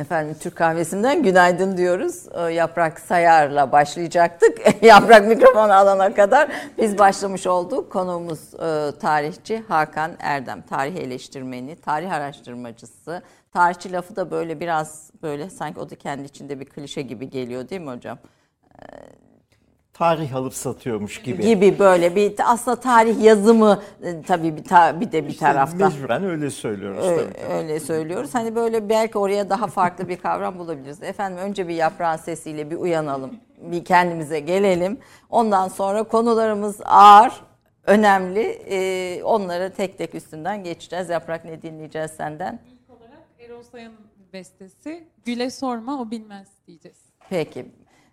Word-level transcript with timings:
Efendim 0.00 0.36
Türk 0.40 0.56
kahvesinden 0.56 1.22
günaydın 1.22 1.76
diyoruz. 1.76 2.26
Ee, 2.34 2.40
Yaprak 2.40 3.00
Sayar'la 3.00 3.72
başlayacaktık. 3.72 4.82
Yaprak 4.82 5.26
mikrofonu 5.28 5.72
alana 5.72 6.14
kadar 6.14 6.48
biz 6.78 6.98
başlamış 6.98 7.46
olduk. 7.46 7.92
Konuğumuz 7.92 8.54
e, 8.54 8.98
tarihçi 9.00 9.64
Hakan 9.68 10.12
Erdem. 10.18 10.62
Tarih 10.62 10.96
eleştirmeni, 10.96 11.76
tarih 11.76 12.12
araştırmacısı. 12.12 13.22
Tarihçi 13.52 13.92
lafı 13.92 14.16
da 14.16 14.30
böyle 14.30 14.60
biraz 14.60 15.10
böyle 15.22 15.50
sanki 15.50 15.80
o 15.80 15.90
da 15.90 15.94
kendi 15.94 16.24
içinde 16.24 16.60
bir 16.60 16.64
klişe 16.64 17.02
gibi 17.02 17.30
geliyor 17.30 17.68
değil 17.68 17.80
mi 17.80 17.90
hocam? 17.90 18.18
Tarih 20.00 20.34
alıp 20.34 20.54
satıyormuş 20.54 21.22
gibi. 21.22 21.42
Gibi 21.42 21.78
böyle 21.78 22.16
bir 22.16 22.34
aslında 22.44 22.80
tarih 22.80 23.22
yazımı 23.22 23.82
e, 24.02 24.22
tabii 24.22 24.56
bir, 24.56 24.64
ta, 24.64 25.00
bir 25.00 25.12
de 25.12 25.24
bir 25.24 25.30
işte 25.30 25.46
tarafta. 25.46 25.88
Mecburen 25.88 26.24
öyle 26.24 26.50
söylüyoruz 26.50 27.06
öyle, 27.06 27.32
tabii. 27.32 27.52
Öyle 27.52 27.80
söylüyoruz. 27.80 28.34
Hani 28.34 28.54
böyle 28.54 28.88
belki 28.88 29.18
oraya 29.18 29.50
daha 29.50 29.66
farklı 29.66 30.08
bir 30.08 30.16
kavram 30.16 30.58
bulabiliriz. 30.58 31.02
Efendim 31.02 31.38
önce 31.38 31.68
bir 31.68 31.74
yaprağın 31.74 32.16
sesiyle 32.16 32.70
bir 32.70 32.76
uyanalım. 32.76 33.34
Bir 33.58 33.84
kendimize 33.84 34.40
gelelim. 34.40 34.98
Ondan 35.30 35.68
sonra 35.68 36.02
konularımız 36.02 36.80
ağır, 36.84 37.32
önemli. 37.84 38.40
Ee, 38.70 39.22
onları 39.22 39.72
tek 39.76 39.98
tek 39.98 40.14
üstünden 40.14 40.64
geçeceğiz. 40.64 41.08
Yaprak 41.08 41.44
ne 41.44 41.62
dinleyeceğiz 41.62 42.10
senden? 42.10 42.60
İlk 42.72 42.90
olarak 42.90 43.22
Erol 43.38 43.62
Sayan'ın 43.62 44.10
bestesi 44.32 45.04
Güle 45.24 45.50
sorma 45.50 46.00
o 46.00 46.10
bilmez 46.10 46.48
diyeceğiz. 46.66 46.98
Peki. 47.30 47.66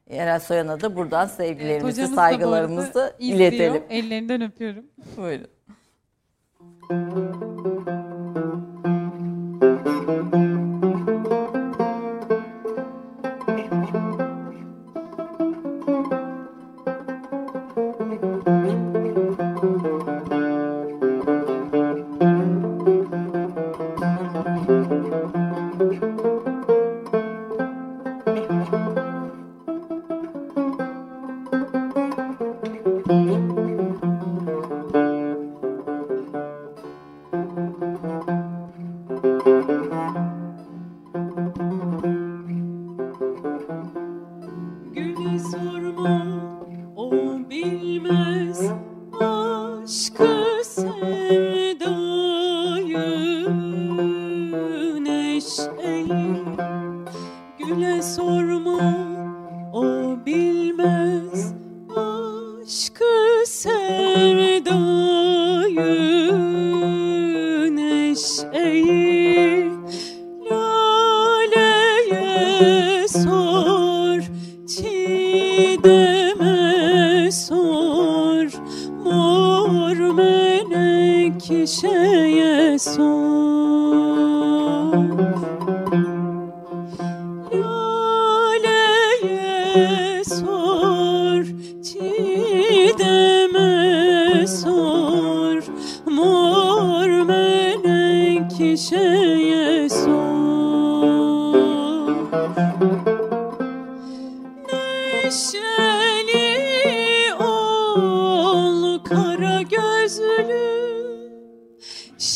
Erel 0.10 0.40
Soyan'a 0.40 0.82
da 0.82 0.96
buradan 0.96 1.26
sevgilerimizi, 1.26 2.02
evet, 2.02 2.12
saygılarımızı 2.12 3.14
iletelim. 3.20 3.84
Ellerinden 3.90 4.42
öpüyorum. 4.42 4.86
Buyurun. 5.18 5.48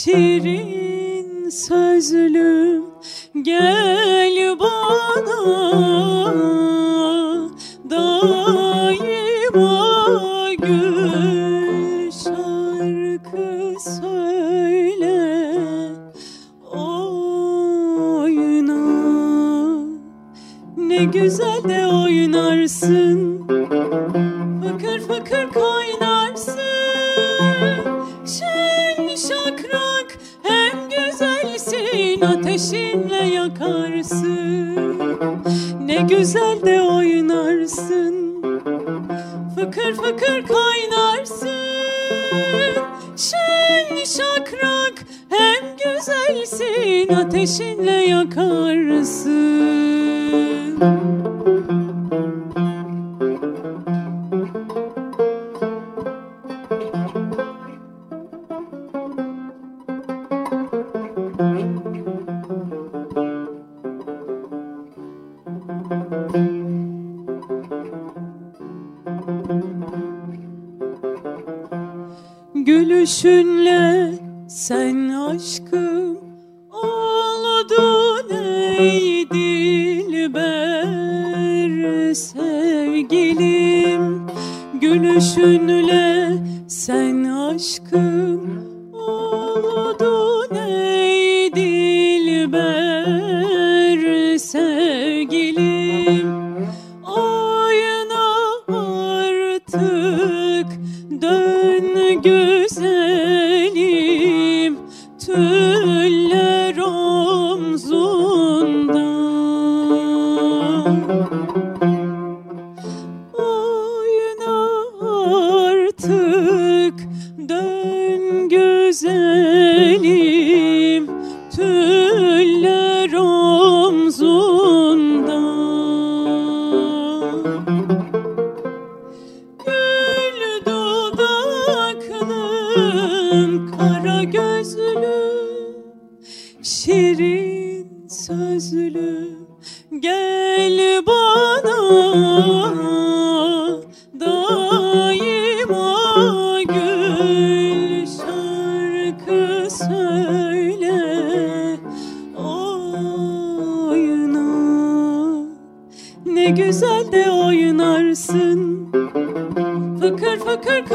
şirin 0.04 1.50
sözlüm 1.50 2.84
gel 3.42 4.60
bana 4.60 5.44
da 7.90 8.71
işinle 47.42 48.11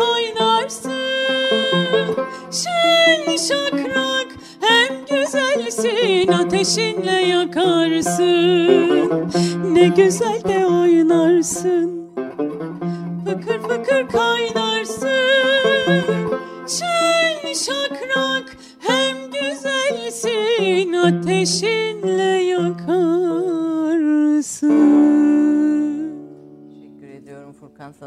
fıkır 0.06 0.36
kaynarsın. 0.36 0.90
Şen 2.50 3.36
şakrak 3.36 4.28
hem 4.60 4.92
güzelsin 5.10 6.28
Ateşinle 6.28 7.12
yakarsın. 7.12 9.10
Ne 9.72 9.88
güzel 9.88 10.44
de 10.48 10.66
oynarsın. 10.66 12.10
Fıkır 13.24 13.60
fıkır 13.60 14.08
kaynarsın 14.08 14.65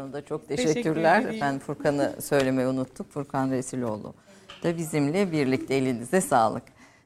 Furkan 0.00 0.12
sana 0.12 0.12
da 0.12 0.24
çok 0.24 0.48
Teşekkür 0.48 0.74
teşekkürler. 0.74 1.20
ederim. 1.20 1.38
Ben 1.40 1.58
Furkan'ı 1.58 2.14
söylemeyi 2.22 2.68
unuttuk. 2.68 3.12
Furkan 3.12 3.50
Resiloğlu 3.50 4.14
da 4.62 4.76
bizimle 4.76 5.32
birlikte 5.32 5.74
elinize 5.74 6.20
sağlık. 6.20 6.62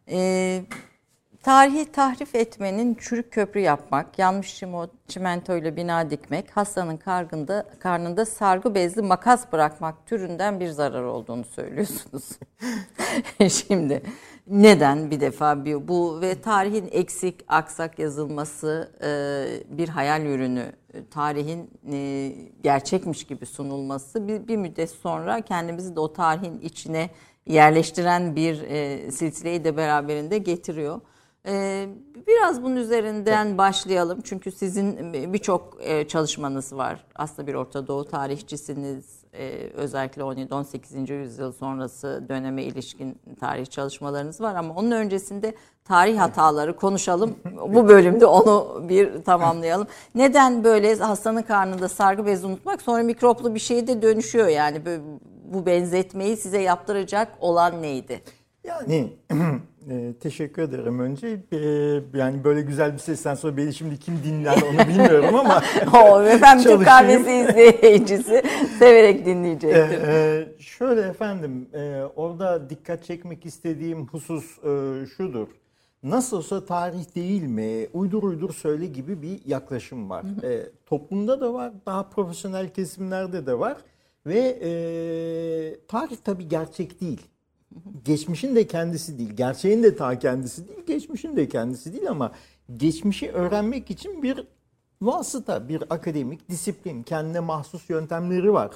Ee, 0.09 0.63
tarihi 1.43 1.93
tahrif 1.93 2.35
etmenin 2.35 2.95
çürük 2.95 3.33
köprü 3.33 3.61
yapmak, 3.61 4.19
yanmış 4.19 4.63
çimentoyla 5.09 5.77
bina 5.77 6.11
dikmek, 6.11 6.57
hastanın 6.57 6.97
karnında, 6.97 7.67
karnında 7.79 8.25
sargı 8.25 8.75
bezli 8.75 9.03
makas 9.03 9.53
bırakmak 9.53 10.07
türünden 10.07 10.61
bir 10.61 10.69
zarar 10.69 11.03
olduğunu 11.03 11.45
söylüyorsunuz. 11.45 12.25
Şimdi 13.51 14.03
neden 14.47 15.11
bir 15.11 15.21
defa 15.21 15.65
bir- 15.65 15.89
bu 15.89 16.21
ve 16.21 16.41
tarihin 16.41 16.89
eksik 16.93 17.45
aksak 17.49 17.99
yazılması 17.99 18.93
e, 19.03 19.09
bir 19.79 19.89
hayal 19.89 20.27
ürünü 20.27 20.73
e, 20.95 21.07
tarihin 21.11 21.71
e, 21.93 22.33
gerçekmiş 22.63 23.25
gibi 23.25 23.47
sunulması 23.47 24.29
bir, 24.29 24.49
bir 24.49 24.57
müddet 24.57 24.91
sonra 24.91 25.41
kendimizi 25.41 25.97
de 25.97 26.01
o 26.01 26.13
tarihin 26.13 26.61
içine 26.61 27.11
yerleştiren 27.47 28.37
bir 28.37 28.63
e, 28.63 29.11
silsileyi 29.11 29.65
de 29.65 29.77
beraberinde 29.77 30.39
getiriyor. 30.39 31.01
E, 31.47 31.87
biraz 32.27 32.63
bunun 32.63 32.77
üzerinden 32.77 33.59
başlayalım 33.59 34.21
çünkü 34.25 34.53
sizin 34.53 35.13
birçok 35.33 35.79
e, 35.81 36.09
çalışmanız 36.09 36.73
var. 36.77 37.05
Aslında 37.15 37.47
bir 37.49 37.55
Orta 37.55 37.87
Doğu 37.87 38.05
tarihçisiniz. 38.05 39.24
E, 39.39 39.71
özellikle 39.75 40.23
17-18. 40.23 41.13
yüzyıl 41.13 41.53
sonrası 41.53 42.25
döneme 42.29 42.63
ilişkin 42.63 43.19
tarih 43.41 43.67
çalışmalarınız 43.67 44.41
var 44.41 44.55
ama 44.55 44.75
onun 44.75 44.91
öncesinde 44.91 45.55
tarih 45.85 46.19
hataları 46.19 46.77
konuşalım. 46.77 47.35
Bu 47.69 47.89
bölümde 47.89 48.27
onu 48.27 48.83
bir 48.89 49.23
tamamlayalım. 49.23 49.87
Neden 50.15 50.65
böyle 50.65 50.95
hastanın 50.95 51.43
karnında 51.43 51.89
sargı 51.89 52.27
bezi 52.27 52.47
unutmak 52.47 52.83
sonra 52.83 53.03
mikroplu 53.03 53.55
bir 53.55 53.61
şeye 53.61 53.87
de 53.87 54.03
dönüşüyor 54.03 54.49
yani 54.49 54.83
bu 55.45 55.67
benzetmeyi 55.67 56.37
size 56.37 56.61
yaptıracak 56.61 57.29
olan 57.41 57.83
neydi? 57.83 58.23
Yani 58.65 59.13
e, 59.91 60.15
teşekkür 60.21 60.63
ederim 60.63 61.01
önce. 61.01 61.27
E, 61.53 61.59
yani 62.19 62.45
böyle 62.45 62.63
güzel 62.63 62.93
bir 62.93 62.99
sesten 62.99 63.35
sonra 63.35 63.57
beni 63.57 63.75
şimdi 63.75 63.99
kim 63.99 64.23
dinler 64.25 64.57
onu 64.63 64.89
bilmiyorum 64.89 65.35
ama 65.35 65.63
o 66.05 66.23
efendim 66.23 66.65
Türk 66.65 66.85
kahvesi 66.85 67.31
izleyicisi 67.31 68.43
severek 68.79 69.21
e, 69.21 69.25
dinleyecektir. 69.25 70.09
e, 70.09 70.49
şöyle 70.59 71.01
efendim 71.01 71.69
e, 71.75 72.03
orada 72.17 72.71
dikkat 72.71 73.05
çekmek 73.05 73.47
istediğim 73.47 74.07
husus 74.07 74.59
e, 74.59 75.07
şudur. 75.17 75.49
Nasıl 76.03 76.37
olsa 76.37 76.65
tarih 76.65 77.15
değil 77.15 77.43
mi, 77.43 77.89
uydur 77.93 78.23
uydur 78.23 78.55
söyle 78.55 78.87
gibi 78.87 79.23
bir 79.23 79.41
yaklaşım 79.47 80.11
var. 80.11 80.25
E, 80.43 80.71
toplumda 80.87 81.41
da 81.41 81.55
var, 81.55 81.73
daha 81.87 82.09
profesyonel 82.09 82.69
kesimlerde 82.69 83.47
de 83.47 83.59
var. 83.59 83.77
Ve 84.27 84.39
e, 84.63 84.71
tarih 85.89 86.17
tabii 86.25 86.49
gerçek 86.49 87.01
değil. 87.01 87.21
Geçmişin 88.05 88.57
de 88.57 88.67
kendisi 88.67 89.19
değil, 89.19 89.31
gerçeğin 89.31 89.83
de 89.83 89.97
ta 89.97 90.19
kendisi 90.19 90.69
değil, 90.69 90.79
geçmişin 90.87 91.37
de 91.37 91.49
kendisi 91.49 91.93
değil 91.93 92.11
ama 92.11 92.33
geçmişi 92.77 93.31
öğrenmek 93.33 93.91
için 93.91 94.23
bir 94.23 94.47
vasıta, 95.03 95.69
bir 95.69 95.83
akademik 95.91 96.49
disiplin, 96.49 97.03
kendine 97.03 97.41
mahsus 97.41 97.91
yöntemleri 97.91 98.53
var. 98.53 98.71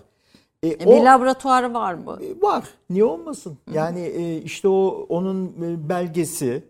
E, 0.62 0.68
E, 0.68 0.86
o- 0.86 0.96
bir 0.96 1.04
laboratuvarı 1.04 1.74
var 1.74 1.94
mı? 1.94 2.18
e, 2.22 2.42
Var. 2.42 2.64
Niye 2.90 3.04
olmasın? 3.04 3.58
Yani 3.72 4.00
e, 4.00 4.36
işte 4.42 4.68
o 4.68 5.06
onun 5.08 5.46
e, 5.62 5.88
belgesi, 5.88 6.64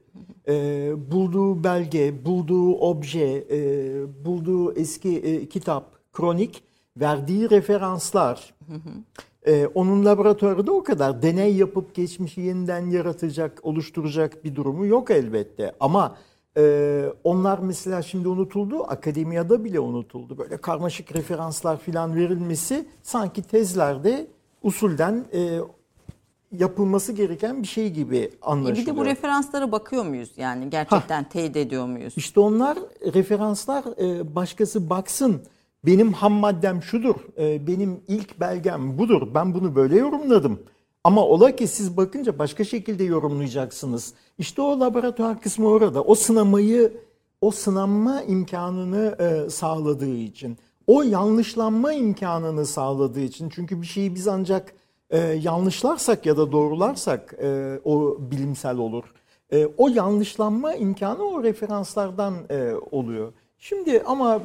e, 0.48 0.92
bulduğu 1.12 1.64
belge, 1.64 2.25
bulduğu 2.25 2.75
obje, 2.75 3.44
e, 3.50 4.25
bulduğu 4.25 4.72
eski 4.75 5.19
e, 5.19 5.48
kitap, 5.48 6.12
kronik, 6.12 6.62
verdiği 6.96 7.50
referanslar. 7.50 8.54
E, 9.49 9.67
onun 9.67 10.05
laboratuvarı 10.05 10.67
da 10.67 10.73
o 10.73 10.83
kadar. 10.83 11.23
Deney 11.23 11.56
yapıp 11.56 11.95
geçmişi 11.95 12.41
yeniden 12.41 12.91
yaratacak, 12.91 13.61
oluşturacak 13.62 14.45
bir 14.45 14.55
durumu 14.55 14.87
yok 14.87 15.11
elbette. 15.11 15.73
Ama 15.81 16.17
e, 16.56 17.05
onlar 17.25 17.59
mesela 17.59 18.03
şimdi 18.03 18.29
unutuldu, 18.29 18.83
akademiyada 18.89 19.65
bile 19.65 19.81
unutuldu. 19.81 20.39
Böyle 20.39 20.56
karmaşık 20.56 21.17
referanslar 21.17 21.79
filan 21.81 22.17
verilmesi 22.17 22.87
sanki 23.03 23.43
tezlerde 23.43 24.27
usulden 24.62 25.25
e, 25.33 25.59
yapılması 26.53 27.12
gereken 27.12 27.62
bir 27.62 27.69
şey 27.69 27.91
gibi 27.91 28.17
E, 28.19 28.31
anlaşılıyor. 28.43 28.77
bir 28.87 28.87
de 28.87 28.97
bu 28.97 29.05
referanslara 29.05 29.73
bakıyor 29.73 30.05
muyuz 30.05 30.31
yani 30.37 30.71
gerçekten 30.71 31.29
teyit 31.29 31.56
ediyor 31.56 31.87
muyuz? 31.87 32.15
İşte 32.17 32.41
onlar 32.41 32.79
referanslar 33.15 33.85
e, 34.03 34.35
başkası 34.35 34.91
baksın. 34.91 35.43
Benim 35.86 36.12
ham 36.12 36.32
maddem 36.32 36.82
şudur, 36.82 37.14
e, 37.38 37.66
benim 37.66 38.00
ilk 38.08 38.40
belgem 38.40 38.98
budur, 38.98 39.34
ben 39.34 39.54
bunu 39.54 39.75
böyle 39.75 39.96
yorumladım. 39.98 40.60
Ama 41.04 41.26
ola 41.26 41.56
ki 41.56 41.66
siz 41.66 41.96
bakınca 41.96 42.38
başka 42.38 42.64
şekilde 42.64 43.04
yorumlayacaksınız. 43.04 44.14
İşte 44.38 44.62
o 44.62 44.80
laboratuvar 44.80 45.40
kısmı 45.40 45.69
orada. 45.69 46.02
O 46.02 46.14
sınamayı, 46.14 46.92
o 47.40 47.50
sınanma 47.50 48.22
imkanını 48.22 49.16
e, 49.20 49.50
sağladığı 49.50 50.16
için. 50.16 50.58
O 50.87 51.02
yanlışlanma 51.02 51.92
imkanını 51.92 52.66
sağladığı 52.66 53.20
için. 53.20 53.49
Çünkü 53.49 53.82
bir 53.82 53.87
şeyi 53.87 54.14
biz 54.14 54.28
ancak 54.28 54.73
e, 55.11 55.18
yanlışlarsak 55.18 56.26
ya 56.26 56.37
da 56.37 56.52
doğrularsak 56.52 57.35
o 57.85 58.16
bilimsel 58.20 58.76
olur. 58.76 59.04
O 59.76 59.88
yanlışlanma 59.88 60.75
imkanı 60.75 61.23
o 61.23 61.42
referanslardan 61.42 62.35
oluyor. 62.90 63.32
Şimdi 63.58 64.02
ama 64.06 64.40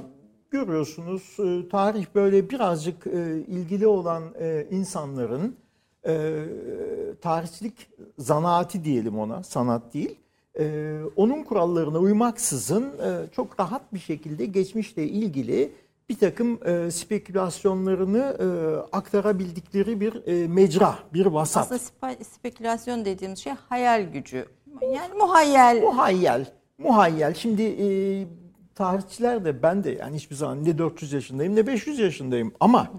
görüyorsunuz 0.53 1.37
e, 1.39 1.69
tarih 1.69 2.05
böyle 2.15 2.49
birazcık 2.49 3.07
e, 3.07 3.37
ilgili 3.47 3.87
olan 3.87 4.23
e, 4.39 4.67
insanların 4.71 5.55
tarihçilik 7.21 7.89
zanaati 8.17 8.83
diyelim 8.83 9.19
ona, 9.19 9.43
sanat 9.43 9.93
değil. 9.93 10.19
Onun 11.15 11.43
kurallarına 11.43 11.99
uymaksızın 11.99 12.93
çok 13.35 13.59
rahat 13.59 13.93
bir 13.93 13.99
şekilde 13.99 14.45
geçmişle 14.45 15.07
ilgili 15.07 15.71
bir 16.09 16.17
takım 16.17 16.59
spekülasyonlarını 16.91 18.23
aktarabildikleri 18.91 19.99
bir 19.99 20.47
mecra, 20.47 20.95
bir 21.13 21.25
vasat. 21.25 21.71
Aslında 21.71 21.81
spe- 21.81 22.23
spekülasyon 22.23 23.05
dediğimiz 23.05 23.39
şey 23.39 23.53
hayal 23.69 24.01
gücü. 24.01 24.45
Yani 24.81 25.13
muhayyel. 25.17 25.81
Muhayyel, 25.81 26.45
muhayyel. 26.77 27.33
Şimdi 27.33 27.63
tarihçiler 28.75 29.45
de 29.45 29.63
ben 29.63 29.83
de 29.83 29.91
yani 29.91 30.15
hiçbir 30.15 30.35
zaman 30.35 30.65
ne 30.65 30.77
400 30.77 31.13
yaşındayım 31.13 31.55
ne 31.55 31.67
500 31.67 31.99
yaşındayım 31.99 32.53
ama 32.59 32.91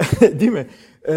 değil 0.20 0.52
mi? 0.52 0.66
E, 1.08 1.14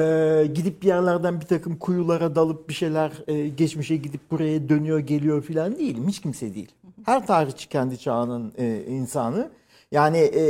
gidip 0.53 0.81
bir 0.81 0.87
yerlerden 0.87 1.41
bir 1.41 1.45
takım 1.45 1.77
kuyulara 1.77 2.35
dalıp 2.35 2.69
bir 2.69 2.73
şeyler 2.73 3.11
e, 3.27 3.47
geçmişe 3.47 3.95
gidip 3.95 4.31
buraya 4.31 4.69
dönüyor 4.69 4.99
geliyor 4.99 5.43
filan 5.43 5.79
değilim. 5.79 6.07
Hiç 6.07 6.21
kimse 6.21 6.53
değil. 6.53 6.71
Her 7.05 7.27
tarihçi 7.27 7.69
kendi 7.69 7.99
çağının 7.99 8.53
e, 8.57 8.85
insanı. 8.87 9.51
Yani 9.91 10.17
e, 10.17 10.41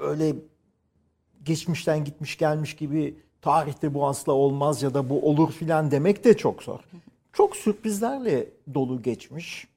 öyle 0.00 0.34
geçmişten 1.44 2.04
gitmiş 2.04 2.38
gelmiş 2.38 2.76
gibi 2.76 3.14
tarihte 3.42 3.94
bu 3.94 4.06
asla 4.06 4.32
olmaz 4.32 4.82
ya 4.82 4.94
da 4.94 5.10
bu 5.10 5.28
olur 5.28 5.52
filan 5.52 5.90
demek 5.90 6.24
de 6.24 6.36
çok 6.36 6.62
zor. 6.62 6.80
Çok 7.32 7.56
sürprizlerle 7.56 8.48
dolu 8.74 9.02
geçmiş. 9.02 9.69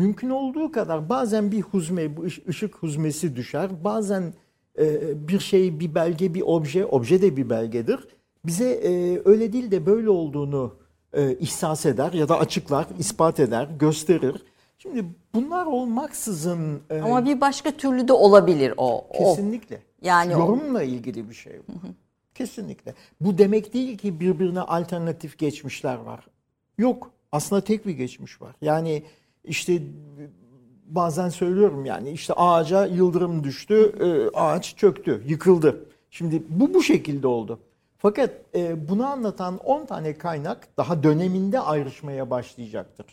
Mümkün 0.00 0.30
olduğu 0.30 0.72
kadar 0.72 1.08
bazen 1.08 1.52
bir 1.52 1.60
huzme, 1.60 2.16
bu 2.16 2.24
ışık 2.48 2.74
huzmesi 2.74 3.36
düşer. 3.36 3.84
Bazen 3.84 4.34
e, 4.78 5.28
bir 5.28 5.38
şey, 5.38 5.80
bir 5.80 5.94
belge, 5.94 6.34
bir 6.34 6.42
obje, 6.46 6.86
obje 6.86 7.22
de 7.22 7.36
bir 7.36 7.50
belgedir. 7.50 8.08
Bize 8.46 8.70
e, 8.70 9.20
öyle 9.24 9.52
değil 9.52 9.70
de 9.70 9.86
böyle 9.86 10.10
olduğunu 10.10 10.74
e, 11.12 11.34
ihsas 11.36 11.86
eder 11.86 12.12
ya 12.12 12.28
da 12.28 12.38
açıklar, 12.38 12.86
ispat 12.98 13.40
eder, 13.40 13.68
gösterir. 13.78 14.42
Şimdi 14.78 15.04
bunlar 15.34 15.66
olmaksızın 15.66 16.80
e, 16.90 17.00
Ama 17.00 17.24
bir 17.24 17.40
başka 17.40 17.70
türlü 17.70 18.08
de 18.08 18.12
olabilir 18.12 18.74
o. 18.76 18.98
o. 19.08 19.12
kesinlikle 19.18 19.82
Yani 20.02 20.36
o- 20.36 20.38
yorumla 20.40 20.82
ilgili 20.82 21.28
bir 21.28 21.34
şey 21.34 21.52
bu. 21.68 21.72
Kesinlikle. 22.34 22.94
Bu 23.20 23.38
demek 23.38 23.74
değil 23.74 23.98
ki 23.98 24.20
birbirine 24.20 24.60
alternatif 24.60 25.38
geçmişler 25.38 25.96
var. 25.96 26.26
Yok. 26.78 27.10
Aslında 27.32 27.64
tek 27.64 27.86
bir 27.86 27.92
geçmiş 27.92 28.42
var. 28.42 28.54
Yani 28.62 29.02
işte 29.44 29.82
bazen 30.86 31.28
söylüyorum 31.28 31.84
yani 31.84 32.10
işte 32.10 32.34
ağaca 32.34 32.86
yıldırım 32.86 33.44
düştü, 33.44 33.94
e, 34.00 34.36
ağaç 34.38 34.76
çöktü, 34.76 35.22
yıkıldı. 35.26 35.84
Şimdi 36.10 36.42
bu 36.48 36.74
bu 36.74 36.82
şekilde 36.82 37.26
oldu. 37.26 37.58
Fakat 37.98 38.30
e, 38.54 38.88
bunu 38.88 39.06
anlatan 39.06 39.58
10 39.58 39.86
tane 39.86 40.18
kaynak 40.18 40.68
daha 40.76 41.02
döneminde 41.02 41.60
ayrışmaya 41.60 42.30
başlayacaktır. 42.30 43.06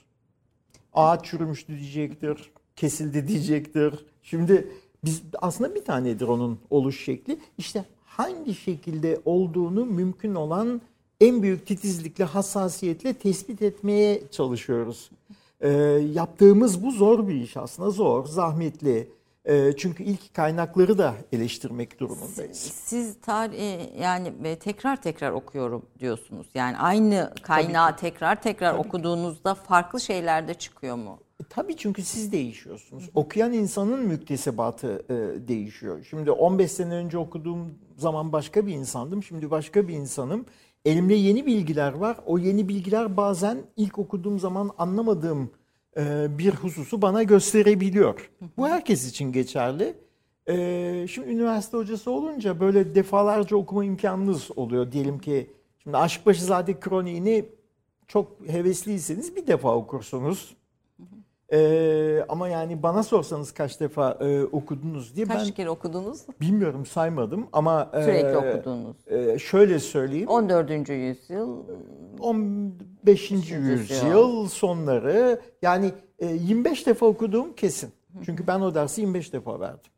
Ağaç 0.93 1.25
çürümüştü 1.25 1.79
diyecektir, 1.79 2.51
kesildi 2.75 3.27
diyecektir. 3.27 4.05
Şimdi 4.24 4.72
biz 5.03 5.24
aslında 5.41 5.75
bir 5.75 5.86
tanedir 5.86 6.27
onun 6.27 6.60
oluş 6.69 7.05
şekli. 7.05 7.39
İşte 7.57 7.86
hangi 8.05 8.55
şekilde 8.55 9.22
olduğunu 9.25 9.86
mümkün 9.86 10.36
olan 10.36 10.81
en 11.22 11.43
büyük 11.43 11.67
titizlikle, 11.67 12.24
hassasiyetle 12.24 13.13
tespit 13.13 13.62
etmeye 13.62 14.22
çalışıyoruz. 14.31 15.10
Ee, 15.62 15.70
yaptığımız 16.14 16.84
bu 16.84 16.92
zor 16.92 17.28
bir 17.28 17.36
iş 17.36 17.58
aslında 17.58 17.90
zor, 17.90 18.26
zahmetli. 18.26 19.12
Ee, 19.46 19.74
çünkü 19.78 20.04
ilk 20.04 20.34
kaynakları 20.34 20.98
da 20.98 21.14
eleştirmek 21.32 22.00
durumundayız. 22.00 22.58
Siz 22.58 23.22
tarih 23.22 24.00
yani 24.00 24.34
e, 24.44 24.56
tekrar 24.56 25.02
tekrar 25.02 25.32
okuyorum 25.32 25.86
diyorsunuz. 26.00 26.48
Yani 26.56 26.78
aynı 26.78 27.34
kaynağı 27.42 27.96
tekrar 27.98 28.42
tekrar 28.42 28.74
okuduğunuzda 28.74 29.56
farklı 29.56 30.02
şeyler 30.02 30.48
de 30.48 30.54
çıkıyor 30.54 30.96
mu? 30.96 31.20
E, 31.42 31.44
Tabii 31.50 31.76
çünkü 31.78 32.02
siz 32.04 32.32
değişiyorsunuz. 32.32 33.10
Okuyan 33.16 33.54
insanın 33.54 34.00
müktesebatı 34.00 35.06
e, 35.10 35.48
değişiyor. 35.48 36.06
Şimdi 36.10 36.32
15 36.32 36.72
sene 36.72 36.94
önce 36.94 37.18
okuduğum 37.18 37.76
zaman 37.98 38.32
başka 38.32 38.68
bir 38.68 38.74
insandım. 38.74 39.24
Şimdi 39.24 39.52
başka 39.52 39.88
bir 39.88 39.94
insanım. 39.94 40.46
Elimde 40.88 41.13
yeni 41.13 41.46
bilgiler 41.46 41.94
var. 41.94 42.17
O 42.25 42.38
yeni 42.38 42.67
bilgiler 42.67 43.17
bazen 43.17 43.58
ilk 43.77 44.00
okuduğum 44.00 44.39
zaman 44.39 44.72
anlamadığım 44.77 45.51
e, 45.98 46.27
bir 46.38 46.53
hususu 46.53 47.01
bana 47.01 47.24
gösterebiliyor. 47.24 48.32
Bu 48.58 48.67
herkes 48.67 49.10
için 49.10 49.32
geçerli. 49.32 49.94
E, 50.50 51.06
şimdi 51.10 51.29
üniversite 51.29 51.77
hocası 51.77 52.12
olunca 52.12 52.60
böyle 52.60 52.96
defalarca 52.96 53.58
okuma 53.58 53.86
imkanınız 53.86 54.50
oluyor. 54.56 54.91
Diyelim 54.91 55.20
ki 55.20 55.51
şimdi 55.84 55.98
Aşıkbaşızade 55.98 56.79
Kroniğini 56.79 57.46
çok 58.08 58.50
hevesliyseniz 58.50 59.36
bir 59.36 59.48
defa 59.48 59.75
okursunuz. 59.75 60.56
Ee, 61.54 62.25
ama 62.30 62.48
yani 62.48 62.84
bana 62.84 63.04
sorsanız 63.04 63.51
kaç 63.51 63.80
defa 63.80 64.12
e, 64.22 64.44
okudunuz 64.44 65.16
diye 65.16 65.25
Kaç 65.25 65.48
ben 65.48 65.54
kere 65.54 65.70
okudunuz? 65.70 66.22
bilmiyorum 66.42 66.86
saymadım 66.86 67.48
ama 67.54 67.92
e, 67.94 68.04
Sürekli 68.04 68.38
okudunuz. 68.38 68.98
e, 69.08 69.39
şöyle 69.39 69.80
söyleyeyim 69.80 70.27
14. 70.27 70.89
yüzyıl 70.89 71.63
15. 72.20 73.32
yüzyıl 73.51 74.48
sonları 74.48 75.42
yani 75.62 75.92
e, 76.20 76.25
25 76.25 76.88
defa 76.88 77.06
okuduğum 77.06 77.54
kesin. 77.54 77.89
Çünkü 78.25 78.48
ben 78.48 78.60
o 78.62 78.75
dersi 78.75 79.01
25 79.01 79.34
defa 79.34 79.60
verdim. 79.60 79.92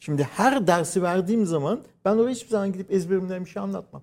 Şimdi 0.00 0.22
her 0.22 0.66
dersi 0.66 1.02
verdiğim 1.02 1.46
zaman 1.46 1.80
ben 2.04 2.16
oraya 2.16 2.30
hiçbir 2.30 2.50
zaman 2.50 2.72
gidip 2.72 2.92
ezberimden 2.92 3.44
bir 3.44 3.50
şey 3.50 3.62
anlatmam. 3.62 4.02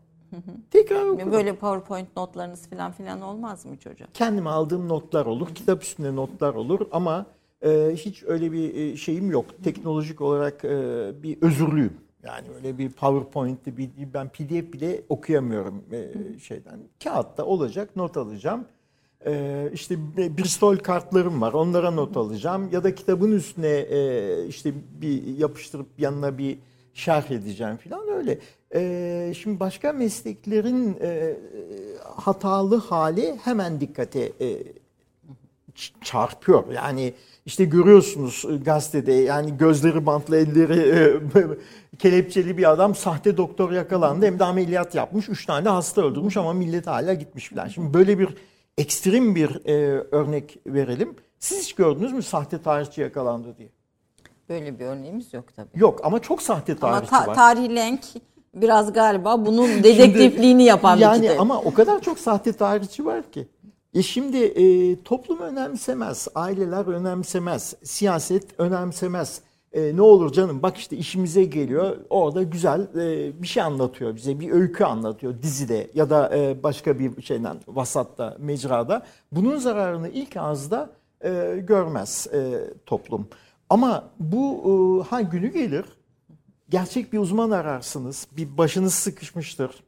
Tekrar 0.71 1.05
okurum. 1.05 1.31
böyle 1.31 1.55
PowerPoint 1.55 2.17
notlarınız 2.17 2.69
falan 2.69 2.91
filan 2.91 3.21
olmaz 3.21 3.65
mı 3.65 3.77
çocuğa? 3.77 4.07
kendime 4.13 4.49
aldığım 4.49 4.89
notlar 4.89 5.25
olur, 5.25 5.47
kitap 5.55 5.83
üstünde 5.83 6.15
notlar 6.15 6.53
olur 6.53 6.79
ama 6.91 7.25
e, 7.61 7.91
hiç 7.95 8.23
öyle 8.23 8.51
bir 8.51 8.75
e, 8.75 8.97
şeyim 8.97 9.31
yok. 9.31 9.45
Teknolojik 9.63 10.21
olarak 10.21 10.65
e, 10.65 11.11
bir 11.23 11.41
özürlüyüm. 11.41 11.97
Yani 12.23 12.47
öyle 12.55 12.77
bir 12.77 12.89
PowerPoint'te 12.89 13.77
bir 13.77 13.89
ben 14.13 14.29
PDF 14.29 14.73
bile 14.73 15.01
okuyamıyorum 15.09 15.83
e, 15.91 16.39
şeyden. 16.39 16.79
Kağıtta 17.03 17.45
olacak, 17.45 17.95
not 17.95 18.17
alacağım. 18.17 18.65
E, 19.25 19.69
işte 19.73 19.97
Bristol 20.37 20.77
kartlarım 20.77 21.41
var, 21.41 21.53
onlara 21.53 21.91
not 21.91 22.17
alacağım 22.17 22.69
ya 22.71 22.83
da 22.83 22.95
kitabın 22.95 23.31
üstüne 23.31 23.67
e, 23.67 24.45
işte 24.47 24.73
bir 25.01 25.37
yapıştırıp 25.37 25.87
yanına 25.97 26.37
bir 26.37 26.57
şerh 26.93 27.31
edeceğim 27.31 27.77
falan 27.77 28.07
öyle. 28.07 28.39
E, 28.75 29.33
şimdi 29.37 29.59
başka 29.59 29.93
mesleklerin 29.93 30.97
e, 31.01 31.35
hatalı 32.15 32.77
hali 32.77 33.39
hemen 33.43 33.81
dikkate 33.81 34.31
e, 34.41 34.63
çarpıyor. 36.01 36.71
Yani 36.73 37.13
işte 37.45 37.65
görüyorsunuz 37.65 38.45
gazetede 38.65 39.13
yani 39.13 39.57
gözleri 39.57 40.05
bantlı 40.05 40.37
elleri 40.37 40.79
e, 40.79 41.97
kelepçeli 41.99 42.57
bir 42.57 42.71
adam 42.71 42.95
sahte 42.95 43.37
doktor 43.37 43.71
yakalandı 43.71 44.25
hem 44.25 44.39
de 44.39 44.43
ameliyat 44.43 44.95
yapmış. 44.95 45.29
Üç 45.29 45.45
tane 45.45 45.69
hasta 45.69 46.01
öldürmüş 46.01 46.37
ama 46.37 46.53
millet 46.53 46.87
hala 46.87 47.13
gitmiş 47.13 47.49
falan. 47.49 47.67
Şimdi 47.67 47.93
böyle 47.93 48.19
bir 48.19 48.29
ekstrem 48.77 49.35
bir 49.35 49.65
e, 49.65 49.73
örnek 50.11 50.57
verelim. 50.67 51.15
Siz 51.39 51.61
hiç 51.61 51.73
gördünüz 51.73 52.13
mü 52.13 52.21
sahte 52.21 52.61
tarihçi 52.61 53.01
yakalandı 53.01 53.57
diye? 53.57 53.69
Böyle 54.53 54.79
bir 54.79 54.85
örneğimiz 54.85 55.33
yok 55.33 55.45
tabii. 55.55 55.69
Yok 55.75 55.99
ama 56.03 56.19
çok 56.19 56.41
sahte 56.41 56.75
Ama 56.81 56.91
tarihçi 56.91 57.09
ta- 57.09 57.27
var. 57.27 57.35
Tarih 57.35 57.75
Lenk 57.75 57.99
biraz 58.53 58.93
galiba 58.93 59.45
bunun 59.45 59.83
dedektifliğini 59.83 60.63
yapan 60.63 60.97
bir 60.97 61.01
yani 61.01 61.21
kitap. 61.21 61.39
ama 61.41 61.59
o 61.59 61.73
kadar 61.73 62.01
çok 62.01 62.19
sahte 62.19 62.53
tarihçi 62.53 63.05
var 63.05 63.31
ki. 63.31 63.47
E 63.93 64.01
şimdi 64.01 64.37
e, 64.37 65.03
toplum 65.03 65.39
önemsemez, 65.39 66.27
aileler 66.35 66.85
önemsemez, 66.85 67.75
siyaset 67.83 68.59
önemsemez. 68.59 69.41
E, 69.73 69.95
ne 69.95 70.01
olur 70.01 70.31
canım 70.33 70.63
bak 70.63 70.77
işte 70.77 70.97
işimize 70.97 71.43
geliyor 71.43 71.97
orada 72.09 72.43
güzel 72.43 72.81
e, 72.81 73.41
bir 73.41 73.47
şey 73.47 73.63
anlatıyor 73.63 74.15
bize 74.15 74.39
bir 74.39 74.51
öykü 74.51 74.83
anlatıyor 74.83 75.41
dizide 75.41 75.87
ya 75.93 76.09
da 76.09 76.37
e, 76.37 76.63
başka 76.63 76.99
bir 76.99 77.21
şeyden 77.21 77.57
vasatta 77.67 78.35
mecrada. 78.39 79.05
Bunun 79.31 79.57
zararını 79.57 80.09
ilk 80.09 80.37
ağızda 80.37 80.89
e, 81.23 81.55
görmez 81.67 82.27
e, 82.33 82.39
toplum. 82.85 83.27
Ama 83.69 84.09
bu 84.19 84.63
e, 85.05 85.09
ha 85.09 85.21
günü 85.21 85.53
gelir 85.53 85.85
gerçek 86.69 87.13
bir 87.13 87.19
uzman 87.19 87.51
ararsınız. 87.51 88.27
Bir 88.37 88.57
başınız 88.57 88.93
sıkışmıştır. 88.93 89.83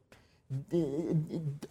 E, 0.73 0.79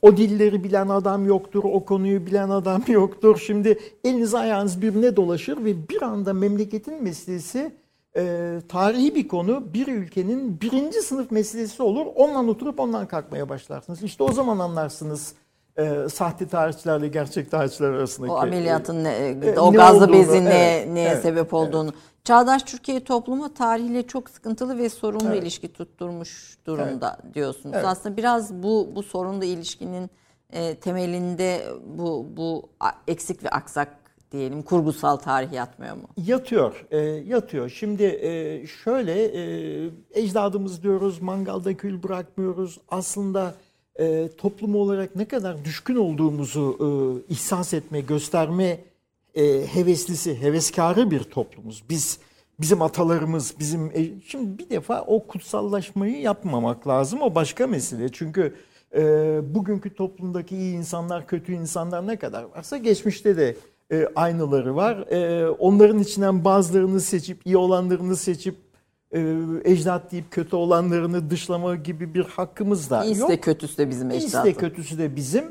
O 0.02 0.16
dilleri 0.16 0.64
bilen 0.64 0.88
adam 0.88 1.26
yoktur, 1.26 1.64
o 1.64 1.84
konuyu 1.84 2.26
bilen 2.26 2.48
adam 2.48 2.82
yoktur. 2.88 3.42
Şimdi 3.46 3.78
eliniz 4.04 4.34
ayağınız 4.34 4.82
birbirine 4.82 5.16
dolaşır 5.16 5.64
ve 5.64 5.88
bir 5.88 6.02
anda 6.02 6.32
memleketin 6.32 7.02
meselesi 7.02 7.74
e, 8.16 8.54
tarihi 8.68 9.14
bir 9.14 9.28
konu 9.28 9.74
bir 9.74 9.86
ülkenin 9.86 10.60
birinci 10.60 11.02
sınıf 11.02 11.30
meselesi 11.30 11.82
olur. 11.82 12.06
Ondan 12.14 12.48
oturup 12.48 12.80
ondan 12.80 13.06
kalkmaya 13.08 13.48
başlarsınız. 13.48 14.02
İşte 14.02 14.22
o 14.22 14.32
zaman 14.32 14.58
anlarsınız 14.58 15.34
e, 15.78 16.08
sahte 16.08 16.48
tarihçilerle 16.48 17.08
gerçek 17.08 17.50
tarihçiler 17.50 17.88
arasındaki. 17.88 18.32
O 18.32 18.36
ameliyatın 18.36 19.04
ne, 19.04 19.10
e, 19.10 19.58
o 19.58 19.72
gazlı 19.72 20.04
olduğunu, 20.04 20.12
bezin 20.12 20.46
evet, 20.46 20.88
neye 20.88 21.08
evet, 21.08 21.22
sebep 21.22 21.54
olduğunu. 21.54 21.92
Çağdaş 22.24 22.62
Türkiye 22.62 23.04
toplumu 23.04 23.54
tarihle 23.54 24.06
çok 24.06 24.30
sıkıntılı 24.30 24.78
ve 24.78 24.88
sorunlu 24.88 25.34
ilişki 25.34 25.72
tutturmuş 25.72 26.58
durumda 26.66 27.18
diyorsunuz. 27.34 27.74
Evet. 27.74 27.86
Aslında 27.86 28.16
biraz 28.16 28.54
bu 28.54 28.92
bu 28.94 29.02
sorunlu 29.02 29.44
ilişkinin 29.44 30.10
e, 30.52 30.74
temelinde 30.74 31.66
bu 31.86 32.26
bu 32.36 32.68
eksik 33.08 33.44
ve 33.44 33.48
aksak 33.48 33.88
diyelim 34.32 34.62
kurgusal 34.62 35.16
tarih 35.16 35.52
yatmıyor 35.52 35.96
mu? 35.96 36.08
Yatıyor, 36.16 36.86
e, 36.90 36.98
yatıyor. 37.00 37.68
Şimdi 37.68 38.02
e, 38.02 38.66
şöyle 38.66 39.24
e, 39.24 39.90
ecdadımız 40.14 40.82
diyoruz, 40.82 41.22
mangalda 41.22 41.76
kül 41.76 42.02
bırakmıyoruz. 42.02 42.80
Aslında 42.88 43.54
e, 43.98 44.28
toplum 44.38 44.76
olarak 44.76 45.16
ne 45.16 45.24
kadar 45.24 45.64
düşkün 45.64 45.96
olduğumuzu 45.96 46.78
e, 46.80 46.86
ihsas 47.32 47.74
etme, 47.74 48.00
gösterme 48.00 48.80
e, 49.34 49.66
heveslisi, 49.66 50.42
heveskarı 50.42 51.10
bir 51.10 51.20
toplumuz. 51.20 51.84
Biz 51.88 52.18
bizim 52.60 52.82
atalarımız, 52.82 53.54
bizim 53.58 53.86
e, 53.86 54.20
şimdi 54.26 54.58
bir 54.58 54.70
defa 54.70 55.02
o 55.02 55.26
kutsallaşmayı 55.26 56.20
yapmamak 56.20 56.88
lazım. 56.88 57.22
O 57.22 57.34
başka 57.34 57.66
mesele. 57.66 58.08
Çünkü 58.12 58.54
e, 58.94 59.00
bugünkü 59.54 59.94
toplumdaki 59.94 60.56
iyi 60.56 60.76
insanlar, 60.76 61.26
kötü 61.26 61.52
insanlar 61.52 62.06
ne 62.06 62.16
kadar 62.16 62.42
varsa 62.42 62.76
geçmişte 62.76 63.36
de 63.36 63.56
e, 63.92 64.08
aynıları 64.16 64.76
var. 64.76 64.96
E, 65.10 65.48
onların 65.48 65.98
içinden 65.98 66.44
bazılarını 66.44 67.00
seçip, 67.00 67.46
iyi 67.46 67.56
olanlarını 67.56 68.16
seçip 68.16 68.56
e, 69.14 69.20
ecdat 69.64 70.12
deyip 70.12 70.30
kötü 70.30 70.56
olanlarını 70.56 71.30
dışlama 71.30 71.74
gibi 71.74 72.14
bir 72.14 72.24
hakkımız 72.24 72.90
da 72.90 73.04
İyisi 73.04 73.20
yok. 73.20 73.30
de 73.30 73.40
kötüsü 73.40 73.78
de 73.78 73.90
bizim 73.90 74.10
İyisi 74.10 74.44
de 74.44 74.52
kötüsü 74.52 74.98
de 74.98 75.16
bizim. 75.16 75.44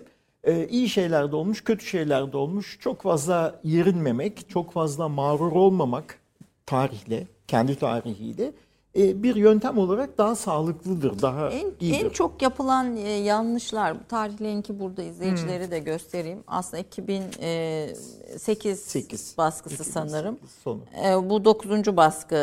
Ee, 0.44 0.68
iyi 0.68 0.90
şeyler 0.90 1.32
de 1.32 1.36
olmuş, 1.36 1.64
kötü 1.64 1.86
şeyler 1.86 2.32
de 2.32 2.38
olmuş. 2.38 2.78
Çok 2.82 3.02
fazla 3.02 3.60
yerinmemek, 3.64 4.50
çok 4.50 4.72
fazla 4.74 5.10
mağrur 5.10 5.52
olmamak 5.52 6.20
tarihle, 6.66 7.28
kendi 7.48 7.76
tarihiyle 7.76 8.46
e, 8.46 8.54
bir 8.96 9.36
yöntem 9.36 9.78
olarak 9.78 10.18
daha 10.18 10.36
sağlıklıdır. 10.36 11.22
Daha 11.22 11.50
En, 11.50 11.72
iyidir. 11.80 12.06
en 12.06 12.10
çok 12.10 12.42
yapılan 12.42 12.96
e, 12.98 13.10
yanlışlar, 13.10 14.00
bu 14.00 14.04
tarih 14.10 14.42
linki 14.42 14.80
burada 14.80 15.04
izleyicileri 15.04 15.72
de 15.72 15.80
göstereyim. 15.80 16.44
Aslında 16.48 16.78
2008 16.84 18.80
Sekiz. 18.80 19.36
baskısı 19.38 19.76
2008 19.76 19.94
sanırım. 19.94 20.38
sonu. 20.64 20.80
E, 21.06 21.30
bu 21.30 21.46
9. 21.46 21.70
baskı, 21.98 22.36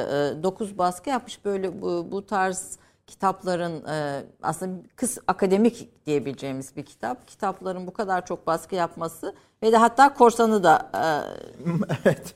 9 0.42 0.78
baskı 0.78 1.10
yapmış 1.10 1.44
böyle 1.44 1.82
bu, 1.82 2.06
bu 2.10 2.26
tarz 2.26 2.78
kitapların 3.10 3.84
e, 3.86 4.22
aslında 4.42 4.82
kıs 4.96 5.18
akademik 5.26 6.06
diyebileceğimiz 6.06 6.76
bir 6.76 6.84
kitap. 6.84 7.28
Kitapların 7.28 7.86
bu 7.86 7.92
kadar 7.92 8.26
çok 8.26 8.46
baskı 8.46 8.74
yapması 8.74 9.34
ve 9.62 9.72
de 9.72 9.76
hatta 9.76 10.14
korsanı 10.14 10.64
da 10.64 10.90
evet. 12.04 12.34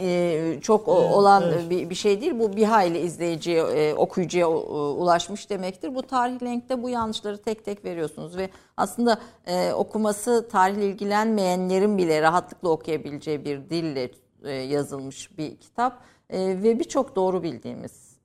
e, 0.00 0.58
çok 0.62 0.88
olan 0.88 1.70
bir, 1.70 1.90
bir 1.90 1.94
şey 1.94 2.20
değil. 2.20 2.38
Bu 2.38 2.56
bir 2.56 2.64
hayli 2.64 2.98
izleyiciye, 2.98 3.62
e, 3.62 3.94
okuyucuya 3.94 4.46
e, 4.46 4.48
ulaşmış 4.48 5.50
demektir. 5.50 5.94
Bu 5.94 6.02
tarih 6.02 6.42
lenkte 6.42 6.82
bu 6.82 6.88
yanlışları 6.88 7.42
tek 7.42 7.64
tek 7.64 7.84
veriyorsunuz 7.84 8.36
ve 8.36 8.50
aslında 8.76 9.18
e, 9.46 9.72
okuması 9.72 10.48
tarihle 10.48 10.86
ilgilenmeyenlerin 10.86 11.98
bile 11.98 12.22
rahatlıkla 12.22 12.68
okuyabileceği 12.68 13.44
bir 13.44 13.70
dille 13.70 14.10
e, 14.44 14.52
yazılmış 14.52 15.38
bir 15.38 15.56
kitap 15.56 16.08
E, 16.30 16.62
ve 16.62 16.78
birçok 16.78 17.16
doğru 17.16 17.42
bildiğimiz 17.42 18.18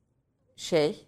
şey, 0.55 1.05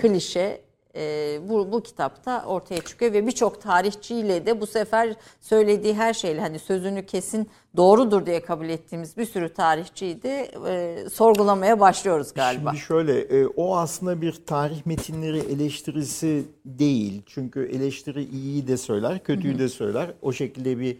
klişe 0.00 0.68
e, 0.96 1.38
bu, 1.48 1.72
bu 1.72 1.82
kitapta 1.82 2.44
ortaya 2.46 2.80
çıkıyor 2.80 3.12
ve 3.12 3.26
birçok 3.26 3.62
tarihçiyle 3.62 4.46
de 4.46 4.60
bu 4.60 4.66
sefer 4.66 5.14
söylediği 5.40 5.94
her 5.94 6.14
şeyle 6.14 6.40
hani 6.40 6.58
sözünü 6.58 7.06
kesin 7.06 7.48
doğrudur 7.76 8.26
diye 8.26 8.42
kabul 8.42 8.68
ettiğimiz 8.68 9.16
bir 9.16 9.24
sürü 9.24 9.54
tarihçiyi 9.54 10.22
de 10.22 10.50
e, 10.68 11.08
sorgulamaya 11.10 11.80
başlıyoruz 11.80 12.34
galiba. 12.34 12.70
Şimdi 12.70 12.82
şöyle, 12.82 13.20
e, 13.20 13.46
o 13.46 13.76
aslında 13.76 14.20
bir 14.20 14.32
tarih 14.46 14.86
metinleri 14.86 15.38
eleştirisi 15.38 16.44
değil. 16.64 17.22
Çünkü 17.26 17.70
eleştiri 17.72 18.24
iyiyi 18.24 18.68
de 18.68 18.76
söyler, 18.76 19.24
kötüyü 19.24 19.58
de 19.58 19.68
söyler. 19.68 20.10
O 20.22 20.32
şekilde 20.32 20.78
bir 20.78 20.96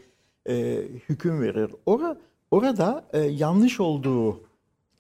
e, 0.48 0.82
hüküm 1.08 1.42
verir. 1.42 1.70
Ora, 1.86 2.16
orada 2.50 3.04
e, 3.12 3.18
yanlış 3.18 3.80
olduğu 3.80 4.47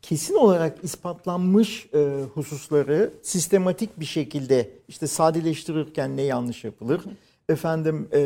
kesin 0.02 0.34
olarak 0.34 0.84
ispatlanmış 0.84 1.88
e, 1.94 2.22
hususları 2.34 3.12
sistematik 3.22 4.00
bir 4.00 4.04
şekilde 4.04 4.70
işte 4.88 5.06
sadeleştirirken 5.06 6.16
ne 6.16 6.22
yanlış 6.22 6.64
yapılır? 6.64 7.00
Efendim 7.48 8.08
e, 8.12 8.20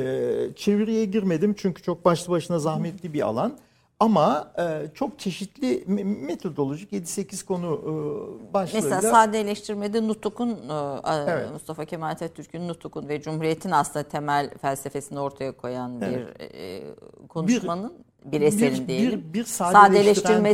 çeviriye 0.56 1.04
girmedim 1.04 1.54
çünkü 1.58 1.82
çok 1.82 2.04
başlı 2.04 2.32
başına 2.32 2.58
zahmetli 2.58 3.12
bir 3.12 3.20
alan. 3.20 3.58
Ama 4.00 4.52
e, 4.58 4.86
çok 4.94 5.18
çeşitli 5.18 5.84
me- 5.84 6.04
metodolojik 6.04 6.92
7-8 6.92 7.44
konu 7.44 7.80
e, 7.82 8.54
başlığıyla 8.54 8.88
Mesela 8.88 9.12
sadeleştirmede 9.12 10.08
Nutuk'un 10.08 10.50
e, 10.50 11.10
Evet. 11.26 11.50
Mustafa 11.52 11.84
Kemal 11.84 12.10
Atatürk'ün 12.10 12.68
Nutuk'un 12.68 13.08
ve 13.08 13.22
Cumhuriyet'in 13.22 13.70
aslında 13.70 14.08
temel 14.08 14.50
felsefesini 14.58 15.20
ortaya 15.20 15.52
koyan 15.52 16.00
bir 16.00 16.40
e, 16.40 16.82
konuşmanın 17.28 17.92
bir, 17.98 18.11
eserin 18.46 18.82
bir- 18.82 18.88
diyelim. 18.88 19.24
bir- 19.28 19.32
bir 19.40 19.44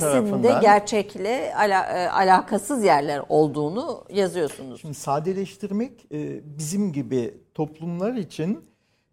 tarafından- 0.00 0.60
gerçekle 0.60 1.54
ala- 1.56 1.86
e, 1.98 2.08
alakasız 2.10 2.84
yerler 2.84 3.22
olduğunu 3.28 4.04
yazıyorsunuz. 4.12 4.80
Şimdi 4.80 4.94
sadeleştirmek 4.94 5.92
e, 6.12 6.40
bizim 6.58 6.92
gibi 6.92 7.34
toplumlar 7.54 8.14
için 8.14 8.60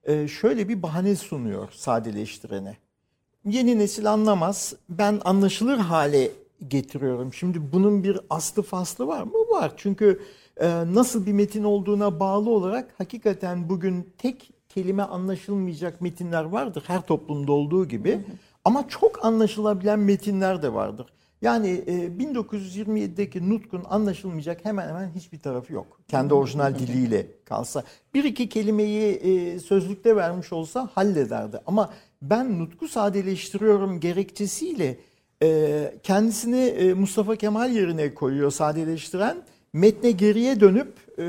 e, 0.03 0.27
şöyle 0.27 0.69
bir 0.69 0.83
bahane 0.83 1.15
sunuyor 1.15 1.69
sadeleştirene. 1.71 2.77
Yeni 3.45 3.79
nesil 3.79 4.11
anlamaz. 4.11 4.73
Ben 4.89 5.21
anlaşılır 5.25 5.77
hale 5.77 6.31
getiriyorum. 6.67 7.33
Şimdi 7.33 7.71
bunun 7.73 8.03
bir 8.03 8.19
aslı 8.29 8.61
faslı 8.63 9.07
var 9.07 9.23
mı? 9.23 9.31
Var. 9.49 9.73
Çünkü 9.77 10.21
nasıl 10.93 11.25
bir 11.25 11.33
metin 11.33 11.63
olduğuna 11.63 12.19
bağlı 12.19 12.49
olarak 12.49 12.93
hakikaten 12.97 13.69
bugün 13.69 14.09
tek 14.17 14.51
kelime 14.69 15.03
anlaşılmayacak 15.03 16.01
metinler 16.01 16.43
vardır. 16.43 16.83
Her 16.87 17.01
toplumda 17.01 17.51
olduğu 17.51 17.87
gibi. 17.87 18.19
Ama 18.65 18.87
çok 18.87 19.25
anlaşılabilen 19.25 19.99
metinler 19.99 20.61
de 20.61 20.73
vardır. 20.73 21.07
Yani 21.41 21.69
e, 21.87 21.91
1927'deki 22.07 23.49
Nutk'un 23.49 23.83
anlaşılmayacak 23.89 24.65
hemen 24.65 24.87
hemen 24.87 25.11
hiçbir 25.15 25.39
tarafı 25.39 25.73
yok. 25.73 25.99
Kendi 26.07 26.33
orijinal 26.33 26.75
diliyle 26.79 27.27
kalsa. 27.45 27.83
Bir 28.13 28.23
iki 28.23 28.49
kelimeyi 28.49 29.15
e, 29.15 29.59
sözlükte 29.59 30.15
vermiş 30.15 30.53
olsa 30.53 30.89
hallederdi. 30.93 31.59
Ama 31.67 31.93
ben 32.21 32.59
Nutk'u 32.59 32.87
sadeleştiriyorum 32.87 33.99
gerekçesiyle 33.99 34.97
e, 35.43 35.93
kendisini 36.03 36.61
e, 36.61 36.93
Mustafa 36.93 37.35
Kemal 37.35 37.71
yerine 37.71 38.13
koyuyor 38.13 38.51
sadeleştiren. 38.51 39.37
Metne 39.73 40.11
geriye 40.11 40.59
dönüp 40.59 41.19
e, 41.19 41.23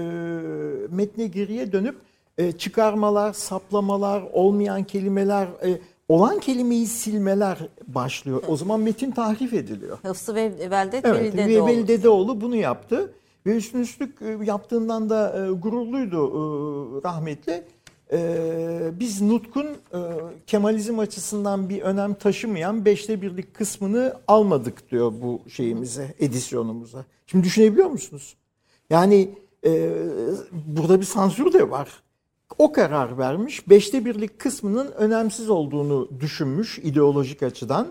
metne 0.90 1.26
geriye 1.26 1.72
dönüp 1.72 1.96
e, 2.38 2.52
çıkarmalar, 2.52 3.32
saplamalar, 3.32 4.22
olmayan 4.32 4.84
kelimeler, 4.84 5.46
e, 5.46 5.80
olan 6.08 6.40
kelimeyi 6.40 6.86
silmeler 6.86 7.58
başlıyor. 7.86 8.42
O 8.48 8.56
zaman 8.56 8.80
metin 8.80 9.10
tahrif 9.10 9.52
ediliyor. 9.52 9.98
Hıfzı 10.02 10.34
ve 10.34 10.70
Veldet 10.70 11.04
Evet, 11.04 11.22
Veli 11.22 11.36
ve 11.36 11.48
Dedeoğlu. 11.48 11.68
Veli 11.68 11.88
Dedeoğlu 11.88 12.40
bunu 12.40 12.56
yaptı. 12.56 13.12
Ve 13.46 13.56
üstün 13.56 13.80
üstlük 13.80 14.22
e, 14.22 14.38
yaptığından 14.44 15.10
da 15.10 15.46
e, 15.46 15.50
gururluydu 15.50 16.26
e, 16.26 16.38
rahmetli. 17.08 17.64
Biz 19.00 19.22
Nutk'un 19.22 19.66
Kemalizm 20.46 20.98
açısından 20.98 21.68
bir 21.68 21.82
önem 21.82 22.14
taşımayan 22.14 22.84
beşte 22.84 23.22
birlik 23.22 23.54
kısmını 23.54 24.14
almadık 24.28 24.90
diyor 24.90 25.12
bu 25.22 25.40
şeyimize, 25.48 26.14
edisyonumuza. 26.18 27.04
Şimdi 27.26 27.44
düşünebiliyor 27.44 27.86
musunuz? 27.86 28.36
Yani 28.90 29.28
burada 30.52 31.00
bir 31.00 31.06
sansür 31.06 31.52
de 31.52 31.70
var. 31.70 31.88
O 32.58 32.72
karar 32.72 33.18
vermiş, 33.18 33.68
beşte 33.68 34.04
birlik 34.04 34.38
kısmının 34.38 34.92
önemsiz 34.92 35.50
olduğunu 35.50 36.08
düşünmüş 36.20 36.78
ideolojik 36.78 37.42
açıdan 37.42 37.86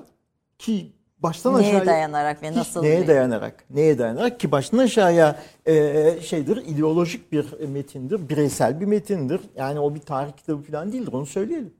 ki 0.60 0.92
baştan 1.20 1.54
Neye 1.54 1.68
aşağıya 1.70 1.86
dayanarak 1.86 2.44
ve 2.44 2.54
nasıl 2.54 2.82
neye 2.82 3.02
bir- 3.02 3.08
dayanarak 3.08 3.64
neye 3.70 3.98
dayanarak 4.00 4.40
ki 4.40 4.52
baştan 4.52 4.78
aşağıya 4.78 5.40
e, 5.66 5.74
şeydir 6.22 6.58
ideolojik 6.68 7.32
bir 7.32 7.46
metindir 7.68 8.30
bireysel 8.30 8.80
bir 8.82 8.86
metindir 8.86 9.42
yani 9.58 9.80
o 9.80 9.96
bir 9.96 10.00
tarih 10.00 10.32
kitabı 10.32 10.62
falan 10.62 10.92
değildir 10.92 11.14
onu 11.14 11.26
söyleyelim. 11.26 11.74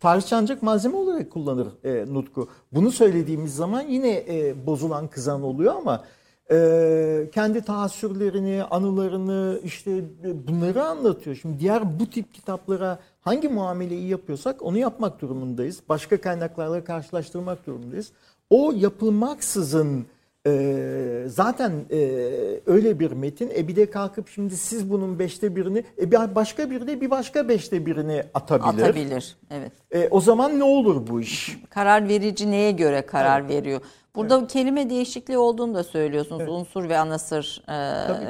Tarihçi 0.00 0.34
ancak 0.34 0.62
malzeme 0.62 0.96
olarak 0.96 1.30
kullanır 1.30 1.68
e, 1.84 2.14
Nutku. 2.14 2.48
Bunu 2.72 2.92
söylediğimiz 2.92 3.54
zaman 3.54 3.80
yine 3.82 4.10
e, 4.28 4.66
bozulan 4.66 5.08
kızan 5.08 5.42
oluyor 5.42 5.74
ama 5.76 6.04
e, 6.50 7.30
kendi 7.34 7.62
tahassürlerini, 7.62 8.62
anılarını 8.70 9.60
işte 9.64 9.90
e, 10.24 10.48
bunları 10.48 10.84
anlatıyor. 10.84 11.36
Şimdi 11.36 11.60
diğer 11.60 12.00
bu 12.00 12.10
tip 12.10 12.34
kitaplara 12.34 12.98
hangi 13.20 13.48
muameleyi 13.48 14.08
yapıyorsak 14.08 14.62
onu 14.62 14.78
yapmak 14.78 15.20
durumundayız. 15.20 15.80
Başka 15.88 16.20
kaynaklarla 16.20 16.84
karşılaştırmak 16.84 17.66
durumundayız. 17.66 18.12
O 18.50 18.72
yapılmaksızın 18.76 20.06
e, 20.46 21.24
zaten 21.26 21.72
e, 21.90 21.98
öyle 22.66 22.98
bir 22.98 23.12
metin. 23.12 23.50
E 23.56 23.68
bir 23.68 23.76
de 23.76 23.90
kalkıp 23.90 24.28
şimdi 24.28 24.56
siz 24.56 24.90
bunun 24.90 25.18
beşte 25.18 25.56
birini, 25.56 25.84
e 25.98 26.10
bir 26.10 26.34
başka 26.34 26.70
biri 26.70 26.86
de 26.86 27.00
bir 27.00 27.10
başka 27.10 27.48
beşte 27.48 27.86
birini 27.86 28.22
atabilir. 28.34 28.82
atabilir. 28.82 29.36
Evet. 29.50 29.72
E, 29.90 30.08
o 30.10 30.20
zaman 30.20 30.58
ne 30.58 30.64
olur 30.64 31.06
bu 31.06 31.20
iş? 31.20 31.58
Karar 31.70 32.08
verici 32.08 32.50
neye 32.50 32.70
göre 32.70 33.06
karar 33.06 33.48
veriyor? 33.48 33.80
Burada 34.14 34.46
kelime 34.46 34.90
değişikliği 34.90 35.38
olduğunu 35.38 35.74
da 35.74 35.84
söylüyorsunuz. 35.84 36.48
Unsur 36.48 36.88
ve 36.88 36.98
anasır 36.98 37.62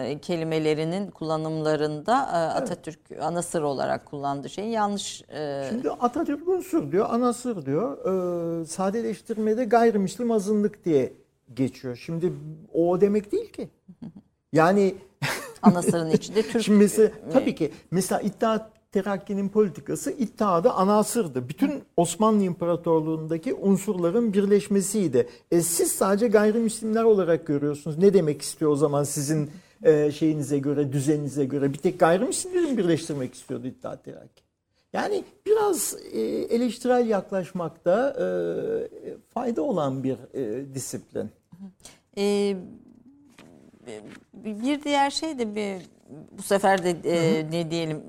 e, 0.08 0.18
kelimelerinin 0.18 1.10
kullanımlarında 1.10 2.12
e, 2.12 2.36
Atatürk 2.60 3.00
anasır 3.20 3.62
olarak 3.62 4.06
kullandığı 4.06 4.48
şeyin 4.48 4.68
yanlış 4.68 5.22
e, 5.22 5.66
Şimdi 5.68 5.90
Atatürk 5.90 6.48
unsur 6.48 6.92
diyor, 6.92 7.06
anasır 7.10 7.66
diyor. 7.66 7.98
E, 8.62 8.64
sadeleştirmede 8.64 9.64
gayrimüslim 9.64 10.30
azınlık 10.30 10.84
diye 10.84 11.12
geçiyor. 11.54 11.96
Şimdi 11.96 12.32
o 12.72 13.00
demek 13.00 13.32
değil 13.32 13.52
ki. 13.52 13.68
Yani 14.52 14.94
anasırın 15.62 16.10
içinde 16.10 16.42
Türk 16.52 16.62
Şimdi 16.62 16.78
mesela 16.78 17.10
tabii 17.32 17.54
ki 17.54 17.72
mesela 17.90 18.20
İttihat 18.20 18.77
Terakki'nin 18.92 19.48
politikası 19.48 20.10
iddiada 20.10 20.74
anasırdı. 20.74 21.48
Bütün 21.48 21.82
Osmanlı 21.96 22.42
İmparatorluğu'ndaki 22.42 23.54
unsurların 23.54 24.32
birleşmesiydi. 24.32 25.28
E, 25.50 25.60
siz 25.60 25.92
sadece 25.92 26.28
gayrimüslimler 26.28 27.04
olarak 27.04 27.46
görüyorsunuz. 27.46 27.98
Ne 27.98 28.14
demek 28.14 28.42
istiyor 28.42 28.70
o 28.70 28.76
zaman 28.76 29.04
sizin 29.04 29.50
e, 29.82 30.12
şeyinize 30.12 30.58
göre, 30.58 30.92
düzeninize 30.92 31.44
göre? 31.44 31.72
Bir 31.72 31.78
tek 31.78 32.00
gayrimüslimleri 32.00 32.76
birleştirmek 32.78 33.34
istiyordu 33.34 33.66
İttihat 33.66 34.04
Terakki? 34.04 34.42
Yani 34.92 35.24
biraz 35.46 35.96
e, 36.12 36.20
eleştirel 36.20 37.06
yaklaşmakta 37.08 38.16
e, 38.20 38.26
fayda 39.34 39.62
olan 39.62 40.04
bir 40.04 40.16
e, 40.34 40.74
disiplin. 40.74 41.30
Ee, 42.18 42.56
bir 44.32 44.82
diğer 44.82 45.10
şey 45.10 45.38
de 45.38 45.54
bir 45.54 45.82
bu 46.38 46.42
sefer 46.42 46.84
de 46.84 46.90
e, 47.04 47.46
ne 47.50 47.70
diyelim 47.70 48.02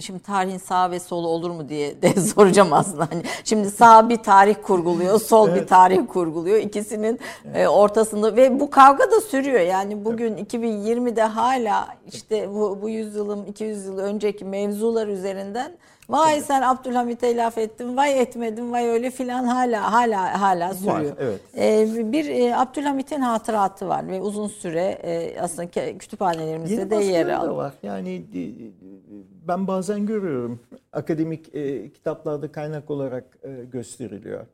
Şimdi 0.00 0.20
tarihin 0.22 0.58
sağ 0.58 0.90
ve 0.90 1.00
solu 1.00 1.28
olur 1.28 1.50
mu 1.50 1.68
diye 1.68 2.02
de 2.02 2.20
soracağım 2.20 2.72
aslında. 2.72 3.08
Hani 3.10 3.22
şimdi 3.44 3.70
sağ 3.70 4.08
bir 4.08 4.16
tarih 4.16 4.54
kurguluyor, 4.62 5.20
sol 5.20 5.54
bir 5.54 5.66
tarih 5.66 6.00
kurguluyor. 6.08 6.56
İkisinin 6.58 7.18
e, 7.54 7.68
ortasında 7.68 8.36
ve 8.36 8.60
bu 8.60 8.70
kavga 8.70 9.10
da 9.10 9.20
sürüyor. 9.20 9.60
Yani 9.60 10.04
bugün 10.04 10.36
2020'de 10.36 11.22
hala 11.22 11.88
işte 12.12 12.48
bu, 12.54 12.78
bu 12.82 12.88
yüzyılın 12.88 13.44
200 13.44 13.86
yıl 13.86 13.98
önceki 13.98 14.44
mevzular 14.44 15.08
üzerinden 15.08 15.72
vay 16.08 16.40
sen 16.40 16.62
Abdülhamit'e 16.62 17.36
laf 17.36 17.58
ettin, 17.58 17.96
vay 17.96 18.20
etmedin, 18.20 18.72
vay 18.72 18.86
öyle 18.88 19.10
filan 19.10 19.44
hala 19.44 19.92
hala 19.92 20.40
hala 20.40 20.74
sürüyor. 20.74 21.16
evet. 21.18 21.40
E, 21.56 22.12
bir 22.12 22.28
e, 22.28 22.56
Abdülhamit'in 22.56 23.20
hatıratı 23.20 23.88
var 23.88 24.08
ve 24.08 24.20
uzun 24.20 24.48
süre 24.48 24.98
e, 25.02 25.40
aslında 25.40 25.70
kütüphanelerimizde 25.98 26.74
Yeni 26.74 26.90
de 26.90 26.96
yer 26.96 27.28
alıyor. 27.28 27.54
var. 27.56 27.72
Yani 27.82 28.24
ben 29.48 29.66
bazen 29.66 30.06
görüyorum 30.06 30.60
akademik 30.92 31.54
e, 31.54 31.92
kitaplarda 31.92 32.52
kaynak 32.52 32.90
olarak 32.90 33.38
e, 33.42 33.64
gösteriliyor. 33.64 34.46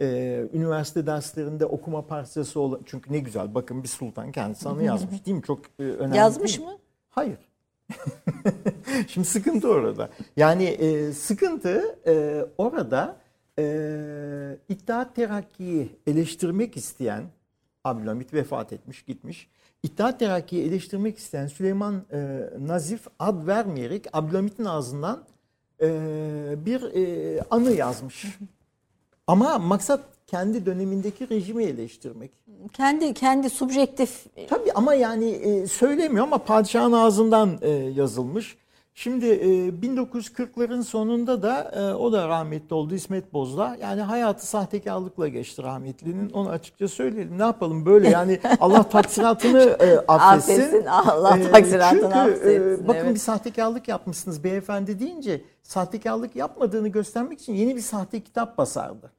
E, 0.00 0.06
üniversite 0.52 1.06
derslerinde 1.06 1.66
okuma 1.66 2.06
parçası 2.06 2.60
olan 2.60 2.80
çünkü 2.86 3.12
ne 3.12 3.18
güzel 3.18 3.54
bakın 3.54 3.82
bir 3.82 3.88
sultan 3.88 4.32
kendisi 4.32 4.68
anı 4.68 4.82
yazmış 4.82 5.26
değil 5.26 5.36
mi? 5.36 5.42
Çok 5.42 5.60
e, 5.78 5.82
önemli. 5.82 6.16
Yazmış 6.16 6.58
mı? 6.58 6.78
Hayır. 7.08 7.38
Şimdi 9.08 9.26
sıkıntı 9.26 9.68
orada. 9.68 10.10
Yani 10.36 10.64
e, 10.64 11.12
sıkıntı 11.12 11.98
e, 12.06 12.44
orada 12.58 13.16
e, 13.58 14.56
İttihat 14.68 15.16
Terakki'yi 15.16 15.96
eleştirmek 16.06 16.76
isteyen 16.76 17.24
Abdülhamit 17.84 18.34
vefat 18.34 18.72
etmiş 18.72 19.02
gitmiş. 19.02 19.50
İttihat 19.82 20.18
Terakki'yi 20.18 20.64
eleştirmek 20.64 21.18
isteyen 21.18 21.46
Süleyman 21.46 22.02
e, 22.12 22.40
Nazif 22.58 23.06
ad 23.18 23.46
vermeyerek 23.46 24.06
Abdülhamit'in 24.12 24.64
ağzından 24.64 25.24
e, 25.82 25.88
bir 26.66 26.82
e, 26.82 27.42
anı 27.50 27.72
yazmış. 27.72 28.26
Ama 29.26 29.58
maksat 29.58 30.00
kendi 30.26 30.66
dönemindeki 30.66 31.30
rejimi 31.30 31.64
eleştirmek. 31.64 32.30
Kendi 32.72 33.14
kendi 33.14 33.50
subjektif 33.50 34.26
Tabii 34.48 34.72
ama 34.72 34.94
yani 34.94 35.30
e, 35.30 35.66
söylemiyor 35.66 36.24
ama 36.24 36.38
padişahın 36.38 36.92
ağzından 36.92 37.58
e, 37.62 37.70
yazılmış. 37.70 38.56
Şimdi 39.00 39.26
e, 39.26 39.68
1940'ların 39.68 40.82
sonunda 40.82 41.42
da 41.42 41.62
e, 41.62 41.94
o 41.94 42.12
da 42.12 42.28
rahmetli 42.28 42.74
oldu 42.74 42.94
İsmet 42.94 43.32
Bozda. 43.32 43.76
Yani 43.82 44.00
hayatı 44.00 44.46
sahtekarlıkla 44.46 45.28
geçti 45.28 45.62
rahmetlinin. 45.62 46.30
Onu 46.30 46.48
açıkça 46.48 46.88
söyleyelim. 46.88 47.38
Ne 47.38 47.42
yapalım 47.42 47.86
böyle 47.86 48.08
yani 48.08 48.40
Allah 48.60 48.82
taksiratını 48.82 49.60
e, 49.60 49.98
affetsin. 49.98 50.52
Affetsin, 50.52 50.86
Allah 50.86 51.38
E, 51.38 51.50
taksiratını 51.50 52.00
çünkü, 52.00 52.14
affetsin, 52.14 52.84
e, 52.84 52.88
bakın 52.88 53.00
evet. 53.00 53.14
bir 53.14 53.20
sahtekarlık 53.20 53.88
yapmışsınız 53.88 54.44
beyefendi 54.44 55.00
deyince 55.00 55.44
sahtekarlık 55.62 56.36
yapmadığını 56.36 56.88
göstermek 56.88 57.40
için 57.40 57.52
yeni 57.52 57.76
bir 57.76 57.80
sahte 57.80 58.20
kitap 58.20 58.58
basardı. 58.58 59.12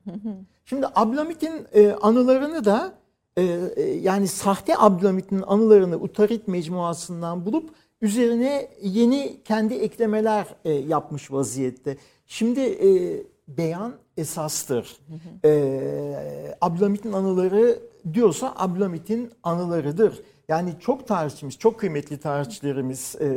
Şimdi 0.65 0.88
Abdülhamit'in 0.96 1.67
e, 1.74 1.91
anılarını 1.91 2.65
da 2.65 2.94
e, 3.38 3.44
e, 3.76 3.84
yani 3.84 4.28
sahte 4.28 4.78
Abdülhamit'in 4.78 5.44
anılarını 5.48 5.96
Utarit 5.96 6.48
mecmuasından 6.48 7.46
bulup 7.46 7.70
üzerine 8.02 8.68
yeni 8.82 9.38
kendi 9.46 9.74
eklemeler 9.74 10.46
e, 10.66 10.72
yapmış 10.72 11.32
vaziyette. 11.32 11.98
Şimdi 12.28 12.60
e, 12.60 12.90
beyan 13.48 13.94
esastır. 14.18 14.98
E, 15.46 16.58
Abdülhamit'in 16.62 17.14
anıları 17.14 17.80
diyorsa 18.14 18.54
Abdülhamit'in 18.56 19.32
anılarıdır. 19.44 20.22
Yani 20.48 20.74
çok 20.80 21.08
tarihçimiz, 21.08 21.60
çok 21.60 21.80
kıymetli 21.80 22.18
tarihçilerimiz 22.18 23.16
e, 23.22 23.30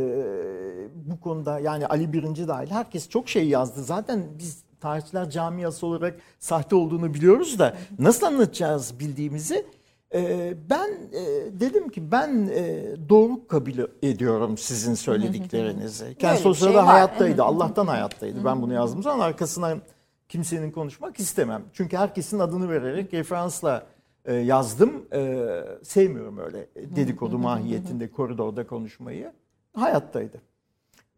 bu 0.94 1.20
konuda 1.20 1.58
yani 1.58 1.86
Ali 1.86 2.12
Birinci 2.12 2.48
dahil 2.48 2.70
herkes 2.70 3.08
çok 3.08 3.28
şey 3.28 3.48
yazdı. 3.48 3.82
Zaten 3.82 4.26
biz 4.38 4.64
tarihçiler 4.80 5.30
camiası 5.30 5.86
olarak 5.86 6.20
sahte 6.38 6.76
olduğunu 6.76 7.14
biliyoruz 7.14 7.58
da 7.58 7.76
nasıl 7.98 8.26
anlatacağız 8.26 9.00
bildiğimizi 9.00 9.66
e, 10.14 10.54
ben 10.70 10.90
e, 11.12 11.60
dedim 11.60 11.88
ki 11.88 12.10
ben 12.12 12.50
e, 12.54 12.84
doğru 13.08 13.46
kabul 13.46 13.72
ediyorum 14.02 14.58
sizin 14.58 14.94
söylediklerinizi. 14.94 16.14
Kendisi 16.18 16.48
o 16.48 16.54
şey 16.54 16.60
sırada 16.60 16.78
var. 16.78 16.84
hayattaydı. 16.84 17.42
Allah'tan 17.42 17.86
hayattaydı. 17.86 18.44
Ben 18.44 18.62
bunu 18.62 18.72
yazdığım 18.72 19.02
zaman 19.02 19.20
arkasından 19.20 19.82
kimsenin 20.28 20.70
konuşmak 20.70 21.20
istemem. 21.20 21.62
Çünkü 21.72 21.96
herkesin 21.96 22.38
adını 22.38 22.70
vererek 22.70 23.14
referansla 23.14 23.86
e, 24.24 24.34
yazdım. 24.34 25.06
E, 25.12 25.48
sevmiyorum 25.82 26.38
öyle 26.38 26.68
dedikodu 26.76 27.38
mahiyetinde 27.38 28.10
koridorda 28.10 28.66
konuşmayı. 28.66 29.32
Hayattaydı. 29.72 30.40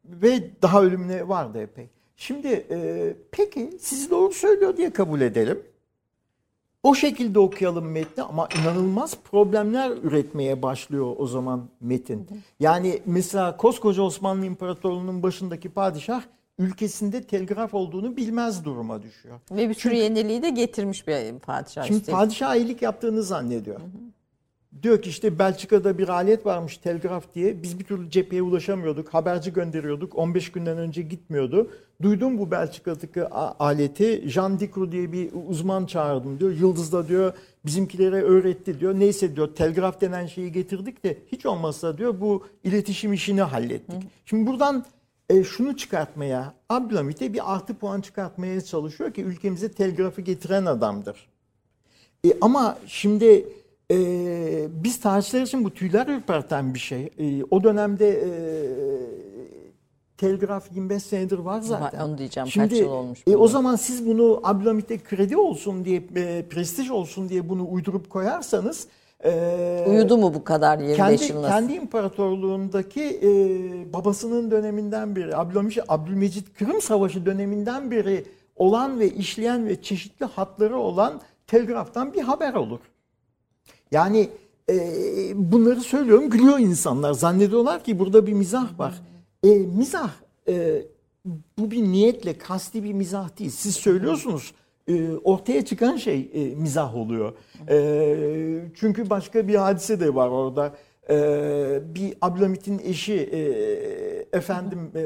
Ve 0.05 0.51
daha 0.63 0.83
ölümüne 0.83 1.29
vardı 1.29 1.61
epey. 1.61 1.89
Şimdi 2.17 2.67
e, 2.71 3.17
peki 3.31 3.71
siz 3.81 4.11
doğru 4.11 4.33
söylüyor 4.33 4.77
diye 4.77 4.93
kabul 4.93 5.21
edelim. 5.21 5.63
O 6.87 6.95
şekilde 6.95 7.39
okuyalım 7.39 7.91
metni 7.91 8.23
ama 8.23 8.49
inanılmaz 8.61 9.17
problemler 9.31 9.91
üretmeye 10.03 10.63
başlıyor 10.63 11.15
o 11.19 11.27
zaman 11.27 11.69
metin. 11.81 12.29
Yani 12.61 13.03
mesela 13.07 13.57
koskoca 13.57 14.03
Osmanlı 14.03 14.47
İmparatorluğu'nun 14.47 15.23
başındaki 15.23 15.69
padişah 15.69 16.23
ülkesinde 16.59 17.23
telgraf 17.23 17.75
olduğunu 17.75 18.17
bilmez 18.17 18.65
duruma 18.65 19.03
düşüyor. 19.03 19.41
ve 19.51 19.69
bir 19.69 19.75
sürü 19.75 19.95
yeniliği 19.95 20.43
de 20.43 20.51
getirmiş 20.51 21.07
bir 21.07 21.39
padişah. 21.39 21.85
Şimdi 21.85 21.99
üstelik. 21.99 22.19
padişah 22.19 22.57
iyilik 22.57 22.83
yaptığını 22.83 23.23
zannediyor. 23.23 23.81
Diyor 24.83 25.03
ki 25.03 25.11
işte 25.11 25.39
Belçika'da 25.39 25.99
bir 25.99 26.09
alet 26.09 26.47
varmış 26.47 26.79
telgraf 26.79 27.35
diye. 27.35 27.63
Biz 27.63 27.79
bir 27.79 27.85
türlü 27.85 28.11
cepheye 28.11 28.43
ulaşamıyorduk. 28.43 29.15
Haberci 29.15 29.53
gönderiyorduk. 29.53 30.19
15 30.19 30.53
günden 30.53 30.79
önce 30.79 31.03
gitmiyordu. 31.03 31.71
Duydum 32.03 32.39
bu 32.39 32.51
Belçika'daki 32.51 33.25
aleti. 33.29 34.25
Jean 34.27 34.61
Dicrou 34.61 34.93
diye 34.93 35.13
bir 35.13 35.31
uzman 35.49 35.87
çağırdım 35.87 36.41
diyor. 36.41 36.51
Yıldız'da 36.51 37.09
diyor 37.09 37.33
bizimkilere 37.67 38.23
öğretti 38.23 38.81
diyor. 38.81 38.95
Neyse 39.01 39.37
diyor 39.37 39.55
telgraf 39.55 40.01
denen 40.01 40.27
şeyi 40.27 40.53
getirdik 40.53 41.05
de 41.05 41.19
hiç 41.33 41.47
olmazsa 41.47 41.99
diyor 41.99 42.21
bu 42.21 42.47
iletişim 42.65 43.13
işini 43.13 43.43
hallettik. 43.43 44.03
Şimdi 44.25 44.47
buradan 44.47 44.85
e, 45.31 45.45
şunu 45.45 45.77
çıkartmaya, 45.77 46.55
Abdülhamit'e 46.69 47.33
bir 47.33 47.55
artı 47.55 47.75
puan 47.75 48.01
çıkartmaya 48.01 48.61
çalışıyor 48.61 49.13
ki 49.13 49.23
ülkemize 49.23 49.73
telgrafı 49.73 50.21
getiren 50.21 50.67
adamdır. 50.67 51.29
E, 52.25 52.29
ama 52.41 52.79
şimdi 52.87 53.49
e, 53.93 54.67
biz 54.85 55.01
tarihçiler 55.01 55.43
için 55.43 55.65
bu 55.65 55.71
tüyler 55.71 56.07
ürperten 56.07 56.75
bir 56.75 56.79
şey. 56.79 57.11
E, 57.19 57.45
o 57.51 57.65
dönemde 57.65 58.11
e, 58.11 58.31
telgraf 60.17 60.73
25 60.73 61.03
senedir 61.03 61.39
var 61.39 61.61
zaten. 61.61 62.01
Onu 62.01 62.19
diyeceğim, 62.19 62.47
kaç 62.47 62.53
Şimdi, 62.53 62.77
yıl 62.77 62.91
olmuş 62.91 63.23
E, 63.27 63.37
o 63.37 63.49
zaman 63.49 63.77
siz 63.77 64.07
bunu 64.07 64.41
Abdülhamit'e 64.45 64.99
kredi 64.99 65.37
olsun 65.37 65.85
diye, 65.85 66.03
e, 66.17 66.49
prestij 66.49 66.91
olsun 66.91 67.29
diye 67.29 67.49
bunu 67.49 67.71
uydurup 67.71 68.11
koyarsanız 68.11 68.87
e, 69.25 69.85
Uyudu 69.89 70.17
mu 70.17 70.35
bu 70.35 70.45
kadar 70.45 70.79
25 70.79 70.97
kendi, 70.97 71.33
yıl 71.33 71.43
nasıl? 71.43 71.55
kendi 71.55 71.73
imparatorluğundaki 71.73 73.21
e, 73.23 73.93
babasının 73.93 74.51
döneminden 74.51 75.17
beri, 75.17 75.37
Abdülhamit, 75.37 75.79
Abdülmecit 75.89 76.59
Kırım 76.59 76.83
Savaşı 76.83 77.27
döneminden 77.27 77.91
beri 77.91 78.25
olan 78.57 79.01
ve 79.01 79.11
işleyen 79.11 79.67
ve 79.67 79.83
çeşitli 79.83 80.27
hatları 80.27 80.79
olan 80.79 81.21
telgraftan 81.47 82.15
bir 82.15 82.23
haber 82.23 82.55
olur. 82.55 82.81
Yani 83.97 84.29
e, 84.71 84.75
bunları 85.35 85.81
söylüyorum 85.81 86.31
gülüyor 86.31 86.59
insanlar. 86.59 87.13
Zannediyorlar 87.13 87.85
ki 87.85 87.99
burada 87.99 88.27
bir 88.27 88.33
mizah 88.33 88.79
var. 88.79 88.95
E, 89.45 89.49
mizah 89.49 90.11
e, 90.49 90.83
bu 91.59 91.71
bir 91.71 91.83
niyetle 91.83 92.39
kasti 92.39 92.85
bir 92.85 92.93
mizah 92.93 93.39
değil. 93.39 93.51
Siz 93.51 93.77
söylüyorsunuz 93.77 94.55
e, 94.89 95.11
ortaya 95.25 95.65
çıkan 95.65 95.97
şey 95.97 96.31
e, 96.35 96.55
mizah 96.55 96.97
oluyor. 96.97 97.33
E, 97.69 97.77
çünkü 98.75 99.11
başka 99.11 99.49
bir 99.49 99.55
hadise 99.55 100.01
de 100.01 100.15
var 100.15 100.29
orada. 100.29 100.75
E, 101.11 101.15
bir 101.95 102.15
Abdülhamit'in 102.21 102.79
eşi 102.85 103.15
e, 103.15 103.41
efendim 104.39 104.91
e, 104.95 105.05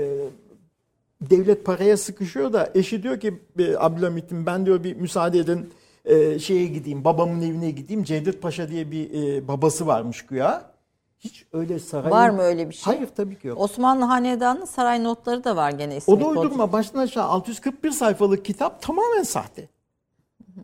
devlet 1.21 1.65
paraya 1.65 1.97
sıkışıyor 1.97 2.53
da 2.53 2.71
eşi 2.75 3.03
diyor 3.03 3.21
ki 3.21 3.41
Abdülhamit'in 3.79 4.47
ben 4.47 4.67
diyor 4.67 4.85
bir 4.85 4.97
müsaade 4.97 5.39
edin 5.39 5.71
e, 6.11 6.39
şeye 6.39 6.67
gideyim 6.67 7.05
babamın 7.05 7.43
evine 7.43 7.71
gideyim. 7.71 8.05
Cevdet 8.05 8.43
Paşa 8.43 8.69
diye 8.69 8.91
bir 8.91 9.11
e, 9.23 9.49
babası 9.49 9.87
varmış 9.87 10.27
güya. 10.27 10.71
Hiç 11.19 11.47
öyle 11.53 11.79
saray 11.79 12.11
Var 12.11 12.31
mı 12.31 12.43
öyle 12.43 12.69
bir 12.69 12.75
şey? 12.75 12.95
Hayır 12.95 13.09
tabii 13.17 13.39
ki 13.39 13.47
yok. 13.47 13.61
Osmanlı 13.61 14.05
Hanedanı'nın 14.05 14.65
saray 14.65 15.05
notları 15.05 15.45
da 15.45 15.57
var 15.57 15.71
gene 15.71 15.97
ismi. 15.97 16.15
O 16.15 16.21
da 16.21 16.27
uydurma 16.27 16.73
baştan 16.73 16.99
aşağı 16.99 17.25
641 17.25 17.91
sayfalık 17.91 18.45
kitap 18.45 18.83
tamamen 18.83 19.23
sahte. 19.23 19.69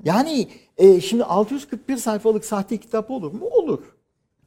Yani 0.05 0.49
e, 0.77 1.01
şimdi 1.01 1.25
641 1.25 1.97
sayfalık 1.97 2.45
sahte 2.45 2.77
kitap 2.77 3.11
olur 3.11 3.33
mu? 3.33 3.47
Olur. 3.47 3.83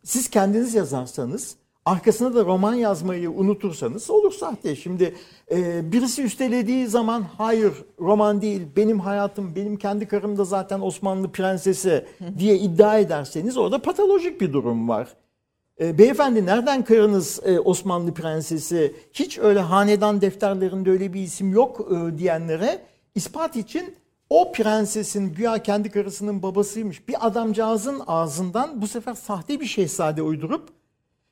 Siz 0.03 0.29
kendiniz 0.29 0.73
yazarsanız 0.73 1.55
arkasına 1.85 2.35
da 2.35 2.45
roman 2.45 2.73
yazmayı 2.73 3.31
unutursanız 3.31 4.09
olur 4.09 4.31
sahte. 4.31 4.75
Şimdi 4.75 5.15
e, 5.51 5.91
birisi 5.91 6.23
üstelediği 6.23 6.87
zaman 6.87 7.25
hayır 7.37 7.73
roman 7.99 8.41
değil 8.41 8.61
benim 8.75 8.99
hayatım 8.99 9.55
benim 9.55 9.77
kendi 9.77 10.07
karım 10.07 10.37
da 10.37 10.45
zaten 10.45 10.79
Osmanlı 10.79 11.31
prensesi 11.31 12.05
diye 12.37 12.57
iddia 12.57 12.97
ederseniz 12.99 13.57
orada 13.57 13.81
patolojik 13.81 14.41
bir 14.41 14.53
durum 14.53 14.89
var. 14.89 15.07
E, 15.81 15.97
beyefendi 15.97 16.45
nereden 16.45 16.83
kırınız 16.83 17.39
e, 17.45 17.59
Osmanlı 17.59 18.13
prensesi? 18.13 18.95
Hiç 19.13 19.37
öyle 19.37 19.59
hanedan 19.59 20.21
defterlerinde 20.21 20.91
öyle 20.91 21.13
bir 21.13 21.21
isim 21.21 21.53
yok 21.53 21.87
e, 21.91 22.17
diyenlere 22.17 22.81
ispat 23.15 23.55
için 23.55 23.95
o 24.29 24.51
prensesin 24.51 25.33
güya 25.33 25.63
kendi 25.63 25.89
karısının 25.89 26.43
babasıymış 26.43 27.07
bir 27.07 27.27
adamcağızın 27.27 28.01
ağzından 28.07 28.81
bu 28.81 28.87
sefer 28.87 29.13
sahte 29.13 29.59
bir 29.59 29.65
şehzade 29.65 30.21
uydurup 30.21 30.78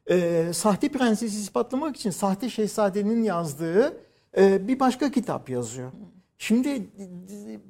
e, 0.10 0.48
sahte 0.54 0.90
prensesi 0.90 1.40
ispatlamak 1.40 1.96
için 1.96 2.10
sahte 2.10 2.50
şehzadenin 2.50 3.24
yazdığı 3.24 3.98
e, 4.38 4.68
bir 4.68 4.80
başka 4.80 5.12
kitap 5.12 5.50
yazıyor. 5.50 5.92
Şimdi 6.38 6.90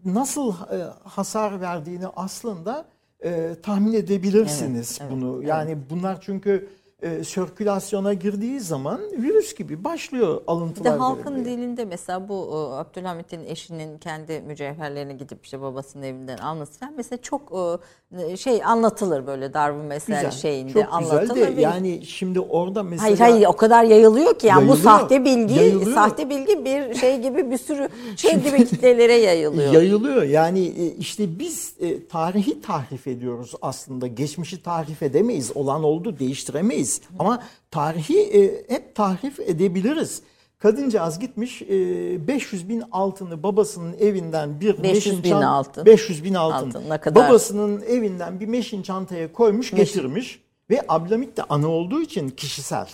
nasıl 0.06 0.52
e, 0.52 0.78
hasar 1.04 1.62
verdiğini 1.62 2.08
aslında 2.08 2.86
e, 3.24 3.56
tahmin 3.64 3.94
edebilirsiniz 3.94 4.98
Evet, 5.02 5.12
evet, 5.12 5.22
bunu. 5.22 5.44
Yani 5.44 5.78
bunlar 5.90 6.22
çünkü 6.22 6.70
e, 7.02 7.24
sirkülasyona 7.24 8.14
girdiği 8.14 8.60
zaman 8.60 9.02
virüs 9.18 9.56
gibi 9.56 9.84
başlıyor 9.84 10.38
Bir 10.42 10.52
alıntılar. 10.52 10.94
de 10.94 10.98
halkın 10.98 11.36
verilmeye. 11.36 11.58
dilinde 11.58 11.86
mesela 11.86 12.30
bu 12.30 12.50
e, 12.52 12.76
Abdülhamit'in 12.76 13.46
eşinin 13.46 13.98
kendi 13.98 14.40
mücevherlerini 14.42 15.18
gidip 15.18 15.46
işte 15.46 15.62
babasının 15.62 16.04
evinden 16.04 16.38
alması 16.38 16.80
falan 16.80 16.94
mesela 16.98 17.22
çok 17.22 17.42
e, 18.32 18.38
şey 18.38 18.64
anlatılır 18.64 19.28
böyle 19.28 19.54
Darwin 19.54 19.86
mesela 19.86 20.22
Güzel, 20.22 20.32
şeyinde 20.42 20.74
çok 20.74 21.00
güzel 21.00 21.18
anlatılır. 21.18 21.42
de 21.48 21.56
ve- 21.58 21.62
yani 21.62 22.06
şimdi 22.06 22.40
orada 22.40 22.84
mesela 22.84 23.08
Hayır 23.08 23.20
hayır 23.20 23.48
o 23.48 23.54
kadar 23.56 23.84
yayılıyor 23.84 24.40
ki 24.40 24.48
yani 24.48 24.58
bu 24.68 24.72
Yayılıyor, 24.72 24.84
sahte 24.84 25.26
bilgi 25.26 25.54
yayılıyor. 25.54 25.94
sahte 25.94 26.30
bilgi 26.30 26.66
bir 26.66 26.94
şey 26.94 27.22
gibi 27.22 27.52
bir 27.52 27.58
sürü 27.58 27.90
şey 28.18 28.36
gibi 28.44 28.66
kitlelere 28.66 29.14
yayılıyor. 29.16 29.74
Yayılıyor. 29.74 30.24
Yani 30.24 30.60
e, 30.66 30.86
işte 30.86 31.40
biz 31.40 31.74
e, 31.80 32.08
tarihi 32.08 32.62
tahrif 32.62 33.08
ediyoruz 33.08 33.54
aslında. 33.62 34.08
Geçmişi 34.08 34.64
tahrif 34.64 35.04
edemeyiz. 35.04 35.52
Olan 35.58 35.84
oldu 35.84 36.20
değiştiremeyiz. 36.20 36.87
Ama 37.20 37.44
tarihi 37.72 38.20
e, 38.20 38.66
hep 38.74 38.96
tahrif 38.96 39.40
edebiliriz. 39.40 40.22
Kadıncağız 40.60 41.20
gitmiş 41.20 41.62
e, 41.62 42.28
500 42.28 42.70
bin 42.70 42.84
altını 42.92 43.44
babasının 43.44 43.94
evinden 44.00 44.60
bir 44.60 44.84
500 44.84 44.94
meşin 44.94 45.24
bin 45.24 45.32
altın. 45.32 45.86
500 45.86 46.24
bin 46.24 46.34
altın. 46.34 46.68
Altın, 46.68 46.90
ne 46.90 46.98
kadar? 46.98 47.30
Babasının 47.30 47.82
evinden 47.82 48.40
bir 48.40 48.48
meşin 48.48 48.82
çantaya 48.82 49.34
koymuş 49.34 49.72
getirmiş. 49.72 50.42
Ve 50.70 50.82
Abdülhamit 50.88 51.38
de 51.38 51.44
ana 51.44 51.68
olduğu 51.68 52.02
için 52.02 52.30
kişisel. 52.30 52.88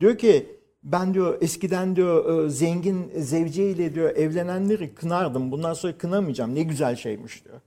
Diyor 0.00 0.18
ki 0.18 0.46
ben 0.82 1.14
diyor 1.14 1.38
eskiden 1.40 1.96
diyor 1.96 2.44
e, 2.46 2.50
zengin 2.50 3.12
zevceyle 3.16 3.94
diyor 3.94 4.16
evlenenleri 4.16 4.94
kınardım. 4.94 5.52
Bundan 5.52 5.74
sonra 5.74 5.98
kınamayacağım. 5.98 6.54
Ne 6.54 6.62
güzel 6.62 6.96
şeymiş 6.96 7.44
diyor. 7.44 7.60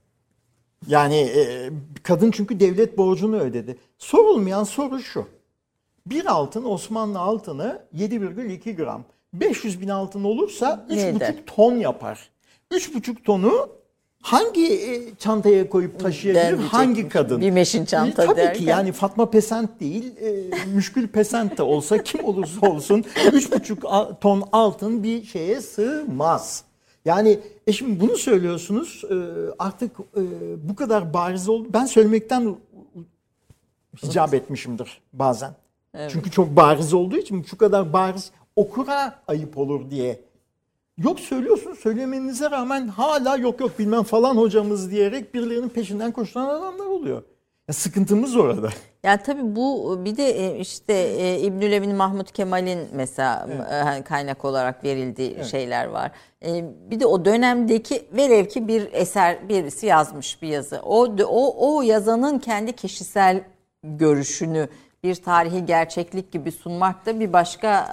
Yani 0.86 1.16
e, 1.16 1.70
kadın 2.02 2.30
çünkü 2.30 2.60
devlet 2.60 2.98
borcunu 2.98 3.36
ödedi. 3.40 3.76
Sorulmayan 3.98 4.64
soru 4.64 5.00
şu. 5.00 5.26
Bir 6.06 6.26
altın 6.26 6.64
Osmanlı 6.64 7.18
altını 7.18 7.82
7,2 7.96 8.76
gram. 8.76 9.04
500 9.32 9.80
bin 9.80 9.88
altın 9.88 10.24
olursa 10.24 10.86
Ne 10.90 10.94
3,5 10.96 11.16
eder? 11.16 11.34
ton 11.46 11.72
yapar. 11.76 12.30
3,5 12.70 13.22
tonu 13.22 13.68
hangi 14.22 14.72
e, 14.74 15.14
çantaya 15.18 15.68
koyup 15.68 16.00
taşıyabilir? 16.00 16.66
Hangi 16.66 17.08
kadın? 17.08 17.40
Bir 17.40 17.50
meşin 17.50 17.84
çanta 17.84 18.22
E, 18.24 18.26
Tabii 18.26 18.36
derken. 18.36 18.58
ki 18.58 18.64
yani 18.64 18.92
Fatma 18.92 19.30
Pesent 19.30 19.80
değil, 19.80 20.16
e, 20.16 20.50
Müşkül 20.74 21.08
Pesent 21.08 21.58
de 21.58 21.62
olsa 21.62 22.02
kim 22.02 22.24
olursa 22.24 22.66
olsun 22.70 23.04
3,5 23.16 23.86
a- 23.88 24.18
ton 24.18 24.42
altın 24.52 25.02
bir 25.02 25.24
şeye 25.24 25.60
sığmaz. 25.60 26.64
Yani 27.04 27.38
e 27.66 27.72
şimdi 27.72 28.00
bunu 28.00 28.16
söylüyorsunuz 28.16 29.02
e, 29.10 29.14
artık 29.58 29.90
e, 30.16 30.22
bu 30.68 30.76
kadar 30.76 31.14
bariz 31.14 31.48
oldu. 31.48 31.68
Ben 31.72 31.84
söylemekten 31.86 32.56
hicap 34.02 34.34
etmişimdir 34.34 35.00
bazen. 35.12 35.52
Çünkü 36.08 36.30
çok 36.30 36.56
bariz 36.56 36.94
olduğu 36.94 37.16
için 37.16 37.42
şu 37.42 37.58
kadar 37.58 37.92
bariz 37.92 38.30
okura 38.56 39.20
ayıp 39.28 39.58
olur 39.58 39.90
diye. 39.90 40.20
Yok 40.98 41.20
söylüyorsun 41.20 41.74
söylemenize 41.74 42.50
rağmen 42.50 42.88
hala 42.88 43.36
yok 43.36 43.60
yok 43.60 43.78
bilmem 43.78 44.02
falan 44.02 44.36
hocamız 44.36 44.90
diyerek 44.90 45.34
birilerinin 45.34 45.68
peşinden 45.68 46.12
koşan 46.12 46.48
adamlar 46.48 46.86
oluyor. 46.86 47.22
Ya 47.68 47.74
sıkıntımız 47.74 48.36
orada. 48.36 48.68
Yani 49.02 49.20
tabii 49.26 49.56
bu 49.56 49.98
bir 50.04 50.16
de 50.16 50.28
e, 50.28 50.58
işte 50.58 50.92
e, 50.92 51.40
İbnül 51.40 51.72
Emin 51.72 51.96
Mahmut 51.96 52.32
Kemal'in 52.32 52.88
mesela 52.92 53.48
e, 53.70 53.74
hani 53.74 54.04
kaynak 54.04 54.44
olarak 54.44 54.84
verildiği 54.84 55.44
şeyler 55.50 55.86
var. 55.86 56.10
Bir 56.90 57.00
de 57.00 57.06
o 57.06 57.24
dönemdeki 57.24 58.02
velev 58.12 58.46
ki 58.46 58.68
bir 58.68 58.88
eser 58.92 59.48
birisi 59.48 59.86
yazmış 59.86 60.42
bir 60.42 60.48
yazı. 60.48 60.80
O 60.82 61.06
o 61.24 61.76
o 61.76 61.82
yazanın 61.82 62.38
kendi 62.38 62.72
kişisel 62.72 63.44
görüşünü 63.82 64.68
bir 65.04 65.14
tarihi 65.14 65.66
gerçeklik 65.66 66.32
gibi 66.32 66.52
sunmak 66.52 67.06
da 67.06 67.20
bir 67.20 67.32
başka 67.32 67.86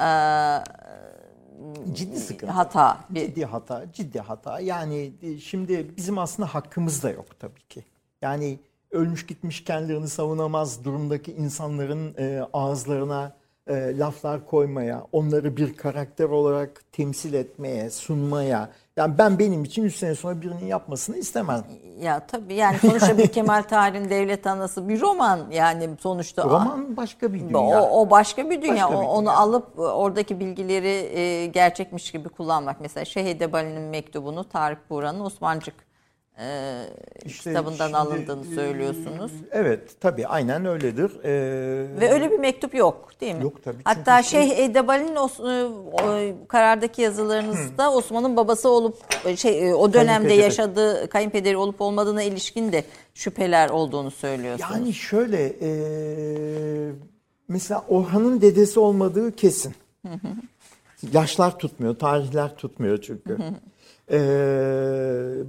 Ciddi 1.94 2.16
e, 2.16 2.20
sıkıntı. 2.20 2.54
hata. 2.54 2.98
Bir, 3.10 3.28
Ciddi 3.28 3.46
hata, 3.46 3.86
ciddi 3.94 4.20
hata. 4.20 4.60
Yani 4.60 5.12
e, 5.22 5.38
şimdi 5.38 5.98
bizim 5.98 6.18
aslında 6.18 6.54
hakkımız 6.54 7.04
da 7.04 7.10
yok 7.10 7.40
tabii 7.40 7.68
ki. 7.70 7.86
Yani 8.22 8.60
ölmüş 8.92 9.26
gitmiş 9.26 9.64
kendilerini 9.64 10.08
savunamaz 10.08 10.84
durumdaki 10.86 11.32
insanların 11.34 12.16
e, 12.18 12.42
ağızlarına 12.54 13.36
e, 13.68 13.98
laflar 13.98 14.46
koymaya, 14.46 15.08
onları 15.12 15.58
bir 15.58 15.78
karakter 15.78 16.26
olarak 16.26 16.82
temsil 16.92 17.34
etmeye, 17.34 17.90
sunmaya. 17.90 18.70
Yani 18.98 19.18
ben 19.18 19.40
benim 19.40 19.64
için 19.64 19.84
3 19.84 19.96
sene 19.96 20.16
sonra 20.16 20.42
birinin 20.42 20.66
yapmasını 20.66 21.18
istemem. 21.18 21.64
ya 22.02 22.20
tabii 22.28 22.54
yani 22.54 22.78
sonuçta 22.80 23.18
bir 23.18 23.28
Kemal 23.32 23.62
Tahir'in 23.64 24.10
Devlet 24.10 24.48
Anası 24.48 24.90
bir 24.90 25.02
roman 25.02 25.40
yani 25.52 25.90
sonuçta. 26.00 26.44
Roman 26.44 26.98
başka 26.98 27.34
bir 27.34 27.40
dünya. 27.40 27.58
O, 27.60 28.02
o 28.02 28.10
başka 28.10 28.50
bir 28.50 28.62
dünya. 28.62 28.76
Başka 28.88 28.92
bir 29.02 29.06
O- 29.06 29.10
Onu 29.10 29.22
dünya. 29.26 29.38
alıp 29.38 29.80
oradaki 29.80 30.40
bilgileri 30.40 30.88
e, 31.20 31.46
gerçekmiş 31.46 32.12
gibi 32.12 32.30
kullanmak. 32.30 32.82
Mesela 32.82 33.06
Şehide 33.06 33.54
Bali'nin 33.54 33.82
mektubunu 33.82 34.50
Tarık 34.50 34.90
Buğra'nın 34.90 35.20
Osmancık 35.20 35.76
e, 36.42 36.82
İşte 37.26 37.50
kitabından 37.50 37.86
şimdi, 37.86 37.98
alındığını 37.98 38.52
e, 38.52 38.56
söylüyorsunuz. 38.56 39.32
Evet 39.52 40.02
tabii 40.02 40.28
aynen 40.28 40.66
öyledir. 40.66 41.12
Ee, 41.24 42.00
Ve 42.00 42.12
öyle 42.12 42.32
bir 42.32 42.40
mektup 42.40 42.76
yok 42.76 43.10
değil 43.22 43.36
mi? 43.36 43.44
Yok 43.44 43.64
tabii, 43.64 43.78
Hatta 43.84 44.24
şey- 44.24 44.48
Şeyh 44.50 44.60
Edebali'nin 44.60 45.16
Os- 45.16 45.40
e, 45.40 45.66
o 45.94 46.48
karardaki 46.48 47.02
yazılarınızda 47.02 47.94
Osman'ın 47.94 48.38
babası 48.38 48.70
olup 48.70 48.98
e, 49.26 49.36
şey 49.36 49.74
o 49.74 49.94
dönemde 49.94 50.08
Kayınpederi. 50.14 50.40
yaşadığı 50.42 51.10
kayınpederi 51.10 51.58
olup 51.58 51.82
olmadığına 51.82 52.24
ilişkin 52.24 52.72
de 52.72 52.84
şüpheler 53.14 53.70
olduğunu 53.70 54.12
söylüyorsunuz. 54.12 54.72
Yani 54.76 54.94
şöyle 54.94 55.54
e, 55.62 55.70
mesela 57.48 57.86
Orhan'ın 57.90 58.42
dedesi 58.42 58.80
olmadığı 58.80 59.36
kesin. 59.36 59.76
Yaşlar 61.14 61.60
tutmuyor, 61.60 61.96
tarihler 61.96 62.56
tutmuyor 62.56 63.02
çünkü. 63.02 63.38
E, 64.12 64.20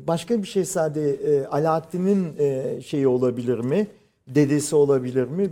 başka 0.06 0.42
bir 0.42 0.46
şehzade 0.48 1.10
e, 1.10 1.46
Alaaddin'in 1.46 2.36
e, 2.38 2.80
şeyi 2.80 3.08
olabilir 3.08 3.58
mi? 3.58 3.86
Dedesi 4.28 4.76
olabilir 4.76 5.24
mi? 5.24 5.50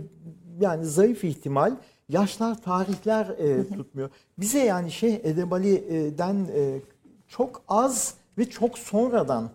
Yani 0.59 0.85
zayıf 0.85 1.23
ihtimal. 1.23 1.75
Yaşlar, 2.09 2.61
tarihler 2.61 3.25
e, 3.25 3.67
tutmuyor. 3.67 4.09
Bize 4.37 4.59
yani 4.59 4.91
Şeyh 4.91 5.19
Edebali'den 5.23 6.35
e, 6.55 6.79
çok 7.27 7.61
az 7.67 8.13
ve 8.37 8.49
çok 8.49 8.77
sonradan 8.77 9.51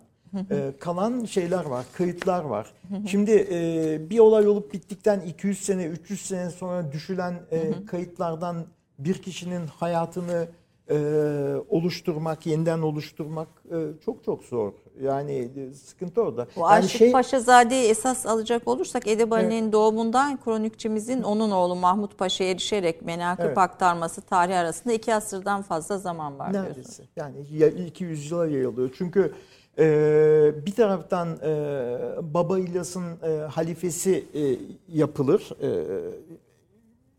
e, 0.51 0.73
kalan 0.79 1.25
şeyler 1.25 1.65
var, 1.65 1.85
kayıtlar 1.93 2.43
var. 2.43 2.73
Şimdi 3.07 3.47
e, 3.51 4.09
bir 4.09 4.19
olay 4.19 4.47
olup 4.47 4.73
bittikten 4.73 5.19
200 5.19 5.61
sene, 5.61 5.85
300 5.85 6.21
sene 6.21 6.49
sonra 6.49 6.91
düşülen 6.91 7.33
e, 7.51 7.85
kayıtlardan 7.85 8.65
bir 8.99 9.13
kişinin 9.21 9.67
hayatını 9.67 10.47
e, 10.89 10.95
oluşturmak, 11.69 12.45
yeniden 12.45 12.79
oluşturmak 12.81 13.47
e, 13.71 13.75
çok 14.05 14.23
çok 14.23 14.43
zor. 14.43 14.73
Yani 15.01 15.49
e, 15.57 15.73
sıkıntı 15.73 16.21
orada. 16.21 16.47
Bu 16.55 16.59
yani 16.59 16.69
Aşık 16.71 17.11
Paşazade'yi 17.13 17.89
esas 17.89 18.25
alacak 18.25 18.67
olursak 18.67 19.07
Edebali'nin 19.07 19.71
doğumundan 19.71 20.39
kronikçimizin 20.43 21.23
onun 21.23 21.51
oğlu 21.51 21.75
Mahmut 21.75 22.17
Paşa'ya 22.17 22.51
erişerek 22.51 23.01
menakıb 23.01 23.43
Evet. 23.45 23.57
aktarması 23.57 24.21
tarihi 24.21 24.55
arasında 24.57 24.93
iki 24.93 25.13
asırdan 25.15 25.61
fazla 25.61 25.97
zaman 25.97 26.39
var. 26.39 26.53
Neredeyse. 26.53 27.03
Yani 27.15 27.35
ya- 27.53 27.67
200 27.67 28.31
yıla 28.31 28.47
yayılıyor. 28.47 28.89
Çünkü 28.97 29.33
e, 29.79 29.85
bir 30.65 30.71
taraftan 30.71 31.27
e, 31.43 31.53
Baba 32.33 32.59
İlyas'ın 32.59 33.05
e, 33.23 33.37
halifesi 33.37 34.25
e, 34.33 34.41
yapılır. 34.97 35.49
E, 35.61 35.69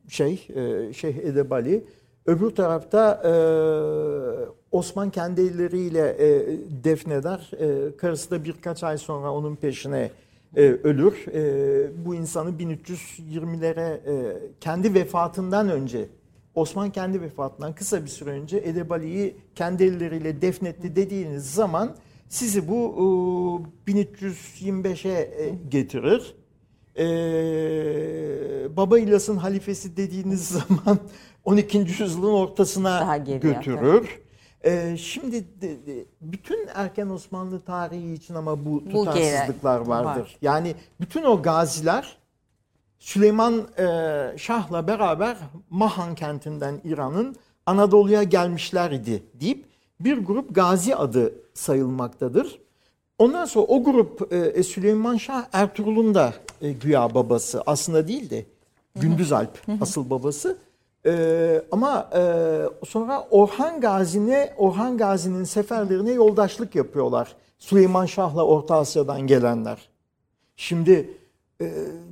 şey, 0.09 0.49
e, 0.55 0.93
Şeyh 0.93 1.17
Edebali. 1.17 1.85
Öbür 2.29 2.51
tarafta 2.51 3.23
e, 3.25 3.33
Osman 4.73 5.11
kendi 5.11 5.41
elleriyle 5.41 6.17
e, 6.19 6.47
defneder. 6.85 7.51
E, 7.59 7.97
karısı 7.97 8.31
da 8.31 8.45
birkaç 8.45 8.85
ay 8.85 8.99
sonra 8.99 9.33
onun 9.33 9.57
peşine 9.57 10.11
e, 10.57 10.63
ölür. 10.63 11.27
E, 11.35 12.07
bu 12.07 12.15
insanı 12.15 12.51
1320'lere 12.51 13.95
e, 13.95 14.37
kendi 14.61 14.95
vefatından 14.95 15.69
önce 15.69 16.09
Osman 16.55 16.91
kendi 16.91 17.23
vefatından 17.23 17.75
kısa 17.75 18.03
bir 18.03 18.11
süre 18.11 18.31
önce 18.31 18.57
Edebali'yi 18.57 19.37
kendi 19.55 19.85
elleriyle 19.85 20.43
defnetti 20.43 20.97
dediğiniz 20.97 21.55
zaman 21.55 21.97
sizi 22.29 22.69
bu 22.69 22.95
e, 23.87 23.93
1325'e 23.93 25.45
e, 25.45 25.55
getirir. 25.69 26.35
Ee, 26.99 28.77
Baba 28.77 28.99
İlyas'ın 28.99 29.37
halifesi 29.37 29.97
dediğiniz 29.97 30.49
zaman 30.69 30.99
12. 31.45 31.79
yüzyılın 31.79 32.33
ortasına 32.33 33.17
götürür. 33.43 34.19
Ee, 34.65 34.97
şimdi 34.99 35.45
de- 35.61 35.87
de- 35.87 36.05
bütün 36.21 36.69
erken 36.75 37.07
Osmanlı 37.09 37.61
tarihi 37.61 38.13
için 38.15 38.35
ama 38.35 38.65
bu 38.65 38.71
Bu 38.71 38.91
tutarsızlıklar 38.91 39.81
vardır. 39.81 40.21
var. 40.21 40.37
Yani 40.43 40.75
bütün 41.01 41.23
o 41.23 41.43
gaziler 41.43 42.19
Süleyman 42.99 43.55
e, 43.79 43.85
Şah'la 44.39 44.87
beraber 44.87 45.37
Mahan 45.71 46.15
kentinden 46.15 46.81
İran'ın 46.85 47.37
Anadolu'ya 47.67 48.23
gelmişler 48.23 48.91
idi 48.91 49.23
deyip 49.41 49.65
bir 50.01 50.19
grup 50.19 50.55
gazi 50.55 50.97
adı 50.97 51.33
sayılmaktadır. 51.55 52.59
Ondan 53.19 53.45
sonra 53.45 53.65
o 53.67 53.85
grup 53.85 54.33
e, 54.33 54.63
Süleyman 54.63 55.17
Şah 55.17 55.45
Ertuğrul'un 55.53 56.15
da 56.15 56.33
e, 56.63 56.73
güya 56.73 57.15
babası 57.15 57.63
aslında 57.67 58.09
değil 58.09 58.31
de 58.31 58.45
Gündüz 58.97 59.33
Alp 59.33 59.59
asıl 59.81 60.11
babası. 60.11 60.57
E, 61.07 61.63
ama 61.73 62.11
e, 62.17 62.23
sonra 62.87 63.27
Orhan 63.31 63.81
Gazi'ne 63.81 64.55
Orhan 64.57 64.99
Gazi'nin 64.99 65.45
seferlerine 65.45 66.11
yoldaşlık 66.13 66.75
yapıyorlar. 66.75 67.29
Süleyman 67.59 68.07
Şah'la 68.07 68.45
Orta 68.47 68.77
Asya'dan 68.77 69.21
gelenler. 69.27 69.89
Şimdi 70.57 71.11
e, 71.61 71.65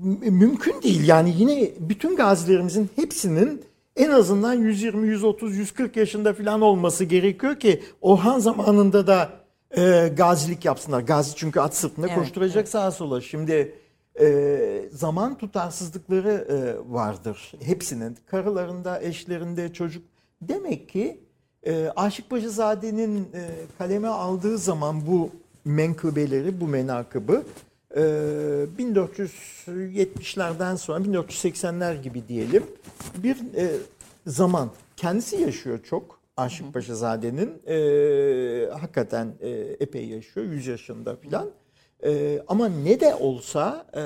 mü- 0.03 0.31
mümkün 0.31 0.83
değil. 0.83 1.09
Yani 1.09 1.35
yine 1.39 1.71
bütün 1.81 2.17
gazilerimizin 2.17 2.91
hepsinin 2.97 3.63
en 3.97 4.11
azından 4.11 4.55
120, 4.55 5.09
130, 5.09 5.57
140 5.57 5.97
yaşında 5.97 6.33
falan 6.35 6.61
olması 6.61 7.05
gerekiyor 7.05 7.61
ki 7.61 7.83
Orhan 8.01 8.39
zamanında 8.39 9.07
da 9.07 9.31
e, 9.77 10.13
gazilik 10.17 10.65
yapsınlar. 10.65 11.01
Gazi 11.01 11.37
çünkü 11.37 11.61
at 11.61 11.77
sırtında 11.77 12.07
Evet, 12.07 12.19
koşturacak 12.19 12.69
sağa 12.69 12.91
sola. 12.91 13.21
Şimdi 13.21 13.75
e, 14.21 14.89
zaman 14.93 15.39
tutarsızlıkları 15.39 16.47
e, 16.49 16.77
vardır 16.93 17.53
hepsinin. 17.63 18.19
Karılarında, 18.27 19.03
eşlerinde, 19.03 19.73
çocuk. 19.73 20.05
Demek 20.43 20.89
ki 20.89 21.21
e, 21.67 21.93
Aşık 21.97 22.31
Paşazade'nin 22.31 23.21
e, 23.21 23.49
kaleme 23.79 24.09
aldığı 24.09 24.59
zaman 24.59 25.07
bu 25.07 25.31
menkıbeleri, 25.65 26.61
bu 26.61 26.69
menakıbı 26.69 27.43
e, 27.97 28.01
1470'lerden 28.79 30.77
sonra 30.77 31.05
1480'ler 31.05 32.03
gibi 32.03 32.29
diyelim 32.29 32.63
bir 33.19 33.37
e, 33.57 33.71
zaman 34.27 34.71
kendisi 34.97 35.37
yaşıyor 35.37 35.79
çok 35.83 36.21
Aşık 36.37 36.75
Paşazade'nin 36.75 37.63
e, 37.67 37.77
hakikaten 38.71 39.35
e, 39.41 39.51
epey 39.81 40.09
yaşıyor 40.09 40.47
100 40.47 40.67
yaşında 40.67 41.17
filan. 41.17 41.51
E, 42.05 42.43
ama 42.49 42.69
ne 42.69 43.01
de 43.01 43.15
olsa 43.15 43.87
e, 43.97 44.03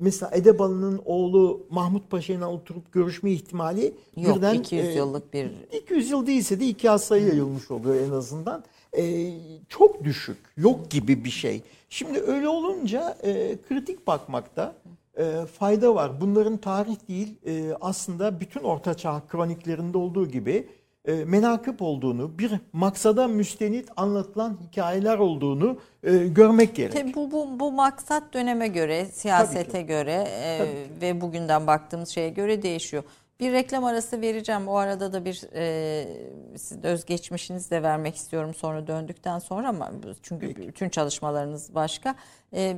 mesela 0.00 0.30
Edebalı'nın 0.34 1.00
oğlu 1.04 1.66
Mahmut 1.70 2.10
Paşa'yla 2.10 2.50
oturup 2.50 2.92
görüşme 2.92 3.30
ihtimali 3.30 3.94
Yok 4.16 4.36
birden 4.36 4.54
200 4.54 4.86
e, 4.86 4.92
yıllık 4.92 5.32
bir 5.32 5.50
200 5.72 6.10
yıl 6.10 6.26
değilse 6.26 6.60
de 6.60 6.66
iki 6.66 6.88
hastaya 6.88 7.26
yayılmış 7.26 7.70
oluyor 7.70 8.08
en 8.08 8.10
azından. 8.10 8.64
Ee, 8.98 9.32
çok 9.68 10.04
düşük, 10.04 10.38
yok 10.56 10.90
gibi 10.90 11.24
bir 11.24 11.30
şey. 11.30 11.62
Şimdi 11.88 12.20
öyle 12.20 12.48
olunca 12.48 13.18
e, 13.22 13.58
kritik 13.68 14.06
bakmakta 14.06 14.74
e, 15.18 15.46
fayda 15.58 15.94
var. 15.94 16.20
Bunların 16.20 16.56
tarih 16.56 17.08
değil 17.08 17.34
e, 17.46 17.74
aslında 17.80 18.40
bütün 18.40 18.60
Ortaçağ 18.60 19.22
kroniklerinde 19.28 19.98
olduğu 19.98 20.28
gibi 20.28 20.68
e, 21.04 21.12
menakıp 21.24 21.82
olduğunu, 21.82 22.38
bir 22.38 22.52
maksada 22.72 23.28
müstenit 23.28 23.88
anlatılan 23.96 24.58
hikayeler 24.68 25.18
olduğunu 25.18 25.78
e, 26.02 26.16
görmek 26.16 26.76
gerek. 26.76 26.92
Tabii 26.92 27.14
bu, 27.14 27.30
bu, 27.30 27.60
bu 27.60 27.72
maksat 27.72 28.34
döneme 28.34 28.68
göre, 28.68 29.06
siyasete 29.06 29.82
göre 29.82 30.24
e, 30.28 30.66
ve 31.00 31.20
bugünden 31.20 31.66
baktığımız 31.66 32.08
şeye 32.08 32.28
göre 32.28 32.62
değişiyor. 32.62 33.02
Bir 33.40 33.52
reklam 33.52 33.84
arası 33.84 34.20
vereceğim. 34.20 34.68
O 34.68 34.74
arada 34.74 35.12
da 35.12 35.24
bir 35.24 35.42
e, 35.54 36.08
siz 36.56 36.84
özgeçmişinizi 36.84 37.70
de 37.70 37.82
vermek 37.82 38.16
istiyorum 38.16 38.54
sonra 38.54 38.86
döndükten 38.86 39.38
sonra 39.38 39.68
ama 39.68 39.90
çünkü 40.22 40.56
bütün 40.56 40.88
çalışmalarınız 40.88 41.74
başka. 41.74 42.14
E, 42.54 42.76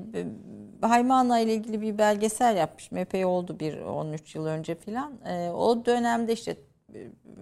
Haymana 0.80 1.38
ile 1.38 1.54
ilgili 1.54 1.80
bir 1.80 1.98
belgesel 1.98 2.56
yapmışım. 2.56 2.98
Epey 2.98 3.24
oldu 3.24 3.60
bir 3.60 3.78
13 3.80 4.34
yıl 4.34 4.46
önce 4.46 4.74
filan. 4.74 5.12
E, 5.28 5.50
o 5.50 5.86
dönemde 5.86 6.32
işte 6.32 6.56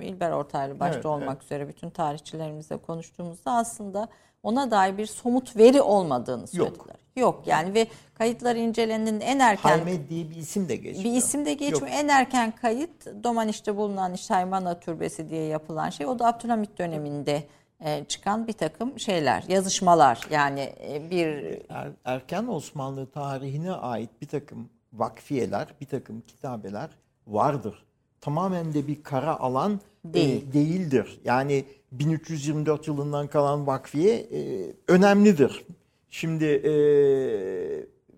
İlber 0.01 0.31
Ortaylı 0.31 0.81
başta 0.81 0.95
Evet, 0.95 1.07
olmak 1.07 1.43
üzere 1.43 1.69
bütün 1.69 1.91
tarihçilerimizle 1.91 2.77
konuştuğumuzda 2.77 3.53
aslında 3.53 4.09
ona 4.43 4.71
dair 4.71 4.99
bir 4.99 5.07
somut 5.07 5.57
veri 5.57 5.83
olmadığını 5.83 6.47
söylediler. 6.47 6.97
Yok, 7.17 7.43
yani 7.47 7.75
ve 7.75 7.87
kayıtlar 8.15 8.57
incelendiğinde 8.57 9.25
en 9.25 9.39
erken 9.39 9.79
Halmed 9.79 10.09
diye 10.09 10.31
bir 10.31 10.37
isim 10.37 10.69
de 10.69 10.77
geçiyor. 10.77 11.05
bir 11.05 11.19
isim 11.19 11.45
de 11.45 11.55
geçmiyor. 11.55 11.81
Yok. 11.81 11.91
En 11.93 12.09
erken 12.09 12.51
kayıt 12.51 13.07
Domaniş'te 13.25 13.77
bulunan 13.77 14.15
işte 14.15 14.35
Haymana 14.35 14.81
Türbesi 14.81 15.29
diye 15.29 15.45
yapılan 15.45 15.91
şey. 15.91 16.07
O 16.07 16.19
da 16.19 16.27
Abdülhamit 16.27 16.79
döneminde 16.79 17.43
e, 17.81 18.05
çıkan 18.05 18.47
bir 18.47 18.53
takım 18.53 19.01
şeyler, 19.01 19.45
yazışmalar. 19.49 20.21
Yani 20.31 20.73
e, 20.89 21.11
bir 21.11 21.29
Er- 21.69 21.93
erken 22.05 22.47
Osmanlı 22.47 23.11
tarihine 23.11 23.73
ait 23.73 24.11
bir 24.21 24.29
takım 24.29 24.69
vakfiyeler, 24.93 25.69
bir 25.81 25.87
takım 25.87 26.21
kitabeler 26.21 26.91
vardır. 27.27 27.85
Tamamen 28.23 28.75
de 28.75 28.87
bir 28.87 29.03
kara 29.03 29.41
alan 29.41 29.81
e, 30.11 30.15
Değil. 30.15 30.53
değildir. 30.53 31.21
Yani 31.25 31.65
1324 31.93 32.89
yılından 32.89 33.27
kalan 33.27 33.67
vakfiye 33.67 34.15
e, 34.15 34.73
önemlidir. 34.89 35.65
Şimdi 36.11 36.45
e, 36.45 36.73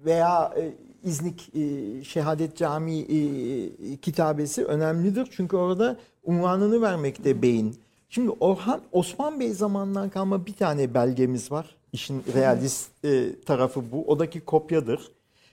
veya 0.05 0.55
e, 0.57 0.73
İznik 1.05 1.51
e, 1.55 2.05
Şehadet 2.05 2.57
Camii 2.57 3.01
e, 3.01 3.97
kitabesi 3.97 4.65
önemlidir. 4.65 5.29
Çünkü 5.31 5.57
orada 5.57 5.97
unvanını 6.25 6.83
vermekte 6.83 7.43
beyin. 7.43 7.77
Şimdi 8.09 8.31
Orhan 8.41 8.81
Osman 8.93 9.41
Bey 9.41 9.53
zamanından 9.53 10.09
kalma 10.09 10.47
bir 10.47 10.55
tane 10.55 10.95
belgemiz 10.95 11.53
var. 11.53 11.77
İşin 11.93 12.23
realist 12.35 13.05
e, 13.05 13.41
tarafı 13.47 13.93
bu. 13.93 14.05
Odaki 14.11 14.41
kopyadır. 14.41 15.01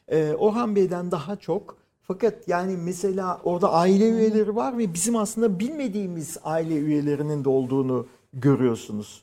E, 0.08 0.34
Orhan 0.34 0.76
Bey'den 0.76 1.12
daha 1.12 1.36
çok 1.36 1.81
fakat 2.13 2.47
yani 2.47 2.78
mesela 2.78 3.41
orada 3.43 3.71
aile 3.71 4.10
üyeleri 4.10 4.56
var 4.56 4.78
ve 4.78 4.93
bizim 4.93 5.15
aslında 5.15 5.60
bilmediğimiz 5.60 6.38
aile 6.43 6.76
üyelerinin 6.76 7.43
de 7.43 7.50
olduğunu 7.50 8.08
görüyorsunuz. 8.34 9.21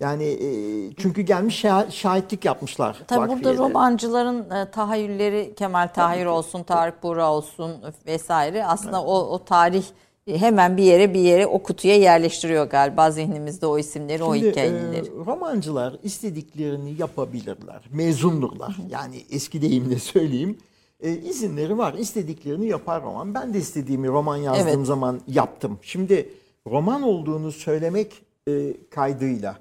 Yani 0.00 0.24
e, 0.24 0.48
çünkü 0.94 1.22
gelmiş 1.22 1.64
şah- 1.64 1.90
şahitlik 1.92 2.44
yapmışlar. 2.44 2.96
tabii 3.06 3.28
burada 3.28 3.56
romancıların 3.56 4.50
e, 4.50 4.70
tahayyülleri 4.70 5.54
Kemal 5.56 5.88
Tahir 5.88 6.26
olsun, 6.26 6.62
Tarık 6.62 7.02
Buğra 7.02 7.32
olsun 7.32 7.72
vesaire 8.06 8.64
aslında 8.64 9.02
o, 9.02 9.14
o 9.14 9.44
tarih 9.44 9.84
e, 10.26 10.38
hemen 10.38 10.76
bir 10.76 10.82
yere 10.82 11.14
bir 11.14 11.20
yere 11.20 11.46
o 11.46 11.62
kutuya 11.62 11.96
yerleştiriyor 11.96 12.70
galiba 12.70 13.10
zihnimizde 13.10 13.66
o 13.66 13.78
isimleri, 13.78 14.24
o 14.24 14.34
Şimdi, 14.34 14.50
hikayeleri. 14.50 14.96
e, 15.06 15.10
romancılar 15.26 15.96
istediklerini 16.02 16.94
yapabilirler. 16.98 17.80
Mezundurlar. 17.92 18.76
Yani 18.90 19.24
eski 19.30 19.62
deyimle 19.62 19.98
söyleyeyim. 20.14 20.58
E, 21.00 21.12
izinleri 21.12 21.78
var. 21.78 21.94
İstediklerini 21.94 22.66
yapar 22.66 23.02
roman. 23.02 23.34
Ben 23.34 23.54
de 23.54 23.58
istediğimi 23.58 24.08
roman 24.08 24.36
yazdığım 24.36 24.68
Evet. 24.68 24.86
zaman 24.86 25.20
yaptım. 25.28 25.78
Şimdi 25.82 26.28
roman 26.66 27.02
olduğunu 27.02 27.52
söylemek 27.52 28.22
e, 28.48 28.74
kaydıyla 28.90 29.58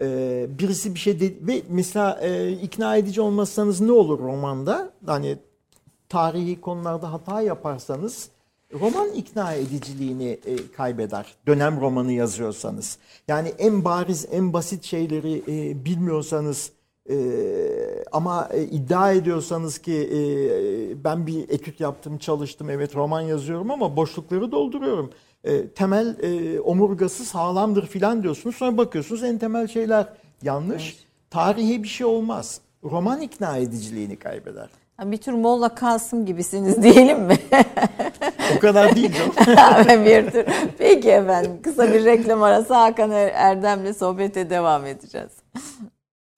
e, 0.00 0.46
birisi 0.58 0.94
bir 0.94 1.00
şey 1.00 1.20
de, 1.20 1.32
ve 1.40 1.62
mesela 1.68 2.20
e, 2.22 2.52
ikna 2.52 2.96
edici 2.96 3.20
olmazsanız 3.20 3.80
ne 3.80 3.92
olur 3.92 4.18
romanda? 4.18 4.90
Hani 5.06 5.36
tarihi 6.08 6.60
konularda 6.60 7.12
hata 7.12 7.42
yaparsanız 7.42 8.28
roman 8.80 9.12
ikna 9.12 9.52
ediciliğini 9.52 10.38
e, 10.46 10.72
kaybeder. 10.76 11.34
Dönem 11.46 11.80
romanı 11.80 12.12
yazıyorsanız. 12.12 12.98
Yani 13.28 13.48
en 13.58 13.84
bariz, 13.84 14.26
en 14.32 14.52
basit 14.52 14.84
şeyleri 14.84 15.42
e, 15.48 15.84
bilmiyorsanız 15.84 16.72
e, 17.10 17.16
ama 18.12 18.48
e, 18.52 18.62
iddia 18.62 19.12
ediyorsanız 19.12 19.78
ki 19.78 20.10
e, 20.12 20.20
ben 21.04 21.26
bir 21.26 21.48
etüt 21.48 21.80
yaptım, 21.80 22.18
çalıştım, 22.18 22.70
evet 22.70 22.96
roman 22.96 23.20
yazıyorum 23.20 23.70
ama 23.70 23.96
boşlukları 23.96 24.52
dolduruyorum. 24.52 25.10
E, 25.44 25.68
temel 25.68 26.16
e, 26.22 26.60
omurgası 26.60 27.24
sağlamdır 27.24 27.86
filan 27.86 28.22
diyorsunuz. 28.22 28.56
Sonra 28.56 28.76
bakıyorsunuz 28.78 29.22
en 29.22 29.38
temel 29.38 29.68
şeyler 29.68 30.06
yanlış. 30.42 31.04
Tarihe 31.30 31.82
bir 31.82 31.88
şey 31.88 32.06
olmaz. 32.06 32.60
Roman 32.84 33.20
ikna 33.20 33.56
ediciliğini 33.56 34.16
kaybeder. 34.16 34.68
Bir 35.04 35.16
tür 35.16 35.32
Molla 35.32 35.74
Kasım 35.74 36.26
gibisiniz 36.26 36.82
diyelim 36.82 37.22
mi? 37.22 37.36
O 38.56 38.60
kadar 38.60 38.96
değil 38.96 39.12
canım. 39.12 40.04
bir 40.06 40.30
tür. 40.30 40.44
Peki 40.78 41.10
efendim 41.10 41.52
kısa 41.62 41.92
bir 41.92 42.04
reklam 42.04 42.42
arası 42.42 42.74
Hakan 42.74 43.10
Er- 43.10 43.32
Erdem'le 43.34 43.92
sohbete 43.92 44.50
devam 44.50 44.86
edeceğiz. 44.86 45.32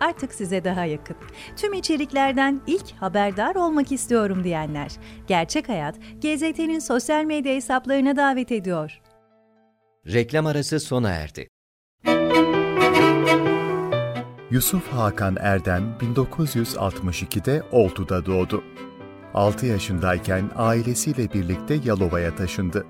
artık 0.00 0.34
size 0.34 0.64
daha 0.64 0.84
yakın. 0.84 1.16
Tüm 1.56 1.72
içeriklerden 1.72 2.60
ilk 2.66 2.92
haberdar 2.92 3.54
olmak 3.54 3.92
istiyorum 3.92 4.44
diyenler. 4.44 4.92
Gerçek 5.26 5.68
Hayat, 5.68 5.96
GZT'nin 6.22 6.78
sosyal 6.78 7.24
medya 7.24 7.54
hesaplarına 7.54 8.16
davet 8.16 8.52
ediyor. 8.52 9.00
Reklam 10.06 10.46
arası 10.46 10.80
sona 10.80 11.10
erdi. 11.10 11.48
Yusuf 14.50 14.92
Hakan 14.92 15.36
Erdem 15.40 15.96
1962'de 16.00 17.62
Oltu'da 17.72 18.26
doğdu. 18.26 18.64
6 19.34 19.66
yaşındayken 19.66 20.50
ailesiyle 20.56 21.32
birlikte 21.32 21.78
Yalova'ya 21.84 22.36
taşındı. 22.36 22.86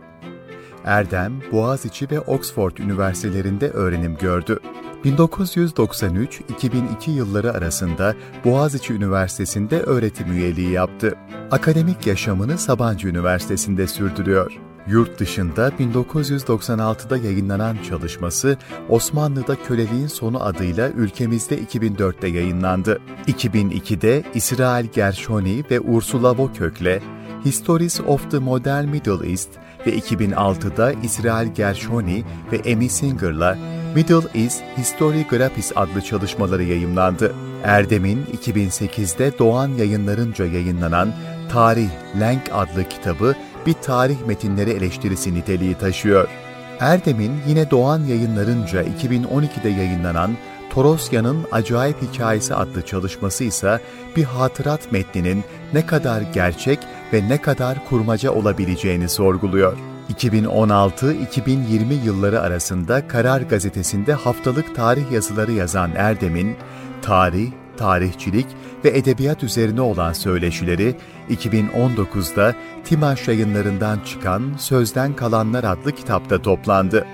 Erdem, 0.84 1.40
Boğaziçi 1.52 2.11
ve 2.11 2.20
Oxford 2.20 2.76
üniversitelerinde 2.76 3.70
öğrenim 3.70 4.16
gördü. 4.16 4.61
1993-2002 5.05 7.11
yılları 7.11 7.53
arasında 7.53 8.14
Boğaziçi 8.44 8.92
Üniversitesi'nde 8.92 9.80
öğretim 9.80 10.32
üyeliği 10.32 10.70
yaptı. 10.70 11.14
Akademik 11.51 12.07
yaşamını 12.07 12.59
Sabancı 12.59 13.09
Üniversitesi'nde 13.09 13.86
sürdürüyor. 13.86 14.68
Yurt 14.88 15.18
dışında 15.18 15.68
1996'da 15.68 17.16
yayınlanan 17.16 17.76
çalışması 17.88 18.57
Osmanlı'da 18.88 19.62
Köleliğin 19.62 20.07
Sonu 20.07 20.44
adıyla 20.44 20.88
ülkemizde 20.88 21.59
2004'te 21.59 22.28
yayınlandı. 22.28 23.01
2002'de 23.26 24.24
İsrail 24.34 24.86
Gershoni 24.86 25.64
ve 25.70 25.80
Ursula 25.80 26.30
Wokök'le 26.30 27.03
Histories 27.44 28.01
of 28.01 28.30
the 28.30 28.38
Modern 28.38 28.88
Middle 28.88 29.30
East 29.30 29.49
ve 29.87 29.99
2006'da 29.99 30.93
İsrail 30.93 31.49
Gershoni 31.49 32.24
ve 32.53 32.72
Amy 32.72 32.89
Singer'la 32.89 33.59
Middle 33.95 34.43
East 34.43 34.62
History 34.79 35.22
Graphis 35.31 35.72
adlı 35.76 36.03
çalışmaları 36.03 36.62
yayımlandı. 36.62 37.35
Erdem'in 37.64 38.24
2008'de 38.24 39.39
Doğan 39.39 39.68
yayınlarınca 39.68 40.45
yayınlanan 40.45 41.12
Tarih 41.53 41.91
Lenk 42.20 42.43
adlı 42.53 42.89
kitabı 42.89 43.35
bir 43.66 43.72
tarih 43.72 44.26
metinleri 44.26 44.70
eleştirisi 44.70 45.35
niteliği 45.35 45.74
taşıyor. 45.74 46.29
Erdem'in 46.81 47.33
yine 47.49 47.70
Doğan 47.70 48.05
yayınlarınca 48.05 48.83
2012'de 48.83 49.68
yayınlanan 49.68 50.31
Torosya'nın 50.79 51.47
Acayip 51.53 51.97
Hikayesi 52.03 52.55
adlı 52.55 52.83
çalışması 52.83 53.45
ise 53.45 53.81
bir 54.16 54.24
hatırat 54.24 54.93
metninin 54.93 55.45
ne 55.72 55.87
kadar 55.87 56.20
gerçek 56.20 56.79
ve 57.12 57.29
ne 57.29 57.41
kadar 57.41 57.85
kurmaca 57.89 58.31
olabileceğini 58.33 59.09
sorguluyor. 59.09 59.76
2016-2020 60.14 62.05
yılları 62.05 62.41
arasında 62.41 63.09
Karar 63.09 63.41
Gazetesi'nde 63.41 64.12
haftalık 64.12 64.76
tarih 64.76 65.12
yazıları 65.12 65.53
yazan 65.53 65.91
Erdem'in 65.97 66.57
tarih, 67.03 67.51
tarihçilik 67.76 68.47
ve 68.85 68.99
edebiyat 68.99 69.43
üzerine 69.43 69.81
olan 69.81 70.12
söyleşileri 70.12 70.97
2019'da 71.31 72.55
Timaş 72.85 73.29
yayınlarından 73.29 73.99
çıkan 74.01 74.43
Sözden 74.59 75.12
Kalanlar 75.12 75.64
adlı 75.64 75.93
kitapta 75.93 76.43
toplandı. 76.43 77.07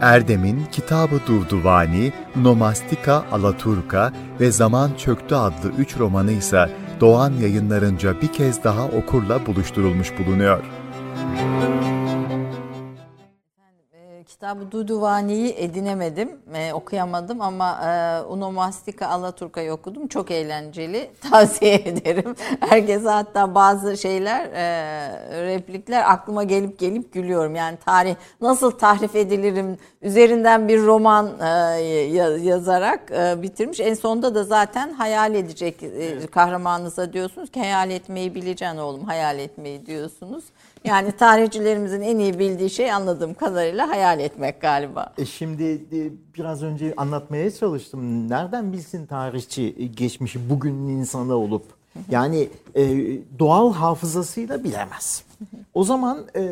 Erdem'in 0.00 0.64
Kitabı 0.72 1.20
Durduvani, 1.26 2.12
Nomastika 2.36 3.24
Alaturka 3.32 4.12
ve 4.40 4.50
Zaman 4.50 4.90
Çöktü 4.98 5.34
adlı 5.34 5.70
üç 5.78 5.98
romanı 5.98 6.32
ise 6.32 6.70
Doğan 7.00 7.32
yayınlarınca 7.32 8.20
bir 8.22 8.32
kez 8.32 8.64
daha 8.64 8.84
okurla 8.84 9.46
buluşturulmuş 9.46 10.12
bulunuyor. 10.18 10.64
E, 14.44 14.46
kitabı 14.46 14.70
Duduvani'yi 14.72 15.54
edinemedim, 15.58 16.38
e, 16.54 16.72
okuyamadım 16.72 17.40
ama 17.40 17.80
e, 17.84 18.22
Unomastika 18.28 19.08
Alaturka'yı 19.08 19.72
okudum. 19.72 20.06
Çok 20.08 20.30
eğlenceli, 20.30 21.10
tavsiye 21.30 21.74
ederim. 21.74 22.34
Herkese 22.60 23.08
hatta 23.08 23.54
bazı 23.54 23.96
şeyler, 23.96 24.44
e, 24.52 25.46
replikler 25.46 26.10
aklıma 26.12 26.42
gelip 26.44 26.78
gelip 26.78 27.12
gülüyorum. 27.12 27.54
Yani 27.54 27.76
tarih 27.84 28.14
nasıl 28.40 28.70
tahrif 28.70 29.16
edilirim 29.16 29.78
üzerinden 30.02 30.68
bir 30.68 30.82
roman 30.82 31.30
e, 31.40 31.46
ya- 31.46 32.36
yazarak 32.38 33.10
e, 33.10 33.42
bitirmiş. 33.42 33.80
En 33.80 33.94
sonunda 33.94 34.34
da 34.34 34.44
zaten 34.44 34.92
hayal 34.92 35.34
edecek 35.34 35.82
e, 35.82 36.26
kahramanınıza 36.26 37.12
diyorsunuz 37.12 37.50
ki 37.50 37.60
hayal 37.60 37.90
etmeyi 37.90 38.34
bileceksin 38.34 38.78
oğlum, 38.78 39.04
hayal 39.04 39.38
etmeyi 39.38 39.86
diyorsunuz. 39.86 40.44
Yani 40.84 41.12
tarihçilerimizin 41.12 42.00
en 42.00 42.18
iyi 42.18 42.38
bildiği 42.38 42.70
şey 42.70 42.92
anladığım 42.92 43.34
kadarıyla 43.34 43.88
hayal 43.88 44.20
etmek 44.20 44.60
galiba. 44.60 45.12
E 45.18 45.24
şimdi 45.24 45.64
e, 45.64 46.10
biraz 46.38 46.62
önce 46.62 46.94
anlatmaya 46.96 47.50
çalıştım. 47.50 48.30
Nereden 48.30 48.72
bilsin 48.72 49.06
tarihçi 49.06 49.74
e, 49.78 49.86
geçmişi 49.86 50.50
bugünün 50.50 50.88
insanı 50.88 51.34
olup? 51.34 51.64
Yani 52.10 52.48
e, 52.74 52.82
doğal 53.38 53.72
hafızasıyla 53.72 54.64
bilemez. 54.64 55.24
O 55.74 55.84
zaman 55.84 56.18
e, 56.36 56.42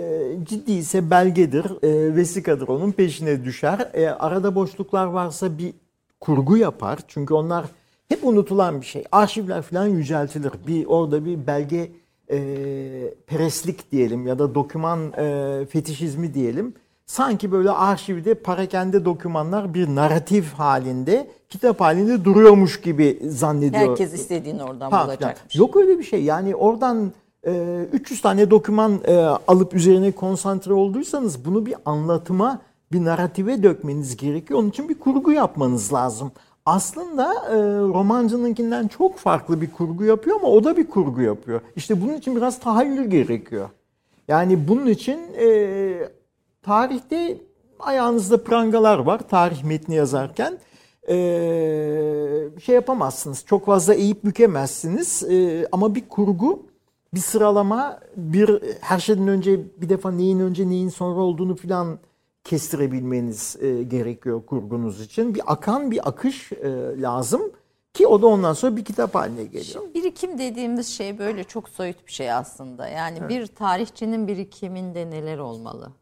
ciddi 0.45 0.73
ise 0.73 1.11
belgedir, 1.11 1.65
e, 1.83 2.17
vesikadır 2.17 2.69
onun 2.69 2.93
peşine 2.93 3.45
düşer. 3.45 3.89
E, 3.93 4.09
arada 4.09 4.55
boşluklar 4.55 5.07
varsa 5.07 5.59
bir 5.59 5.75
kurgu 6.21 6.57
yapar. 6.57 6.99
Çünkü 7.09 7.35
onlar 7.35 7.65
hep 8.09 8.25
unutulan 8.25 8.81
bir 8.81 8.87
şey. 8.87 9.05
Arşivler 9.13 9.63
falan 9.63 9.87
yüceltilir. 9.87 10.53
Bir 10.67 10.87
orada 10.87 11.25
bir 11.25 11.47
belge 11.47 11.91
e, 12.33 12.39
pereslik 13.27 13.93
diyelim 13.93 14.27
ya 14.27 14.39
da 14.39 14.55
doküman 14.55 15.13
e, 15.13 15.67
fetişizmi 15.67 16.35
diyelim. 16.35 16.75
Sanki 17.07 17.53
böyle 17.53 17.71
arşivde 17.71 18.35
parakende 18.35 19.05
dokümanlar 19.05 19.75
bir 19.75 19.89
narratif 19.89 20.53
halinde, 20.53 21.31
kitap 21.49 21.81
halinde 21.81 22.25
duruyormuş 22.25 22.81
gibi 22.81 23.19
zannediyor. 23.27 23.91
Herkes 23.91 24.13
istediğini 24.13 24.63
oradan 24.63 24.91
Ha, 24.91 25.05
bulacakmış. 25.05 25.57
Yok 25.57 25.77
öyle 25.77 25.99
bir 25.99 26.05
şey. 26.05 26.25
Yani 26.25 26.55
oradan 26.57 27.13
e, 27.47 27.87
300 27.93 28.23
tane 28.23 28.51
doküman 28.51 29.01
e, 29.05 29.17
alıp 29.49 29.75
üzerine 29.75 30.13
konsantre 30.13 30.73
olduysanız 30.73 31.45
bunu 31.45 31.67
bir 31.67 31.75
anlatıma, 31.85 32.63
bir 32.93 33.05
narrative 33.05 33.63
dökmeniz 33.63 34.17
gerekiyor. 34.17 34.61
Onun 34.61 34.69
için 34.69 34.89
bir 34.89 34.99
kurgu 34.99 35.33
yapmanız 35.33 35.93
lazım. 35.93 36.33
Aslında 36.67 37.35
e, 37.35 37.57
romancınınkinden 37.95 38.89
çok 38.89 39.19
farklı 39.19 39.61
bir 39.61 39.73
kurgu 39.73 40.05
yapıyor 40.05 40.37
ama 40.37 40.49
o 40.49 40.65
da 40.65 40.77
bir 40.77 40.87
kurgu 40.87 41.23
yapıyor. 41.23 41.61
İşte 41.77 42.01
bunun 42.03 42.15
için 42.15 42.37
biraz 42.37 42.61
tahayyül 42.61 43.11
gerekiyor. 43.11 43.69
Yani 44.29 44.69
bunun 44.69 44.87
için 44.87 45.21
e, 45.41 46.11
tarihte 46.63 47.37
ayağınızda 47.79 48.45
prangalar 48.45 48.99
var 48.99 49.19
tarih 49.29 49.65
metni 49.65 49.95
yazarken. 49.95 50.59
E, 51.09 51.15
şey 52.63 52.75
yapamazsınız. 52.75 53.45
Çok 53.47 53.67
fazla 53.67 53.95
eğip 53.95 54.25
bükemezsiniz. 54.25 55.23
E, 55.23 55.67
ama 55.73 55.95
bir 55.95 56.09
kurgu, 56.09 56.63
bir 57.15 57.21
sıralama, 57.21 58.01
bir 58.17 58.63
her 58.81 58.99
şeyden 58.99 59.29
önce 59.29 59.61
bir 59.81 59.89
defa 59.89 60.11
neyin 60.11 60.41
önce 60.41 60.69
neyin 60.69 60.89
sonra 60.89 61.21
olduğunu 61.21 61.57
filan 61.57 61.99
kestirebilmeniz 62.45 63.57
e, 63.61 63.83
gerekiyor 63.83 64.43
kurgunuz 64.47 65.01
için. 65.01 65.35
Bir 65.35 65.43
akan 65.47 65.91
bir 65.91 66.09
akış 66.09 66.53
e, 66.53 67.01
lazım 67.01 67.53
ki 67.95 68.07
o 68.07 68.23
da 68.23 68.27
ondan 68.27 68.53
sonra 68.53 68.77
bir 68.77 68.85
kitap 68.85 69.15
haline 69.15 69.45
geliyor. 69.45 69.65
Şimdi 69.65 69.95
birikim 69.95 70.39
dediğimiz 70.39 70.89
şey 70.89 71.19
böyle 71.19 71.45
çok 71.45 71.69
soyut 71.69 72.07
bir 72.07 72.13
şey 72.13 72.33
aslında. 72.33 72.89
Yani 72.89 73.29
bir 73.29 73.47
tarihçinin 73.47 74.29
birikiminde 74.29 75.11
neler 75.11 75.39
olmalı? 75.39 75.93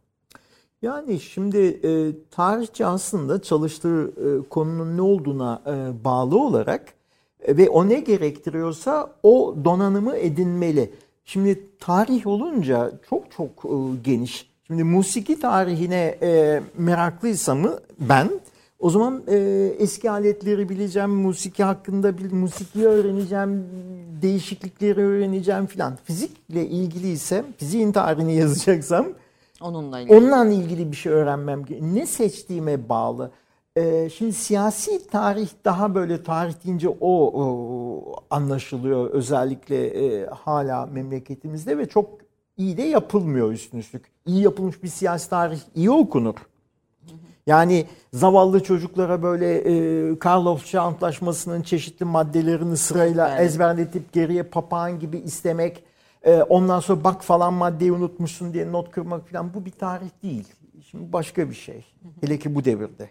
Yani 0.82 1.20
şimdi 1.20 1.58
e, 1.58 2.12
tarihçi 2.30 2.86
aslında 2.86 3.42
çalıştığı 3.42 4.08
e, 4.08 4.48
konunun 4.48 4.96
ne 4.96 5.02
olduğuna 5.02 5.62
e, 5.66 6.04
bağlı 6.04 6.40
olarak 6.42 6.94
e, 7.40 7.56
ve 7.56 7.68
o 7.68 7.88
ne 7.88 8.00
gerektiriyorsa 8.00 9.12
o 9.22 9.56
donanımı 9.64 10.16
edinmeli. 10.16 10.94
Şimdi 11.24 11.78
tarih 11.78 12.26
olunca 12.26 12.92
çok 13.10 13.30
çok 13.30 13.64
e, 13.64 13.76
geniş. 14.04 14.49
Şimdi 14.70 14.84
musiki 14.84 15.40
tarihine 15.40 16.18
e, 16.22 16.60
meraklıysa 16.78 17.54
mı 17.54 17.78
ben 18.00 18.30
o 18.78 18.90
zaman 18.90 19.22
e, 19.28 19.36
eski 19.78 20.10
aletleri 20.10 20.68
bileceğim, 20.68 21.10
musiki 21.10 21.64
hakkında 21.64 22.18
bil, 22.18 22.32
musikiyi 22.34 22.86
öğreneceğim, 22.86 23.66
değişiklikleri 24.22 25.00
öğreneceğim 25.00 25.66
filan. 25.66 25.98
Fizikle 26.04 26.66
ilgili 26.66 27.08
ise 27.08 27.44
fiziğin 27.56 27.92
tarihini 27.92 28.36
yazacaksam 28.36 29.06
Onunla 29.60 30.00
ilgili. 30.00 30.16
Onunla 30.16 30.46
ilgili 30.46 30.92
bir 30.92 30.96
şey 30.96 31.12
öğrenmem 31.12 31.64
gerekiyor. 31.64 31.94
Ne 31.94 32.06
seçtiğime 32.06 32.88
bağlı. 32.88 33.30
Ee, 33.76 34.08
şimdi 34.10 34.32
siyasi 34.32 35.06
tarih 35.06 35.48
daha 35.64 35.94
böyle 35.94 36.22
tarih 36.22 36.54
deyince 36.64 36.88
o, 36.88 37.42
o 37.44 38.16
anlaşılıyor 38.30 39.10
özellikle 39.10 39.86
e, 39.86 40.26
hala 40.26 40.86
memleketimizde 40.86 41.78
ve 41.78 41.88
çok 41.88 42.29
iyi 42.60 42.76
de 42.76 42.82
yapılmıyor 42.82 43.52
üstün 43.52 43.78
üstlük. 43.78 44.04
İyi 44.26 44.42
yapılmış 44.42 44.82
bir 44.82 44.88
siyasi 44.88 45.30
tarih 45.30 45.60
iyi 45.74 45.90
okunur. 45.90 46.34
Yani 47.46 47.86
zavallı 48.12 48.62
çocuklara 48.62 49.22
böyle 49.22 49.54
e, 49.54 50.18
Karlofça 50.18 50.82
Antlaşması'nın 50.82 51.62
çeşitli 51.62 52.04
maddelerini 52.04 52.76
sırayla 52.76 53.28
Ezberle. 53.28 53.44
ezberletip 53.44 54.12
geriye 54.12 54.42
papağan 54.42 54.98
gibi 54.98 55.18
istemek, 55.18 55.84
e, 56.22 56.42
ondan 56.42 56.80
sonra 56.80 57.04
bak 57.04 57.22
falan 57.24 57.54
maddeyi 57.54 57.92
unutmuşsun 57.92 58.52
diye 58.52 58.72
not 58.72 58.90
kırmak 58.90 59.28
falan 59.28 59.54
bu 59.54 59.64
bir 59.64 59.70
tarih 59.70 60.10
değil. 60.22 60.48
Şimdi 60.90 61.12
başka 61.12 61.50
bir 61.50 61.54
şey. 61.54 61.84
Hele 62.20 62.38
ki 62.38 62.54
bu 62.54 62.64
devirde. 62.64 63.10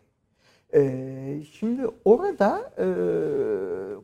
Ee, 0.73 1.41
şimdi 1.51 1.81
orada 2.05 2.71
e, 2.77 2.87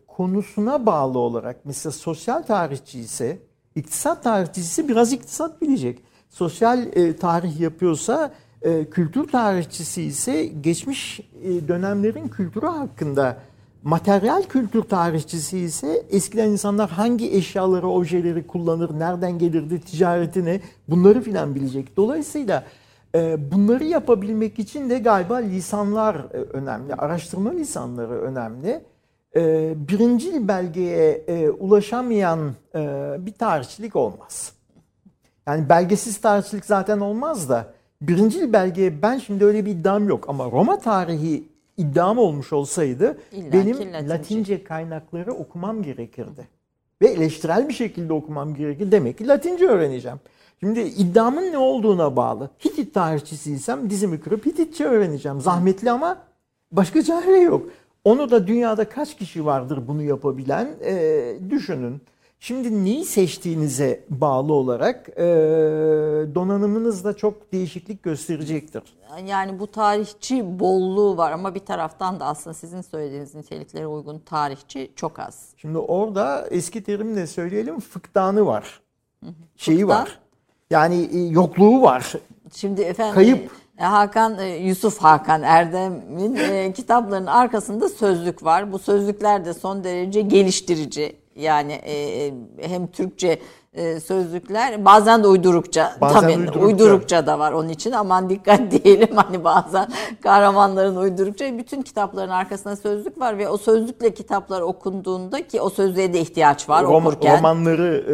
konusuna 0.07 0.85
bağlı 0.85 1.19
olarak 1.19 1.57
mesela 1.65 1.91
sosyal 1.91 2.41
tarihçi 2.41 2.99
ise 2.99 3.37
iktisat 3.75 4.23
tarihçisi 4.23 4.89
biraz 4.89 5.13
iktisat 5.13 5.61
bilecek. 5.61 6.01
Sosyal 6.29 6.79
e, 6.95 7.15
tarih 7.15 7.59
yapıyorsa 7.59 8.33
e, 8.61 8.89
kültür 8.89 9.27
tarihçisi 9.27 10.01
ise 10.01 10.45
geçmiş 10.45 11.19
e, 11.43 11.67
dönemlerin 11.67 12.27
kültürü 12.27 12.65
hakkında 12.65 13.37
materyal 13.83 14.43
kültür 14.43 14.83
tarihçisi 14.83 15.59
ise 15.59 16.03
eskiden 16.09 16.49
insanlar 16.49 16.89
hangi 16.89 17.31
eşyaları, 17.35 17.87
objeleri 17.87 18.47
kullanır, 18.47 18.99
nereden 18.99 19.39
gelirdi, 19.39 19.81
ticareti 19.81 20.45
ne 20.45 20.61
bunları 20.89 21.21
filan 21.21 21.55
bilecek. 21.55 21.97
Dolayısıyla 21.97 22.63
e, 23.15 23.51
bunları 23.51 23.83
yapabilmek 23.83 24.59
için 24.59 24.89
de 24.89 24.99
galiba 24.99 25.35
lisanlar 25.35 26.15
e, 26.15 26.37
önemli, 26.37 26.93
araştırma 26.93 27.51
lisanları 27.51 28.21
önemli. 28.21 28.81
E, 29.35 29.73
Birincil 29.87 30.47
belgeye 30.47 31.11
e, 31.27 31.49
ulaşamayan 31.49 32.53
e, 32.75 32.79
bir 33.19 33.33
tarihçilik 33.33 33.95
olmaz. 33.95 34.53
Yani 35.47 35.69
belgesiz 35.69 36.17
tarihçilik 36.17 36.65
zaten 36.65 36.99
olmaz 36.99 37.49
da 37.49 37.73
birincil 38.01 38.53
belgeye 38.53 39.01
ben 39.01 39.17
şimdi 39.17 39.45
öyle 39.45 39.65
bir 39.65 39.71
iddiam 39.71 40.09
yok 40.09 40.29
ama 40.29 40.45
Roma 40.45 40.79
tarihi 40.79 41.43
iddiam 41.77 42.17
olmuş 42.17 42.53
olsaydı 42.53 43.17
İlla 43.31 43.51
benim 43.53 43.93
Latince. 43.93 44.09
Latince. 44.09 44.63
kaynakları 44.63 45.33
okumam 45.33 45.83
gerekirdi. 45.83 46.47
Ve 47.01 47.07
eleştirel 47.07 47.69
bir 47.69 47.73
şekilde 47.73 48.13
okumam 48.13 48.55
gerekir. 48.55 48.91
Demek 48.91 49.17
ki 49.17 49.27
Latince 49.27 49.65
öğreneceğim. 49.67 50.17
Şimdi 50.59 50.79
iddiamın 50.79 51.51
ne 51.51 51.57
olduğuna 51.57 52.15
bağlı. 52.15 52.49
Hitit 52.65 52.93
tarihçisiysem 52.93 53.89
dizimi 53.89 54.19
kırıp 54.21 54.45
Hititçe 54.45 54.85
öğreneceğim. 54.85 55.41
Zahmetli 55.41 55.91
ama 55.91 56.17
başka 56.71 57.03
çare 57.03 57.39
yok. 57.39 57.69
Onu 58.05 58.31
da 58.31 58.47
dünyada 58.47 58.89
kaç 58.89 59.17
kişi 59.17 59.45
vardır 59.45 59.87
bunu 59.87 60.03
yapabilen 60.03 60.67
Ee, 60.83 61.35
düşünün. 61.49 62.01
Şimdi 62.39 62.85
neyi 62.85 63.05
seçtiğinize 63.05 64.03
bağlı 64.09 64.53
olarak 64.53 65.09
e, 65.09 65.23
donanımınız 66.35 67.03
da 67.03 67.17
çok 67.17 67.51
değişiklik 67.51 68.03
gösterecektir. 68.03 68.83
Yani 69.25 69.59
bu 69.59 69.67
tarihçi 69.67 70.59
bolluğu 70.59 71.17
var 71.17 71.31
ama 71.31 71.55
bir 71.55 71.59
taraftan 71.59 72.19
da 72.19 72.25
aslında 72.25 72.53
sizin 72.53 72.81
söylediğiniz 72.81 73.35
niteliklere 73.35 73.87
uygun 73.87 74.19
tarihçi 74.19 74.91
çok 74.95 75.19
az. 75.19 75.49
Şimdi 75.57 75.77
orada 75.77 76.47
eski 76.51 76.83
terimle 76.83 77.27
söyleyelim 77.27 77.79
fıktanı 77.79 78.45
var. 78.45 78.81
Şeyi 79.57 79.79
Fıktan? 79.79 80.01
var. 80.01 80.19
Yani 80.69 81.09
e, 81.13 81.19
yokluğu 81.19 81.81
var. 81.81 82.13
Şimdi 82.53 82.81
efendim 82.81 83.15
Kayıp. 83.15 83.51
E, 83.79 83.83
Hakan 83.83 84.39
e, 84.39 84.45
Yusuf 84.45 84.97
Hakan 84.97 85.43
Erdem'in 85.43 86.35
e, 86.35 86.73
kitaplarının 86.73 87.27
arkasında 87.27 87.89
sözlük 87.89 88.43
var. 88.43 88.71
Bu 88.71 88.79
sözlükler 88.79 89.45
de 89.45 89.53
son 89.53 89.83
derece 89.83 90.21
geliştirici. 90.21 91.15
Yani 91.35 91.81
hem 92.61 92.87
Türkçe 92.87 93.39
e, 93.75 93.99
sözlükler 93.99 94.85
bazen 94.85 95.23
de 95.23 95.27
uydurukça 95.27 95.91
Bazen 96.01 96.21
tabii 96.21 96.33
uydurukça. 96.37 96.59
uydurukça 96.59 97.27
da 97.27 97.39
var 97.39 97.51
onun 97.51 97.69
için 97.69 97.91
aman 97.91 98.29
dikkat 98.29 98.61
diyelim 98.71 99.15
hani 99.15 99.43
bazen 99.43 99.87
kahramanların 100.23 100.95
uydurukça 100.95 101.57
bütün 101.57 101.81
kitapların 101.81 102.29
arkasında 102.29 102.75
sözlük 102.75 103.19
var 103.19 103.37
ve 103.37 103.49
o 103.49 103.57
sözlükle 103.57 104.13
kitaplar 104.13 104.61
okunduğunda 104.61 105.47
ki 105.47 105.61
o 105.61 105.69
sözlüğe 105.69 106.13
de 106.13 106.19
ihtiyaç 106.19 106.69
var 106.69 106.83
Roma- 106.83 107.01
okurken. 107.07 107.37
Romanları 107.37 108.05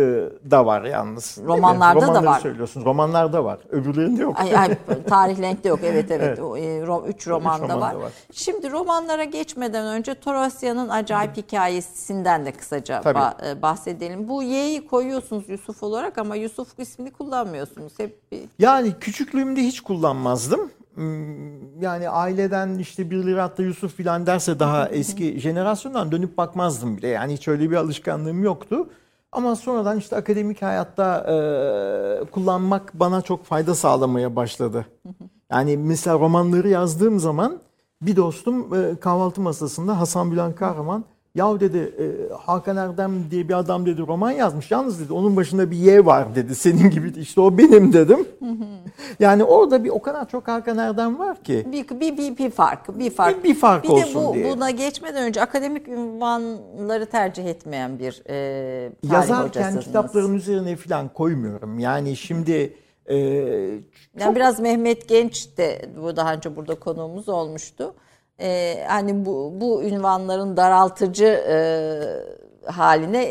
e, 0.45 0.51
da 0.51 0.65
var 0.65 0.83
yalnız. 0.83 1.37
Romanlarda 1.45 2.13
da 2.15 2.25
var. 2.25 2.39
söylüyorsunuz. 2.39 2.85
Romanlarda 2.85 3.43
var. 3.45 3.59
Öbürlerinde 3.69 4.21
yok. 4.21 4.39
Ay, 4.39 4.57
ay, 4.57 4.69
tarih 5.09 5.41
lenkte 5.41 5.69
yok 5.69 5.79
evet 5.83 6.05
evet. 6.11 6.21
Evet. 6.31 6.39
O, 6.39 6.57
e, 6.57 6.81
üç 7.09 7.27
romanda 7.27 7.63
romanda 7.63 7.79
var. 7.79 7.93
var. 7.95 8.11
Şimdi 8.33 8.71
romanlara 8.71 9.23
geçmeden 9.23 9.85
önce 9.85 10.13
Torosya'nın 10.15 10.89
acayip 10.89 11.37
hikayesinden 11.37 12.45
de 12.45 12.51
kısaca 12.51 13.01
Tabii. 13.01 13.47
e, 13.49 13.61
bahsedelim. 13.61 14.27
Bu 14.27 14.43
Y'yi 14.43 14.87
koyuyorsunuz 14.87 15.49
Yusuf 15.51 15.83
olarak 15.83 16.17
ama 16.17 16.35
Yusuf 16.35 16.67
ismini 16.79 17.11
kullanmıyorsunuz. 17.11 17.93
Hep 17.97 18.31
bir 18.31 18.41
Yani 18.59 18.93
küçüklüğümde 18.99 19.61
hiç 19.61 19.81
kullanmazdım. 19.81 20.71
Hmm, 20.95 21.81
Yani 21.81 22.09
aileden 22.09 22.77
işte 22.79 23.09
birileri 23.11 23.39
hatta 23.39 23.63
Yusuf 23.63 23.95
filan 23.95 24.25
derse 24.25 24.59
daha 24.59 24.89
eski 24.91 25.39
jenerasyondan 25.39 26.11
dönüp 26.11 26.37
bakmazdım 26.37 26.97
bile. 26.97 27.07
Yani 27.07 27.33
hiç 27.33 27.47
öyle 27.47 27.71
bir 27.71 27.75
alışkanlığım 27.75 28.43
yoktu. 28.43 28.89
Ama 29.31 29.55
sonradan 29.55 29.97
işte 29.97 30.15
akademik 30.15 30.61
hayatta 30.61 31.17
e, 31.17 32.25
kullanmak 32.31 32.91
bana 32.93 33.21
çok 33.21 33.45
fayda 33.45 33.75
sağlamaya 33.75 34.35
başladı. 34.35 34.85
Yani 35.51 35.77
mesela 35.77 36.19
romanları 36.19 36.69
yazdığım 36.69 37.19
zaman 37.19 37.59
bir 38.01 38.15
dostum 38.15 38.73
e, 38.75 38.99
kahvaltı 38.99 39.41
masasında 39.41 39.99
Hasan 39.99 40.31
Bülent 40.31 40.55
Kahraman 40.55 41.03
Yahu 41.35 41.59
dedi 41.59 41.77
e, 41.77 42.33
Hakan 42.33 42.77
Erdem 42.77 43.31
diye 43.31 43.49
bir 43.49 43.53
adam 43.53 43.85
dedi 43.85 44.01
roman 44.07 44.31
yazmış. 44.31 44.71
Yalnız 44.71 44.99
dedi 44.99 45.13
onun 45.13 45.35
başında 45.35 45.71
bir 45.71 45.77
Y 45.77 46.05
var 46.05 46.35
dedi. 46.35 46.55
Senin 46.55 46.89
gibi 46.89 47.13
işte 47.19 47.41
o 47.41 47.57
benim 47.57 47.93
dedim. 47.93 48.27
yani 49.19 49.43
orada 49.43 49.83
bir 49.83 49.89
o 49.89 50.01
kadar 50.01 50.29
çok 50.29 50.47
Hakan 50.47 50.77
Erdem 50.77 51.19
var 51.19 51.43
ki. 51.43 51.65
bir, 51.71 51.99
bir, 51.99 52.17
bir, 52.17 52.37
bir 52.37 52.49
fark. 52.51 52.99
Bir 52.99 53.09
fark. 53.09 53.43
Bir- 53.43 53.49
bir 53.49 53.55
fark 53.55 53.83
bir 53.83 53.89
de 53.89 53.93
olsun 53.93 54.25
bu, 54.25 54.33
diye. 54.33 54.51
buna 54.51 54.69
geçmeden 54.71 55.23
önce 55.23 55.41
akademik 55.41 55.87
ünvanları 55.87 57.05
tercih 57.05 57.45
etmeyen 57.45 57.99
bir 57.99 58.21
e, 58.29 58.91
Yazarken 59.11 59.79
kitapların 59.79 60.33
üzerine 60.35 60.75
falan 60.75 61.09
koymuyorum. 61.13 61.79
Yani 61.79 62.15
şimdi 62.15 62.73
e, 63.05 63.15
Yani 64.19 64.35
biraz 64.35 64.59
Mehmet 64.59 65.07
Genç 65.09 65.57
de 65.57 65.81
bu 66.01 66.15
daha 66.15 66.33
önce 66.33 66.55
burada 66.55 66.75
konuğumuz 66.75 67.29
olmuştu. 67.29 67.93
Ee, 68.41 68.83
hani 68.87 69.25
bu 69.25 69.53
bu 69.61 69.83
ünvanların 69.83 70.57
daraltıcı 70.57 71.25
e, 71.25 71.55
haline 72.65 73.23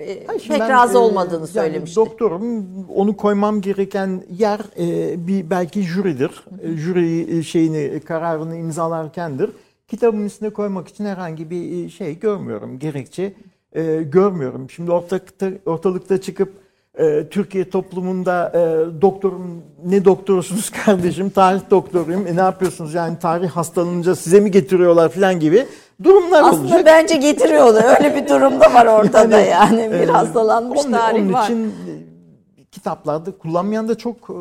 e, 0.00 0.26
Hayır, 0.26 0.48
pek 0.48 0.60
ben, 0.60 0.68
razı 0.70 0.94
e, 0.94 0.98
olmadığını 0.98 1.38
yani 1.38 1.46
söylemişti. 1.48 1.96
doktorum 1.96 2.66
onu 2.88 3.16
koymam 3.16 3.60
gereken 3.60 4.22
yer 4.30 4.60
e, 4.78 5.26
bir 5.26 5.50
belki 5.50 5.82
jüridir. 5.82 6.44
E, 6.62 6.76
Jüri 6.76 7.38
e, 7.38 7.42
şeyini 7.42 7.76
e, 7.78 8.00
kararını 8.00 8.56
imzalarkendir. 8.56 9.50
Kitabın 9.88 10.24
üstüne 10.24 10.50
koymak 10.50 10.88
için 10.88 11.04
herhangi 11.04 11.50
bir 11.50 11.84
e, 11.84 11.88
şey 11.88 12.18
görmüyorum. 12.18 12.78
Gerekçe 12.78 13.32
e, 13.72 14.02
görmüyorum. 14.02 14.70
Şimdi 14.70 14.90
ortalıkta, 14.92 15.50
ortalıkta 15.66 16.20
çıkıp 16.20 16.63
e, 16.98 17.28
Türkiye 17.30 17.70
toplumunda 17.70 18.52
e, 18.54 19.02
doktorum 19.02 19.62
ne 19.84 20.04
doktorusunuz 20.04 20.70
kardeşim 20.84 21.30
tarih 21.30 21.60
doktoruyum 21.70 22.26
e, 22.26 22.36
ne 22.36 22.40
yapıyorsunuz 22.40 22.94
yani 22.94 23.18
tarih 23.18 23.50
hastalanınca 23.50 24.16
size 24.16 24.40
mi 24.40 24.50
getiriyorlar 24.50 25.08
falan 25.08 25.40
gibi 25.40 25.66
durumlar 26.02 26.42
Aslında 26.42 26.62
olacak. 26.62 26.86
bence 26.86 27.16
getiriyordu. 27.16 27.78
Öyle 27.98 28.16
bir 28.16 28.28
durum 28.28 28.60
da 28.60 28.74
var 28.74 28.86
ortada 28.86 29.40
yani. 29.40 29.92
Bir 29.92 30.08
e, 30.08 30.12
hastalanmış 30.12 30.80
onun, 30.84 30.92
tarih 30.92 31.22
onun 31.22 31.32
var. 31.32 31.44
için 31.44 31.66
e, 31.66 32.64
kitaplarda 32.64 33.38
kullanmayan 33.38 33.88
da 33.88 33.98
çok 33.98 34.16
e, 34.30 34.36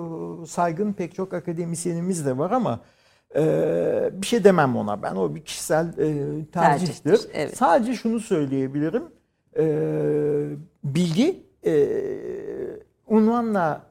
saygın 0.48 0.94
pek 0.94 1.16
çok 1.16 1.34
akademisyenimiz 1.34 2.26
de 2.26 2.38
var 2.38 2.52
ama 2.52 2.80
bir 4.12 4.28
şey 4.28 4.44
demem 4.44 4.76
ona 4.76 5.04
ben. 5.04 5.16
O 5.16 5.36
bir 5.36 5.42
kişisel 5.42 5.86
e, 5.88 5.96
tercihtir. 6.46 7.04
Tercihtir, 7.04 7.30
evet. 7.34 7.58
Sadece 7.58 7.94
şunu 7.94 8.20
söyleyebilirim. 8.20 9.04
Bilgi 10.84 11.44
e, 11.66 11.88
unvanla 13.08 13.82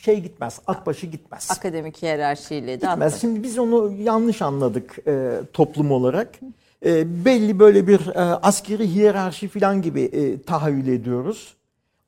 şey 0.00 0.20
gitmez, 0.20 0.60
at 0.66 0.86
başı 0.86 1.06
gitmez. 1.06 1.48
Akademik 1.50 2.02
hiyerarşiyle 2.02 2.80
de 2.80 2.86
Gitmez. 2.86 3.20
Şimdi 3.20 3.42
biz 3.42 3.58
onu 3.58 3.92
yanlış 3.98 4.42
anladık 4.42 4.96
e, 5.06 5.40
toplum 5.52 5.92
olarak. 5.92 6.28
E, 6.86 7.24
belli 7.24 7.58
böyle 7.58 7.86
bir 7.86 8.06
e, 8.06 8.20
askeri 8.20 8.94
hiyerarşi 8.94 9.48
falan 9.48 9.82
gibi 9.82 10.02
e, 10.02 10.42
tahayyül 10.42 10.88
ediyoruz. 10.88 11.54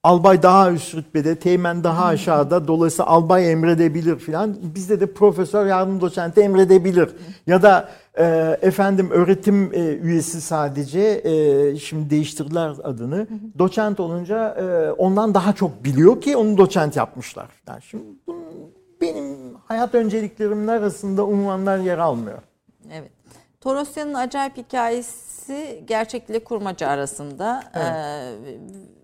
Albay 0.06 0.42
daha 0.42 0.72
üst 0.72 0.94
rütbede, 0.94 1.36
teğmen 1.36 1.84
daha 1.84 2.04
aşağıda. 2.04 2.68
Dolayısıyla 2.68 3.06
albay 3.10 3.52
emredebilir 3.52 4.18
falan. 4.18 4.56
Bizde 4.74 5.00
de 5.00 5.12
profesör, 5.12 5.66
yardım 5.66 6.00
doçenti 6.00 6.40
emredebilir. 6.40 7.10
Ya 7.46 7.62
da 7.62 7.88
e, 8.18 8.24
efendim 8.62 9.10
öğretim 9.10 9.70
e, 9.74 9.78
üyesi 9.78 10.40
sadece, 10.40 11.00
e, 11.00 11.76
şimdi 11.76 12.10
değiştirdiler 12.10 12.72
adını. 12.84 13.26
Doçent 13.58 14.00
olunca 14.00 14.48
e, 14.48 14.90
ondan 14.92 15.34
daha 15.34 15.52
çok 15.52 15.84
biliyor 15.84 16.20
ki 16.20 16.36
onu 16.36 16.58
doçent 16.58 16.96
yapmışlar. 16.96 17.48
Yani 17.68 17.82
şimdi 17.82 18.04
bunun, 18.26 18.44
benim 19.00 19.36
hayat 19.68 19.94
önceliklerimin 19.94 20.68
arasında 20.68 21.26
unvanlar 21.26 21.78
yer 21.78 21.98
almıyor. 21.98 22.38
Evet. 22.92 23.10
Torosya'nın 23.60 24.14
acayip 24.14 24.56
hikayesi 24.56 25.84
gerçekle 25.86 26.44
kurmaca 26.44 26.88
arasında. 26.88 27.62
Ee, 27.74 27.78
b- 27.78 28.95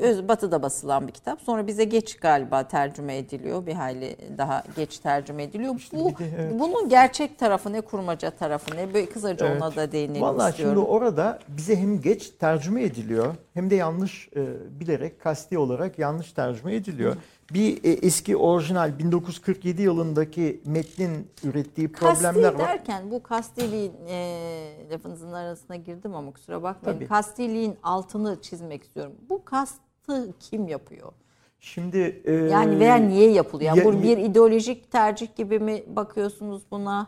öz- 0.00 0.28
batıda 0.28 0.62
basılan 0.62 1.08
bir 1.08 1.12
kitap. 1.12 1.40
Sonra 1.40 1.66
bize 1.66 1.84
geç 1.84 2.16
galiba 2.16 2.68
tercüme 2.68 3.16
ediliyor. 3.16 3.66
Bir 3.66 3.72
hayli 3.74 4.16
daha 4.38 4.62
geç 4.76 4.98
tercüme 4.98 5.42
ediliyor. 5.42 5.74
Bu 5.92 6.08
bir 6.08 6.16
de, 6.18 6.24
evet. 6.38 6.52
bunun 6.60 6.88
gerçek 6.88 7.38
tarafı 7.38 7.72
ne, 7.72 7.80
kurmaca 7.80 8.30
tarafı 8.30 8.76
ne? 8.76 8.94
Böyle 8.94 9.06
kısaca 9.06 9.46
Evet. 9.46 9.62
ona 9.62 9.76
da 9.76 9.92
değinelim 9.92 10.22
Vallahi 10.22 10.50
istiyorum. 10.50 10.76
şimdi 10.76 10.88
orada 10.90 11.38
bize 11.48 11.76
hem 11.76 12.00
geç 12.00 12.30
tercüme 12.30 12.82
ediliyor 12.82 13.34
hem 13.54 13.70
de 13.70 13.74
yanlış 13.74 14.28
e, 14.36 14.40
bilerek 14.80 15.20
kasti 15.20 15.58
olarak 15.58 15.98
yanlış 15.98 16.32
tercüme 16.32 16.74
ediliyor. 16.74 17.16
Bir 17.52 17.84
e, 17.84 17.88
eski 17.92 18.36
orijinal 18.36 18.98
1947 18.98 19.82
yılındaki 19.82 20.62
metnin 20.66 21.28
ürettiği 21.44 21.92
problemler 21.92 22.34
Kasti 22.42 22.58
var. 22.62 22.68
derken 22.68 23.10
bu 23.10 23.22
kastiliğin 23.22 23.92
e, 24.08 24.86
lafınızın 24.92 25.32
arasına 25.32 25.76
girdim 25.76 26.14
ama 26.14 26.32
kusura 26.32 26.62
bakmayın. 26.62 26.98
Tabii. 26.98 27.08
Kastiliğin 27.08 27.76
altını 27.82 28.40
çizmek 28.42 28.82
istiyorum. 28.82 29.12
Bu 29.28 29.44
kastı 29.44 30.32
kim 30.40 30.68
yapıyor? 30.68 31.12
Şimdi 31.60 32.22
e, 32.24 32.32
Yani 32.32 32.78
veya 32.80 32.94
niye 32.96 33.30
yapılıyor? 33.32 33.76
Yani 33.76 33.78
ya- 33.78 33.84
bu 33.84 34.02
bir 34.02 34.18
ideolojik 34.18 34.90
tercih 34.90 35.36
gibi 35.36 35.58
mi 35.58 35.82
bakıyorsunuz 35.86 36.62
buna? 36.70 37.06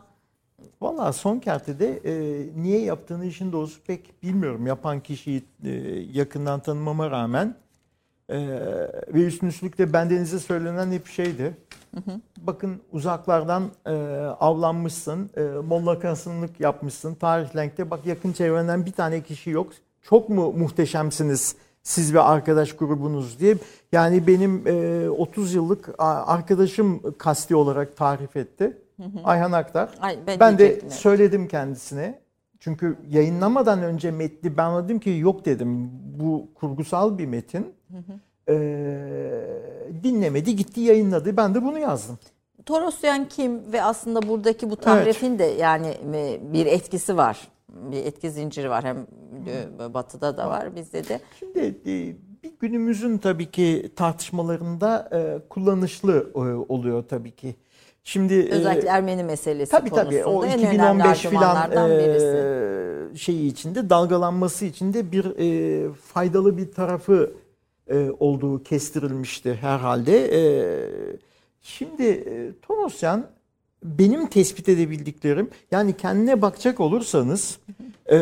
Valla 0.80 1.12
son 1.12 1.38
kertede 1.38 1.96
e, 2.04 2.12
niye 2.62 2.80
yaptığını 2.80 3.24
işin 3.26 3.52
doğrusu 3.52 3.82
pek 3.84 4.22
bilmiyorum. 4.22 4.66
Yapan 4.66 5.00
kişiyi 5.00 5.42
e, 5.64 5.70
yakından 6.12 6.60
tanımama 6.60 7.10
rağmen 7.10 7.54
e, 8.28 8.38
ve 9.14 9.24
üstün 9.24 9.46
üstlük 9.46 9.78
de 9.78 9.92
bendenize 9.92 10.38
söylenen 10.38 10.92
hep 10.92 11.06
şeydi. 11.06 11.56
Bakın 12.38 12.80
uzaklardan 12.92 13.70
e, 13.86 13.92
avlanmışsın, 14.40 15.30
e, 15.36 15.42
mollakasınlık 15.42 16.60
yapmışsın, 16.60 17.14
tarih 17.14 17.56
renkte 17.56 17.90
bak 17.90 18.06
yakın 18.06 18.32
çevrenden 18.32 18.86
bir 18.86 18.92
tane 18.92 19.22
kişi 19.22 19.50
yok. 19.50 19.72
Çok 20.02 20.28
mu 20.28 20.52
muhteşemsiniz 20.52 21.56
siz 21.82 22.14
ve 22.14 22.20
arkadaş 22.20 22.72
grubunuz 22.72 23.40
diye. 23.40 23.56
Yani 23.92 24.26
benim 24.26 24.66
e, 24.66 25.10
30 25.10 25.54
yıllık 25.54 25.94
arkadaşım 25.98 27.02
kasti 27.18 27.56
olarak 27.56 27.96
tarif 27.96 28.36
etti. 28.36 28.78
Ayhan 29.24 29.52
Aktar. 29.52 29.90
Ay, 30.00 30.18
ben 30.26 30.40
ben 30.40 30.58
de 30.58 30.80
söyledim 30.90 31.48
kendisine. 31.48 32.18
Çünkü 32.60 32.96
yayınlamadan 33.10 33.82
önce 33.82 34.10
metni 34.10 34.56
ben 34.56 34.84
dedim 34.84 35.00
ki 35.00 35.10
yok 35.10 35.44
dedim 35.44 35.90
bu 36.20 36.48
kurgusal 36.54 37.18
bir 37.18 37.26
metin. 37.26 37.75
Ee, 38.48 38.54
dinlemedi 40.02 40.56
gitti 40.56 40.80
yayınladı. 40.80 41.36
Ben 41.36 41.54
de 41.54 41.64
bunu 41.64 41.78
yazdım. 41.78 42.18
Torosyan 42.66 43.28
kim 43.28 43.72
ve 43.72 43.82
aslında 43.82 44.28
buradaki 44.28 44.70
bu 44.70 44.76
tahrifin 44.76 45.38
de 45.38 45.44
yani 45.44 45.94
e, 46.14 46.40
bir 46.52 46.66
etkisi 46.66 47.16
var. 47.16 47.48
Bir 47.68 48.04
etki 48.04 48.30
zinciri 48.30 48.70
var. 48.70 48.84
Hem 48.84 49.06
e, 49.46 49.94
batıda 49.94 50.36
da 50.36 50.48
var 50.48 50.76
bizde 50.76 51.08
de. 51.08 51.20
Şimdi 51.38 51.58
e, 51.86 52.16
bir 52.42 52.52
günümüzün 52.60 53.18
tabii 53.18 53.50
ki 53.50 53.92
tartışmalarında 53.96 55.10
kullanışlı 55.48 56.30
oluyor 56.68 57.04
tabii 57.08 57.30
ki. 57.30 57.54
Şimdi 58.06 58.48
Özellikle 58.50 58.88
Ermeni 58.88 59.24
meselesi 59.24 59.70
Tabii 59.70 59.90
konusunda 59.90 60.10
tabii 60.10 60.24
o 60.24 60.44
en 60.44 60.58
önemli 60.58 61.10
2015 61.10 61.20
filan 61.20 61.72
e, 61.72 63.16
şeyi 63.16 63.46
içinde 63.46 63.90
dalgalanması 63.90 64.64
içinde 64.64 65.12
bir 65.12 65.24
e, 65.24 65.92
faydalı 65.92 66.56
bir 66.56 66.72
tarafı 66.72 67.32
e, 67.90 68.10
olduğu 68.18 68.62
kestirilmişti 68.62 69.54
herhalde. 69.54 70.28
E, 70.32 70.40
şimdi 71.62 72.04
e, 72.04 72.52
Torosyan 72.62 73.26
benim 73.84 74.26
tespit 74.26 74.68
edebildiklerim 74.68 75.50
yani 75.70 75.96
kendine 75.96 76.42
bakacak 76.42 76.80
olursanız 76.80 77.58
e, 78.06 78.16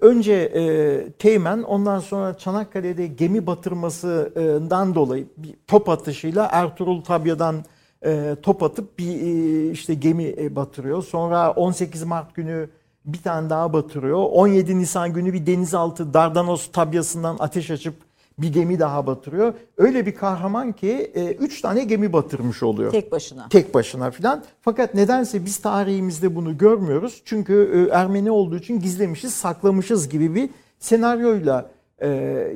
önce 0.00 0.32
e, 0.34 1.12
Teğmen 1.12 1.62
ondan 1.62 2.00
sonra 2.00 2.38
Çanakkale'de 2.38 3.06
gemi 3.06 3.46
batırmasından 3.46 4.94
dolayı 4.94 5.26
bir 5.36 5.54
top 5.66 5.88
atışıyla 5.88 6.48
Ertuğrul 6.52 7.00
Tabya'dan 7.00 7.64
e, 8.04 8.36
top 8.42 8.62
atıp 8.62 8.98
bir 8.98 9.20
e, 9.20 9.70
işte 9.70 9.94
gemi 9.94 10.34
e, 10.38 10.56
batırıyor. 10.56 11.02
Sonra 11.02 11.50
18 11.50 12.02
Mart 12.02 12.34
günü 12.34 12.70
bir 13.04 13.22
tane 13.22 13.50
daha 13.50 13.72
batırıyor. 13.72 14.18
17 14.18 14.78
Nisan 14.78 15.12
günü 15.12 15.32
bir 15.32 15.46
denizaltı 15.46 16.14
Dardanos 16.14 16.72
tabyasından 16.72 17.36
ateş 17.38 17.70
açıp 17.70 17.94
bir 18.38 18.52
gemi 18.52 18.78
daha 18.78 19.06
batırıyor. 19.06 19.54
Öyle 19.76 20.06
bir 20.06 20.14
kahraman 20.14 20.72
ki 20.72 21.12
3 21.40 21.60
tane 21.60 21.84
gemi 21.84 22.12
batırmış 22.12 22.62
oluyor 22.62 22.90
Tek 22.90 23.12
başına. 23.12 23.48
tek 23.48 23.74
başına 23.74 24.10
filan. 24.10 24.44
Fakat 24.60 24.94
nedense 24.94 25.44
biz 25.44 25.56
tarihimizde 25.58 26.36
bunu 26.36 26.58
görmüyoruz. 26.58 27.22
Çünkü 27.24 27.88
e, 27.90 27.94
Ermeni 27.94 28.30
olduğu 28.30 28.56
için 28.56 28.80
gizlemişiz, 28.80 29.34
saklamışız 29.34 30.08
gibi 30.08 30.34
bir 30.34 30.50
senaryoyla 30.78 31.70
e, 31.98 32.08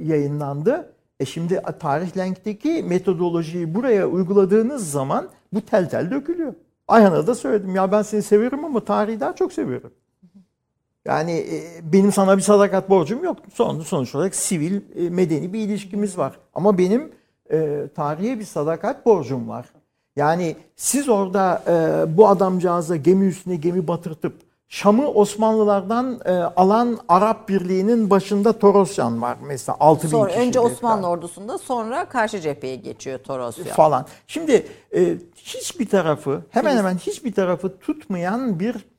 yayınlandı. 0.05 0.93
E 1.21 1.25
şimdi 1.25 1.63
tarih 1.81 2.17
lenkteki 2.17 2.85
metodolojiyi 2.89 3.75
buraya 3.75 4.07
uyguladığınız 4.09 4.91
zaman 4.91 5.29
bu 5.53 5.61
tel 5.61 5.91
tel 5.91 6.11
dökülüyor. 6.11 6.55
Ayhan'a 6.89 7.27
da 7.27 7.35
söyledim 7.35 7.75
ya 7.75 7.93
ben 7.93 8.03
seni 8.03 8.23
severim 8.23 8.65
ama 8.65 8.85
tarihi 8.85 9.21
daha 9.21 9.35
çok 9.35 9.53
seviyorum. 9.53 9.93
Yani 11.05 11.33
e, 11.33 11.93
benim 11.93 12.13
sana 12.13 12.37
bir 12.37 12.43
sadakat 12.43 12.91
borcum 12.91 13.25
yok. 13.25 13.37
Son, 13.55 13.81
sonuç 13.81 14.15
olarak 14.15 14.35
sivil, 14.35 14.81
e, 15.07 15.11
medeni 15.11 15.53
bir 15.53 15.59
ilişkimiz 15.59 16.19
var. 16.19 16.39
Ama 16.55 16.79
benim 16.79 17.13
e, 17.53 17.89
tarihe 17.95 18.39
bir 18.39 18.45
sadakat 18.45 19.07
borcum 19.07 19.49
var. 19.49 19.67
Yani 20.17 20.57
siz 20.77 21.09
orada 21.09 21.63
e, 21.67 22.17
bu 22.17 22.29
adamcağıza 22.29 22.97
gemi 22.97 23.27
üstüne 23.27 23.57
gemi 23.57 23.89
batırtıp 23.89 24.35
Şam'ı 24.69 25.09
Osmanlılardan 25.09 26.21
e, 26.25 26.33
alan 26.33 26.99
Arap 27.09 27.49
Birliği'nin 27.49 28.11
başında 28.11 28.59
Torosyan 28.59 29.23
var 29.23 29.37
mesela 29.43 29.77
6000 29.81 30.09
Sonra 30.09 30.29
kişi 30.29 30.41
önce 30.41 30.61
Osmanlı 30.61 31.03
falan 31.03 31.03
ordusunda 31.03 31.59
sonra 31.59 32.05
karşı 32.05 32.41
cepheye 32.41 32.77
geçiyor 32.77 33.19
Torosyan. 33.19 33.67
falan. 33.67 34.07
Şimdi 34.27 34.67
e, 34.95 35.17
hiçbir 35.37 35.89
tarafı 35.89 36.43
hemen 36.51 36.77
hemen 36.77 36.97
hiçbir 36.97 37.33
tarafı 37.33 37.79
tutmayan 37.79 38.61
bir 38.61 38.92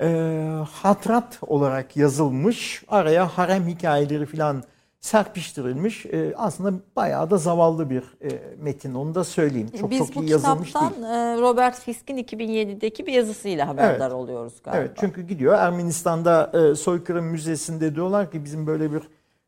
e, 0.00 0.48
hatrat 0.72 1.38
olarak 1.46 1.96
yazılmış. 1.96 2.84
Araya 2.88 3.26
harem 3.38 3.66
hikayeleri 3.68 4.26
falan 4.26 4.62
serpiştirilmiş. 5.00 6.06
E, 6.06 6.34
aslında 6.36 6.80
bayağı 6.96 7.30
da 7.30 7.36
zavallı 7.36 7.90
bir 7.90 8.02
e, 8.22 8.28
metin 8.58 8.94
onu 8.94 9.14
da 9.14 9.24
söyleyeyim. 9.24 9.68
Çok 9.80 9.90
Biz 9.90 9.98
çok 9.98 10.16
iyi 10.16 10.30
yazılmış 10.30 10.74
değil. 10.74 11.02
e, 11.04 11.40
Robert 11.40 11.80
Fisk'in 11.80 12.16
2007'deki 12.16 13.06
bir 13.06 13.12
yazısıyla 13.12 13.68
haberdar 13.68 14.00
Evet. 14.06 14.12
oluyoruz 14.12 14.54
galiba. 14.64 14.80
Evet 14.80 14.90
çünkü 15.00 15.22
gidiyor 15.22 15.54
Ermenistan'da 15.54 16.50
e, 16.54 16.74
soykırım 16.74 17.24
müzesinde 17.24 17.94
diyorlar 17.94 18.30
ki 18.30 18.44
bizim 18.44 18.66
böyle 18.66 18.90
bir 18.92 19.02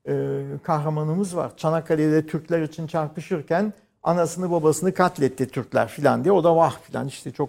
e, 0.08 0.42
kahramanımız 0.62 1.36
var. 1.36 1.56
Çanakkale'de 1.56 2.26
Türkler 2.26 2.62
için 2.62 2.86
çarpışırken 2.86 3.72
anasını 4.02 4.50
babasını 4.50 4.94
katletti 4.94 5.48
Türkler 5.48 5.88
filan 5.88 6.24
diye. 6.24 6.32
O 6.32 6.44
da 6.44 6.56
vah 6.56 6.78
filan 6.78 7.06
işte 7.06 7.30
çok 7.30 7.48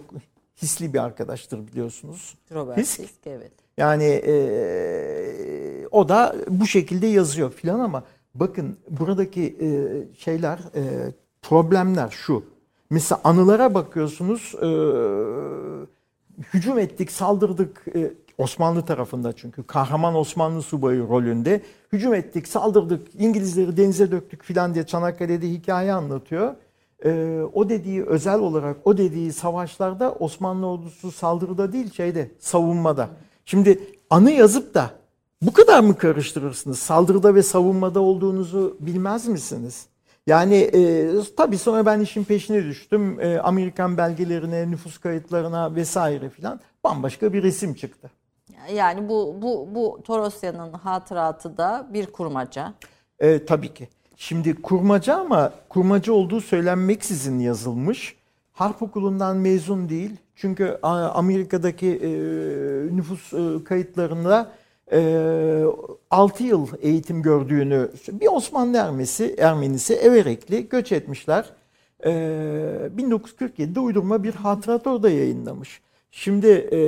hisli 0.62 0.94
bir 0.94 0.98
arkadaştır 0.98 1.66
biliyorsunuz. 1.66 2.34
Robert 2.54 2.78
Fisk. 2.78 3.00
Fisk, 3.00 3.26
evet. 3.26 3.52
Yani 3.76 4.04
e, 4.04 5.86
o 5.90 6.08
da 6.08 6.36
bu 6.48 6.66
şekilde 6.66 7.06
yazıyor 7.06 7.52
filan 7.52 7.80
ama 7.80 8.04
bakın 8.34 8.76
buradaki 8.90 9.56
e, 9.60 9.68
şeyler 10.18 10.58
e, 10.74 11.12
problemler 11.42 12.10
şu. 12.10 12.44
Mesela 12.90 13.20
anılara 13.24 13.74
bakıyorsunuz 13.74 14.54
e, 14.62 14.68
hücum 16.54 16.78
ettik 16.78 17.10
saldırdık 17.12 17.84
e, 17.94 18.12
Osmanlı 18.38 18.86
tarafında 18.86 19.32
çünkü 19.32 19.62
kahraman 19.62 20.14
Osmanlı 20.14 20.62
subayı 20.62 21.08
rolünde 21.08 21.62
hücum 21.92 22.14
ettik 22.14 22.48
saldırdık 22.48 23.08
İngilizleri 23.18 23.76
denize 23.76 24.10
döktük 24.10 24.42
filan 24.44 24.74
diye 24.74 24.86
Çanakkale'de 24.86 25.48
hikaye 25.48 25.92
anlatıyor. 25.92 26.54
E, 27.04 27.40
o 27.52 27.68
dediği 27.68 28.04
özel 28.04 28.38
olarak 28.38 28.76
o 28.84 28.96
dediği 28.96 29.32
savaşlarda 29.32 30.12
Osmanlı 30.12 30.66
ordusu 30.66 31.10
saldırıda 31.10 31.72
değil 31.72 31.92
şeyde 31.92 32.30
savunmada. 32.38 33.08
Şimdi 33.44 33.80
anı 34.10 34.30
yazıp 34.30 34.74
da 34.74 34.90
bu 35.42 35.52
kadar 35.52 35.80
mı 35.80 35.96
karıştırırsınız? 35.96 36.78
Saldırıda 36.78 37.34
ve 37.34 37.42
savunmada 37.42 38.00
olduğunuzu 38.00 38.76
bilmez 38.80 39.28
misiniz? 39.28 39.86
Yani 40.26 40.56
e, 40.56 41.10
tabii 41.36 41.58
sonra 41.58 41.86
ben 41.86 42.00
işin 42.00 42.24
peşine 42.24 42.64
düştüm. 42.64 43.20
E, 43.20 43.38
Amerikan 43.38 43.96
belgelerine, 43.96 44.70
nüfus 44.70 44.98
kayıtlarına 44.98 45.74
vesaire 45.74 46.28
filan 46.28 46.60
bambaşka 46.84 47.32
bir 47.32 47.42
resim 47.42 47.74
çıktı. 47.74 48.10
Yani 48.74 49.08
bu 49.08 49.36
bu 49.42 49.68
bu 49.74 50.00
Torosyan'ın 50.04 50.72
hatıratı 50.72 51.56
da 51.56 51.86
bir 51.92 52.06
kurmaca. 52.06 52.74
E, 53.18 53.46
tabii 53.46 53.74
ki. 53.74 53.88
Şimdi 54.16 54.62
kurmaca 54.62 55.16
ama 55.16 55.52
kurmaca 55.68 56.12
olduğu 56.12 56.40
söylenmeksizin 56.40 57.38
yazılmış. 57.38 58.16
Harp 58.52 58.82
okulundan 58.82 59.36
mezun 59.36 59.88
değil. 59.88 60.10
Çünkü 60.36 60.78
Amerika'daki 60.82 61.86
e, 61.86 62.08
nüfus 62.96 63.32
e, 63.32 63.64
kayıtlarında 63.64 64.52
e, 64.92 65.64
6 66.10 66.44
yıl 66.44 66.66
eğitim 66.80 67.22
gördüğünü 67.22 67.90
bir 68.08 68.26
Osmanlı 68.26 68.76
Ermesi, 68.76 69.34
Ermenisi 69.38 69.94
Everekli 69.94 70.68
göç 70.68 70.92
etmişler. 70.92 71.44
E, 72.04 72.10
1947'de 72.98 73.80
uydurma 73.80 74.22
bir 74.22 74.34
hatırat 74.34 74.86
orada 74.86 75.10
yayınlamış. 75.10 75.80
Şimdi 76.10 76.48
e, 76.48 76.80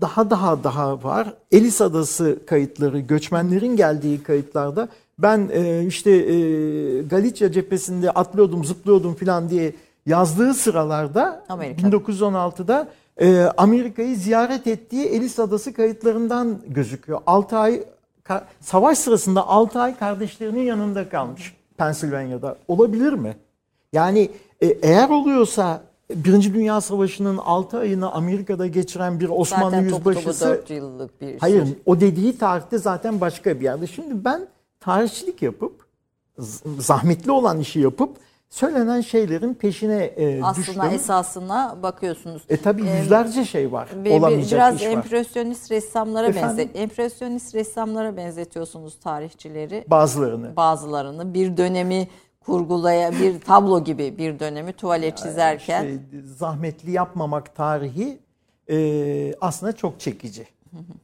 daha 0.00 0.30
daha 0.30 0.64
daha 0.64 1.04
var. 1.04 1.34
Elis 1.52 1.80
Adası 1.80 2.38
kayıtları, 2.46 3.00
göçmenlerin 3.00 3.76
geldiği 3.76 4.22
kayıtlarda 4.22 4.88
ben 5.18 5.50
e, 5.52 5.84
işte 5.86 6.10
e, 6.10 7.02
Galicia 7.02 7.52
cephesinde 7.52 8.10
atlıyordum, 8.10 8.64
zıplıyordum 8.64 9.14
falan 9.14 9.48
diye 9.48 9.74
yazdığı 10.06 10.54
sıralarda 10.54 11.44
Amerika. 11.48 11.88
1916'da 11.88 12.88
e, 13.20 13.42
Amerika'yı 13.56 14.16
ziyaret 14.16 14.66
ettiği 14.66 15.06
Elis 15.06 15.38
Adası 15.38 15.72
kayıtlarından 15.72 16.58
gözüküyor. 16.68 17.20
6 17.26 17.56
ay 17.56 17.84
savaş 18.60 18.98
sırasında 18.98 19.48
6 19.48 19.80
ay 19.80 19.98
kardeşlerinin 19.98 20.62
yanında 20.62 21.08
kalmış 21.08 21.56
Pennsylvania'da. 21.76 22.56
Olabilir 22.68 23.12
mi? 23.12 23.36
Yani 23.92 24.30
e, 24.60 24.66
eğer 24.66 25.08
oluyorsa 25.08 25.82
Birinci 26.10 26.54
Dünya 26.54 26.80
Savaşı'nın 26.80 27.36
6 27.36 27.78
ayını 27.78 28.12
Amerika'da 28.12 28.66
geçiren 28.66 29.20
bir 29.20 29.28
Osmanlı 29.28 29.70
Zaten 29.70 29.88
topu 29.88 30.04
topu 30.04 30.18
yüzbaşısı 30.18 30.46
4 30.46 30.70
yıllık 30.70 31.20
bir 31.20 31.38
Hayır, 31.38 31.64
şey. 31.64 31.74
o 31.86 32.00
dediği 32.00 32.38
tarihte 32.38 32.78
zaten 32.78 33.20
başka 33.20 33.60
bir 33.60 33.64
yerde. 33.64 33.86
Şimdi 33.86 34.24
ben 34.24 34.46
tarihçilik 34.84 35.42
yapıp 35.42 35.84
zahmetli 36.78 37.30
olan 37.30 37.60
işi 37.60 37.80
yapıp 37.80 38.16
söylenen 38.50 39.00
şeylerin 39.00 39.54
peşine 39.54 40.04
e, 40.04 40.42
Aslında 40.42 40.66
düştüm. 40.66 40.82
esasına 40.82 41.76
bakıyorsunuz. 41.82 42.42
E 42.48 42.56
tabi 42.56 42.82
Ee, 42.86 42.98
yüzlerce 42.98 43.44
şey 43.44 43.72
var. 43.72 43.88
Bir- 44.04 44.10
Olamayacak 44.10 44.52
biraz 44.52 44.76
iş 44.80 44.86
var. 44.86 44.90
empresyonist 44.92 45.70
ressamlara 45.70 46.26
Efendim? 46.26 46.58
benze 46.58 46.78
empresyonist 46.78 47.54
ressamlara 47.54 48.16
benzetiyorsunuz 48.16 48.98
tarihçileri. 49.00 49.84
Bazılarını. 49.90 50.56
Bazılarını 50.56 51.34
bir 51.34 51.56
dönemi 51.56 52.08
kurgulaya 52.40 53.12
bir 53.12 53.40
tablo 53.40 53.84
gibi 53.84 54.18
bir 54.18 54.38
dönemi 54.38 54.72
tuvale 54.72 55.14
çizerken 55.14 55.84
İşte 55.84 56.00
zahmetli 56.38 56.90
yapmamak 56.90 57.54
tarihi 57.56 58.18
e, 58.70 59.34
aslında 59.40 59.72
çok 59.72 60.00
çekici. 60.00 60.46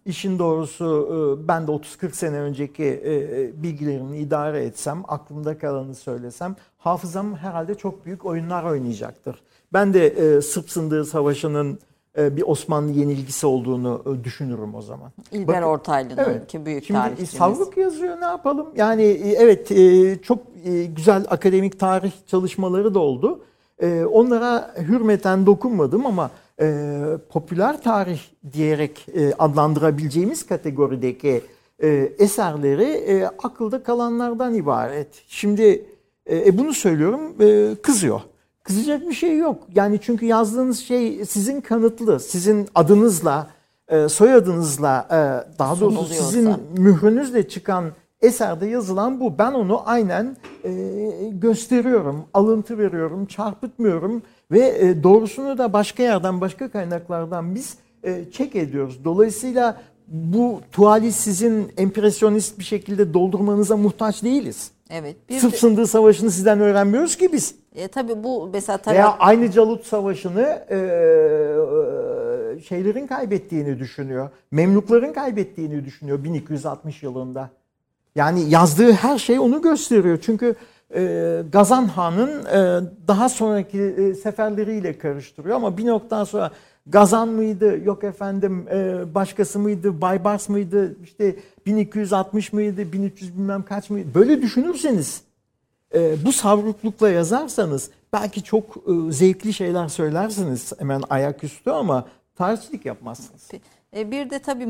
İşin 0.06 0.38
doğrusu 0.38 1.08
e, 1.44 1.48
ben 1.48 1.66
de 1.66 1.70
30-40 1.70 2.12
sene 2.12 2.36
önceki 2.40 2.84
e, 2.84 3.62
bilgilerimi 3.62 4.18
idare 4.18 4.64
etsem, 4.64 5.02
aklımda 5.08 5.58
kalanı 5.58 5.94
söylesem 5.94 6.56
hafızam 6.78 7.34
herhalde 7.36 7.74
çok 7.74 8.06
büyük 8.06 8.24
oyunlar 8.26 8.64
oynayacaktır. 8.64 9.42
Ben 9.72 9.94
de 9.94 10.06
e, 10.06 10.40
Sırp 10.42 10.70
Sındığı 10.70 11.04
Savaşı'nın 11.04 11.78
e, 12.18 12.36
bir 12.36 12.42
Osmanlı 12.42 12.90
yenilgisi 12.92 13.46
olduğunu 13.46 14.02
e, 14.20 14.24
düşünürüm 14.24 14.74
o 14.74 14.82
zaman. 14.82 15.10
İlber 15.32 15.48
Bakın- 15.48 15.62
Ortaylı'nın 15.62 16.16
Evet. 16.26 16.46
ki 16.46 16.66
büyük 16.66 16.84
Şimdi 16.84 17.00
tarihçimiz. 17.00 17.30
Savruk 17.30 17.76
yazıyor 17.76 18.20
ne 18.20 18.24
yapalım? 18.24 18.66
Yani 18.76 19.02
e, 19.02 19.28
evet 19.32 19.72
e, 19.72 20.18
çok 20.22 20.38
e, 20.64 20.84
güzel 20.84 21.24
akademik 21.30 21.80
tarih 21.80 22.12
çalışmaları 22.26 22.94
da 22.94 22.98
oldu. 22.98 23.40
E, 23.82 24.04
Onlara 24.04 24.74
hürmeten 24.78 25.46
dokunmadım 25.46 26.06
ama 26.06 26.30
e, 26.60 27.02
popüler 27.28 27.82
tarih 27.82 28.20
diyerek 28.52 29.06
e, 29.14 29.32
adlandırabileceğimiz 29.38 30.46
kategorideki 30.46 31.42
e, 31.82 31.88
eserleri 32.18 32.84
e, 32.84 33.24
akılda 33.24 33.82
kalanlardan 33.82 34.54
ibaret. 34.54 35.08
Şimdi 35.28 35.84
e, 36.26 36.48
e, 36.48 36.58
bunu 36.58 36.72
söylüyorum 36.74 37.20
e, 37.40 37.74
kızıyor. 37.82 38.20
Kızacak 38.62 39.08
bir 39.08 39.14
şey 39.14 39.38
yok. 39.38 39.62
Yani 39.74 39.98
çünkü 40.02 40.26
yazdığınız 40.26 40.78
şey 40.78 41.24
sizin 41.24 41.60
kanıtlı, 41.60 42.20
sizin 42.20 42.68
adınızla, 42.74 43.50
e, 43.88 44.08
soyadınızla, 44.08 45.06
e, 45.10 45.58
daha 45.58 45.80
doğrusu 45.80 45.96
Sunuluyorsa. 45.96 46.30
sizin 46.30 46.56
mührünüzle 46.76 47.48
çıkan 47.48 47.84
eserde 48.22 48.66
yazılan 48.66 49.20
bu. 49.20 49.38
Ben 49.38 49.52
onu 49.52 49.82
aynen 49.88 50.36
e, 50.64 50.70
gösteriyorum, 51.32 52.24
alıntı 52.34 52.78
veriyorum, 52.78 53.26
çarpıtmıyorum 53.26 54.22
ve 54.50 54.78
e, 54.78 55.02
doğrusunu 55.02 55.58
da 55.58 55.72
başka 55.72 56.02
yerden, 56.02 56.40
başka 56.40 56.70
kaynaklardan 56.70 57.54
biz 57.54 57.76
çek 58.32 58.56
ediyoruz. 58.56 59.04
Dolayısıyla 59.04 59.80
bu 60.08 60.60
tuvali 60.72 61.12
sizin 61.12 61.72
empresyonist 61.76 62.58
bir 62.58 62.64
şekilde 62.64 63.14
doldurmanıza 63.14 63.76
muhtaç 63.76 64.22
değiliz. 64.22 64.70
Evet. 64.90 65.16
Bir 65.28 65.38
Sırp 65.38 65.52
de, 65.52 65.56
Sındığı 65.56 65.86
Savaşı'nı 65.86 66.30
sizden 66.30 66.60
öğrenmiyoruz 66.60 67.16
ki 67.16 67.32
biz. 67.32 67.54
e, 67.74 67.88
tabii 67.88 68.24
bu 68.24 68.50
mesela 68.52 68.78
tabii 68.78 68.94
Veya 68.94 69.16
aynı 69.18 69.50
Calut 69.50 69.86
Savaşı'nı 69.86 70.64
e, 70.68 70.76
e, 72.56 72.60
şeylerin 72.60 73.06
kaybettiğini 73.06 73.78
düşünüyor. 73.78 74.30
Memlukların 74.50 75.12
kaybettiğini 75.12 75.84
düşünüyor 75.84 76.24
1260 76.24 77.02
yılında. 77.02 77.50
Yani 78.14 78.50
yazdığı 78.50 78.92
her 78.92 79.18
şey 79.18 79.38
onu 79.38 79.62
gösteriyor. 79.62 80.18
Çünkü 80.22 80.54
Gazan 81.52 81.84
Han'ın 81.84 82.44
e, 82.44 82.88
daha 83.08 83.28
sonraki 83.28 83.80
e, 83.80 84.14
seferleriyle 84.14 84.98
karıştırıyor. 84.98 85.56
Ama 85.56 85.76
bir 85.78 85.86
noktadan 85.86 86.24
sonra 86.24 86.50
Gazan 86.86 87.28
mıydı 87.28 87.84
yok 87.84 88.04
efendim 88.04 88.66
e, 88.72 89.14
başkası 89.14 89.58
mıydı 89.58 90.00
Baybars 90.00 90.48
mıydı 90.48 90.96
işte 91.04 91.36
1260 91.66 92.52
mıydı 92.52 92.92
1300 92.92 93.38
bilmem 93.38 93.62
kaç 93.62 93.90
mıydı? 93.90 94.08
Böyle 94.14 94.42
düşünürseniz 94.42 95.22
e, 95.94 96.24
bu 96.24 96.32
savruklukla 96.32 97.10
yazarsanız 97.10 97.90
belki 98.12 98.42
çok 98.42 98.64
e, 98.76 99.12
zevkli 99.12 99.52
şeyler 99.52 99.88
söylersiniz. 99.88 100.72
Hemen 100.78 101.02
ayaküstü 101.10 101.70
ama 101.70 102.06
tarihçilik 102.36 102.86
yapmazsınız. 102.86 103.54
E, 103.54 103.60
Bir 103.94 104.30
de 104.30 104.38
tabii 104.38 104.68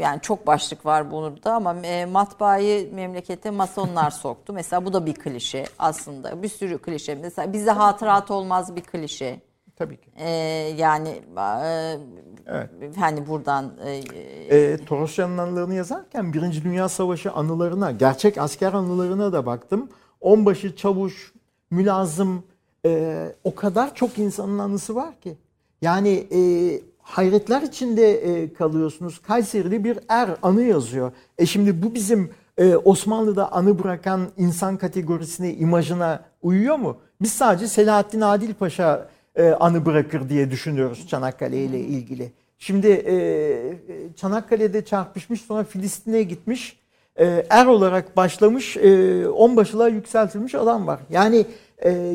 yani 0.00 0.20
çok 0.22 0.46
başlık 0.46 0.86
var 0.86 1.10
burada 1.10 1.54
ama 1.54 1.76
e, 1.82 2.04
matbaayı 2.06 2.94
memlekete 2.94 3.50
masonlar 3.50 4.10
soktu. 4.10 4.52
Mesela 4.52 4.84
bu 4.84 4.92
da 4.92 5.06
bir 5.06 5.14
klişe 5.14 5.64
aslında. 5.78 6.42
Bir 6.42 6.48
sürü 6.48 6.78
klişe. 6.78 7.14
Mesela 7.14 7.52
bize 7.52 7.70
hatırat 7.70 8.30
olmaz 8.30 8.76
bir 8.76 8.80
klişe. 8.80 9.40
Tabii 9.76 9.96
ki. 9.96 10.10
E, 10.16 10.28
yani 10.76 11.08
e, 11.08 11.96
Evet. 12.46 12.70
hani 12.98 13.26
buradan 13.28 13.72
e, 13.84 13.92
E, 14.56 14.84
Torosyan'ın 14.84 15.38
anılarını 15.38 15.74
yazarken 15.74 16.32
Birinci 16.32 16.64
Dünya 16.64 16.88
Savaşı 16.88 17.32
anılarına, 17.32 17.90
gerçek 17.90 18.38
asker 18.38 18.72
anılarına 18.72 19.32
da 19.32 19.46
baktım. 19.46 19.88
Onbaşı, 20.20 20.76
çavuş, 20.76 21.32
mülazım 21.70 22.42
e, 22.86 23.26
o 23.44 23.54
kadar 23.54 23.94
çok 23.94 24.18
insanın 24.18 24.58
anısı 24.58 24.94
var 24.94 25.20
ki. 25.20 25.38
Yani 25.82 26.26
e, 26.32 26.40
hayretler 27.10 27.62
içinde 27.62 28.12
e, 28.12 28.52
kalıyorsunuz. 28.52 29.18
Kayserili 29.18 29.84
bir 29.84 29.98
er 30.08 30.30
anı 30.42 30.62
yazıyor. 30.62 31.12
E 31.38 31.46
şimdi 31.46 31.82
bu 31.82 31.94
bizim 31.94 32.30
e, 32.58 32.76
Osmanlı'da 32.76 33.52
anı 33.52 33.78
bırakan 33.78 34.28
insan 34.36 34.76
kategorisine, 34.76 35.54
imajına 35.54 36.24
uyuyor 36.42 36.76
mu? 36.76 36.96
Biz 37.22 37.32
sadece 37.32 37.68
Selahaddin 37.68 38.20
Adil 38.20 38.54
Paşa 38.54 39.08
e, 39.36 39.50
anı 39.50 39.86
bırakır 39.86 40.28
diye 40.28 40.50
düşünüyoruz 40.50 41.08
Çanakkale 41.08 41.64
ile 41.64 41.80
ilgili. 41.80 42.32
Şimdi 42.58 43.04
Çanakkale'de 44.16 44.84
çarpışmış 44.84 45.40
sonra 45.40 45.64
Filistin'e 45.64 46.22
gitmiş. 46.22 46.80
Er 47.50 47.66
olarak 47.66 48.16
başlamış 48.16 48.76
onbaşılığa 49.36 49.88
yükseltilmiş 49.88 50.54
adam 50.54 50.86
var. 50.86 51.00
Yani 51.10 51.46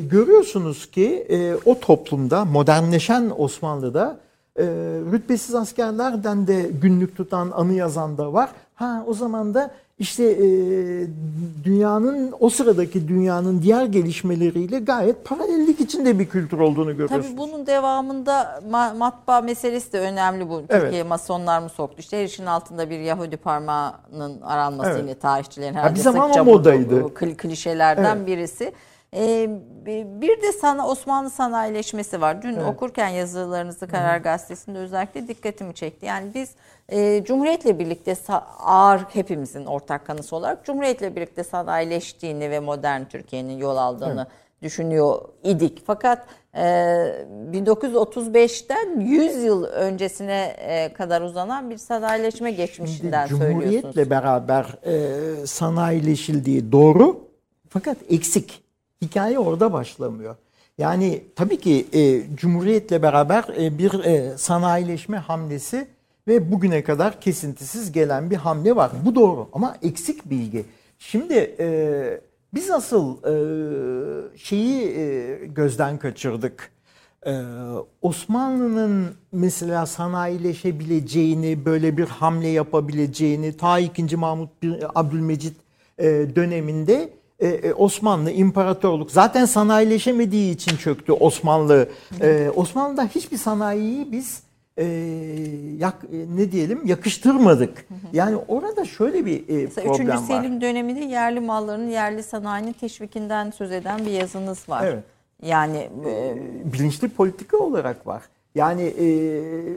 görüyorsunuz 0.10 0.92
ki 0.92 1.28
o 1.66 1.80
toplumda 1.80 2.46
modernleşen 2.46 3.32
Osmanlı'da 3.38 4.20
e, 4.60 4.64
rütbesiz 5.12 5.56
askerlerden 5.56 6.48
de 6.48 6.70
günlük 6.82 7.18
tutan 7.18 7.52
anı 7.56 7.74
yazan 7.74 8.18
da 8.18 8.34
var. 8.34 8.50
Ha 8.76 9.04
o 9.08 9.14
zaman 9.14 9.54
da 9.54 9.72
işte 10.00 10.24
e, 10.24 10.48
dünyanın 11.64 12.34
o 12.40 12.50
sıradaki 12.50 13.08
dünyanın 13.08 13.62
diğer 13.62 13.86
gelişmeleriyle 13.86 14.80
gayet 14.80 15.26
paralellik 15.26 15.80
içinde 15.82 16.20
bir 16.20 16.26
kültür 16.30 16.60
olduğunu 16.60 16.92
görüyorsunuz. 16.92 17.26
Tabii 17.28 17.38
bunun 17.38 17.68
devamında 17.68 18.60
ma- 18.72 18.98
matbaa 18.98 19.42
meselesi 19.42 19.94
de 19.94 20.00
önemli 20.00 20.50
bu. 20.50 20.62
Evet. 20.70 20.82
Türkiye 20.82 21.04
masonlar 21.04 21.60
mı 21.62 21.70
soktu? 21.70 21.96
İşte 22.00 22.20
her 22.20 22.26
işin 22.26 22.46
altında 22.46 22.90
bir 22.90 23.00
Yahudi 23.00 23.38
parmağının 23.38 24.42
aranması 24.42 24.90
Evet. 24.90 25.02
yine 25.02 25.16
tarihçilerin 25.16 25.74
bir 25.76 25.80
herhalde 25.80 26.00
zaman 26.00 26.26
sıkça 26.28 26.44
o 26.44 26.46
bu- 26.46 26.50
modaydı. 26.52 27.04
bu 27.04 27.08
kli- 27.08 27.38
klişelerden 27.38 28.16
Evet. 28.18 28.28
birisi. 28.28 28.74
Ee, 29.14 29.50
bir 30.22 30.42
de 30.42 30.52
sana 30.52 30.88
Osmanlı 30.88 31.30
sanayileşmesi 31.30 32.22
var. 32.22 32.42
Dün 32.42 32.54
Evet. 32.54 32.68
okurken 32.68 33.08
yazılarınızı 33.08 33.88
Karar 33.88 34.18
Gazetesi'nde 34.18 34.80
özellikle 34.80 35.28
dikkatimi 35.28 35.74
çekti. 35.74 36.06
Yani 36.06 36.32
biz 36.34 36.52
e, 36.90 37.24
Cumhuriyet'le 37.24 37.80
birlikte 37.80 38.16
ağır 38.60 39.00
hepimizin 39.00 39.66
ortak 39.66 40.06
kanısı 40.06 40.36
olarak 40.36 40.66
Cumhuriyet'le 40.66 41.16
birlikte 41.16 41.44
sanayileştiğini 41.44 42.52
ve 42.52 42.60
modern 42.60 43.04
Türkiye'nin 43.04 43.58
yol 43.58 43.78
aldığını 43.78 44.28
düşünüyor 44.62 45.22
idik. 45.44 45.84
Fakat 45.86 46.26
e, 46.54 46.62
1935'ten 47.54 49.00
100 49.00 49.44
yıl 49.44 49.64
öncesine 49.64 50.56
e, 50.58 50.94
kadar 50.94 51.22
uzanan 51.22 51.70
bir 51.70 51.78
sanayileşme 51.78 52.52
geçmişinden 52.52 53.28
Şimdi 53.28 53.42
söylüyorsunuz. 53.42 53.82
Cumhuriyetle 53.82 54.10
beraber 54.10 54.66
e, 54.86 55.48
sanayileşildiği 55.48 56.72
doğru 56.72 57.28
fakat 57.70 57.98
eksik. 58.10 58.65
Hikaye 59.02 59.40
orada 59.40 59.74
başlamıyor. 59.74 60.36
Yani 60.78 61.24
tabii 61.36 61.60
ki 61.60 61.88
e, 61.94 62.36
Cumhuriyetle 62.36 63.02
beraber 63.02 63.44
e, 63.62 63.78
bir 63.78 64.04
e, 64.04 64.38
sanayileşme 64.38 65.18
hamlesi 65.18 65.88
ve 66.28 66.52
bugüne 66.52 66.84
kadar 66.84 67.22
kesintisiz 67.22 67.92
gelen 67.92 68.30
bir 68.32 68.36
hamle 68.36 68.76
var. 68.76 68.92
Bu 69.06 69.16
doğru 69.16 69.50
ama 69.54 69.78
eksik 69.82 70.30
bilgi. 70.30 70.66
Şimdi 71.00 71.56
e, 71.60 72.22
biz 72.54 72.72
asıl 72.72 73.18
e, 73.24 74.38
şeyi 74.38 74.98
e, 74.98 75.36
gözden 75.46 75.98
kaçırdık. 75.98 76.76
Ee, 77.26 77.42
Osmanlı'nın 78.02 79.16
mesela 79.32 79.86
sanayileşebileceğini, 79.86 81.66
böyle 81.66 81.98
bir 81.98 82.06
hamle 82.06 82.48
yapabileceğini 82.48 83.58
ta 83.58 83.80
2. 83.80 84.18
Mahmut 84.18 84.50
Abdülmecit 84.96 85.58
e, 85.98 86.06
döneminde 86.36 87.10
e, 87.40 87.48
e, 87.48 87.74
Osmanlı 87.74 88.32
İmparatorluk 88.32 89.12
zaten 89.12 89.46
sanayileşemediği 89.46 90.54
için 90.54 90.78
çöktü 90.78 91.12
Osmanlı. 91.12 91.90
E, 92.22 92.50
Osmanlı'da 92.56 93.06
hiçbir 93.06 93.38
sanayiyi 93.38 94.12
biz 94.12 94.44
e, 94.78 94.86
yak, 95.78 95.96
ne 96.36 96.52
diyelim 96.52 96.86
yakıştırmadık. 96.86 97.88
Yani 98.14 98.38
orada 98.48 98.86
şöyle 98.86 99.26
bir 99.26 99.50
e, 99.50 99.64
Mesela 99.66 99.88
problem 99.88 100.08
3. 100.08 100.14
var. 100.14 100.18
Selim 100.18 100.62
döneminde 100.62 101.00
yerli 101.00 101.40
malların 101.40 101.90
yerli 101.90 102.24
sanayinin 102.24 102.74
teşvikinden 102.74 103.52
söz 103.52 103.72
eden 103.72 104.06
bir 104.06 104.12
yazınız 104.12 104.70
var. 104.70 104.86
Evet. 104.86 105.04
Yani 105.42 105.90
e, 106.06 106.38
bilinçli 106.74 107.10
politika 107.10 107.58
olarak 107.58 108.08
var. 108.08 108.24
Yani 108.56 108.82
e, 108.82 109.08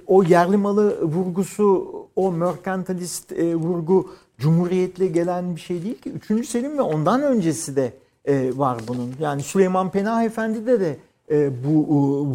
o 0.07 0.23
yerli 0.23 0.57
malı 0.57 1.03
vurgusu, 1.03 1.93
o 2.17 2.33
merkantilist 2.33 3.33
e, 3.33 3.55
vurgu 3.55 4.11
Cumhuriyetle 4.39 5.07
gelen 5.07 5.57
bir 5.57 5.61
şey 5.61 5.83
değil 5.83 6.01
ki. 6.01 6.11
Üçüncü 6.11 6.45
Selim 6.45 6.79
ve 6.79 6.83
ondan 6.83 7.23
öncesi 7.23 7.77
de 7.77 7.93
e, 8.25 8.59
var 8.59 8.79
bunun. 8.89 9.15
Yani 9.21 9.43
Süleyman 9.43 9.91
Penah 9.91 10.25
Efendi'de 10.25 10.81
de 10.81 10.97
e, 11.31 11.65
bu 11.65 11.71
e, 11.71 11.75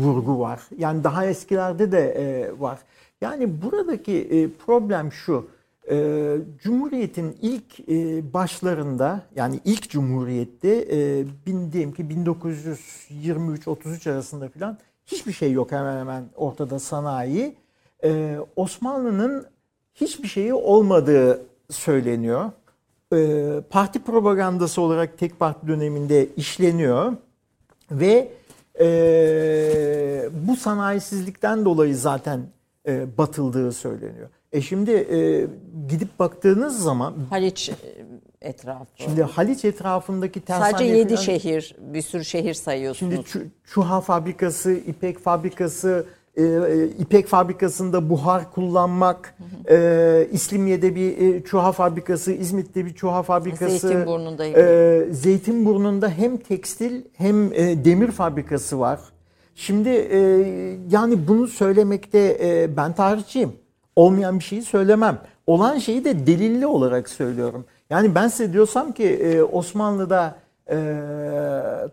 vurgu 0.04 0.40
var. 0.40 0.62
Yani 0.78 1.04
daha 1.04 1.26
eskilerde 1.26 1.92
de 1.92 2.00
e, 2.00 2.52
var. 2.60 2.80
Yani 3.22 3.62
buradaki 3.62 4.18
e, 4.18 4.50
problem 4.66 5.12
şu. 5.12 5.48
E, 5.92 6.38
Cumhuriyet'in 6.64 7.38
ilk 7.42 7.90
e, 7.90 8.34
başlarında 8.34 9.22
yani 9.36 9.60
ilk 9.66 9.90
Cumhuriyet'te 9.90 10.88
e, 10.92 11.26
bin, 11.46 11.72
diyelim 11.72 11.94
ki 11.94 12.04
1923-33 12.04 14.12
arasında 14.12 14.50
falan 14.50 14.78
hiçbir 15.06 15.34
şey 15.34 15.52
yok 15.52 15.72
hemen 15.72 16.00
hemen 16.00 16.24
ortada 16.36 16.80
sanayi. 16.80 17.56
E, 18.04 18.38
Osmanlı'nın 18.56 19.46
hiçbir 19.96 20.28
şeyi 20.28 20.54
olmadığı 20.54 21.42
söyleniyor. 21.74 22.52
E, 23.14 23.62
parti 23.70 24.04
propagandası 24.04 24.82
olarak 24.82 25.18
tek 25.18 25.40
parti 25.40 25.68
döneminde 25.68 26.28
işleniyor 26.38 27.14
ve 27.92 28.32
e, 28.80 30.30
bu 30.48 30.56
sanayisizlikten 30.56 31.66
dolayı 31.66 31.96
zaten 31.98 32.42
e, 32.88 33.18
batıldığı 33.18 33.72
söyleniyor. 33.72 34.30
E 34.52 34.62
şimdi 34.62 34.92
e, 34.92 35.48
gidip 35.88 36.20
baktığınız 36.20 36.80
zaman 36.84 37.14
Haliç 37.30 37.72
etrafı. 38.42 38.86
şimdi 38.96 39.24
Haliç 39.24 39.66
etrafındaki 39.66 40.42
tersane 40.42 40.72
Sadece 40.72 40.86
7 40.98 41.16
falan- 41.16 41.24
şehir, 41.26 41.76
bir 41.80 42.02
sürü 42.02 42.26
şehir 42.26 42.54
sayıyorsunuz. 42.54 43.14
Şimdi 43.14 43.28
çu- 43.28 43.50
çuha 43.64 44.02
fabrikası, 44.02 44.72
ipek 44.72 45.20
fabrikası, 45.20 46.06
e, 46.38 46.44
e, 46.44 46.86
ipek 47.00 47.28
fabrikasında 47.28 48.10
buhar 48.10 48.52
kullanmak, 48.52 49.36
e, 49.70 50.28
İslimiye'de 50.32 50.96
bir 50.96 51.18
e, 51.18 51.44
çuha 51.44 51.72
fabrikası, 51.72 52.32
İzmit'te 52.32 52.86
bir 52.86 52.94
çuha 52.94 53.24
fabrikası, 53.24 53.88
Zeytinburnu'nda 53.88 54.46
e, 54.46 55.08
Zeytinburnu'nda 55.12 56.10
hem 56.10 56.38
tekstil 56.38 57.02
hem 57.14 57.54
e, 57.54 57.86
demir 57.86 58.12
fabrikası 58.12 58.80
var. 58.80 59.00
Şimdi 59.56 59.90
e, 59.90 60.20
yani 60.92 61.28
bunu 61.28 61.48
söylemekte 61.48 62.38
e, 62.42 62.78
ben 62.78 62.94
tarihçiyim. 62.94 63.52
Olmayan 63.96 64.40
bir 64.40 64.44
şeyi 64.44 64.62
söylemem. 64.62 65.20
Olan 65.48 65.78
şeyi 65.78 66.06
de 66.06 66.28
delilli 66.28 66.68
olarak 66.68 67.10
söylüyorum. 67.10 67.66
Yani 67.90 68.16
ben 68.16 68.28
size 68.28 68.54
diyorsam 68.54 68.92
ki 68.92 69.10
e, 69.10 69.44
Osmanlı'da 69.44 70.36
e, 70.70 70.76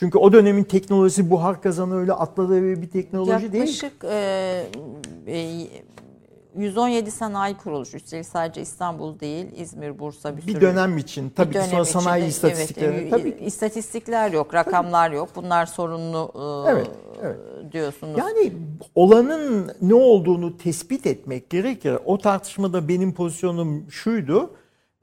Çünkü 0.00 0.18
o 0.18 0.32
dönemin 0.32 0.64
teknolojisi 0.64 1.30
buhar 1.30 1.62
kazanı 1.62 1.96
öyle 1.96 2.12
atladığı 2.12 2.82
bir 2.82 2.90
teknoloji 2.90 3.52
değil. 3.52 3.64
Yaklaşık 3.64 4.04
e, 4.04 4.66
e, 5.26 5.66
117 6.56 7.10
sanayi 7.10 7.56
kuruluşu. 7.56 7.96
Üstelik 7.96 8.26
sadece 8.26 8.60
İstanbul 8.60 9.20
değil, 9.20 9.46
İzmir, 9.56 9.98
Bursa 9.98 10.36
bir, 10.36 10.46
Bir 10.46 10.52
sürü. 10.52 10.60
dönem 10.60 10.98
için. 10.98 11.30
Tabii 11.30 11.50
bir 11.50 11.54
dönem 11.54 11.68
sonra 11.70 11.84
sanayi 11.84 12.24
istatistikleri. 12.28 12.96
Evet, 12.96 13.10
tabii. 13.10 13.28
e, 13.28 13.44
istatistikler 13.46 14.32
yok, 14.32 14.54
rakamlar 14.54 15.10
yok. 15.10 15.28
Bunlar 15.36 15.66
sorunlu 15.66 16.32
e, 16.66 16.70
Evet, 16.70 16.90
evet. 17.22 17.36
diyorsunuz. 17.72 18.18
Yani 18.18 18.52
olanın 18.94 19.72
ne 19.82 19.94
olduğunu 19.94 20.56
tespit 20.58 21.06
etmek 21.06 21.50
gerekir. 21.50 21.98
O 22.04 22.18
tartışmada 22.18 22.88
benim 22.88 23.14
pozisyonum 23.14 23.90
şuydu. 23.90 24.50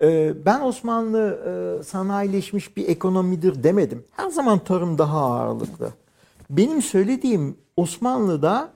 Ee, 0.02 0.34
Ben 0.46 0.62
Osmanlı 0.62 1.40
e, 1.80 1.84
sanayileşmiş 1.84 2.78
bir 2.78 2.88
ekonomidir 2.90 3.64
demedim. 3.64 4.04
Her 4.12 4.30
zaman 4.30 4.60
tarım 4.60 4.98
daha 4.98 5.20
ağırlıklı. 5.20 5.90
Benim 6.50 6.82
söylediğim 6.82 7.58
Osmanlı'da 7.78 8.70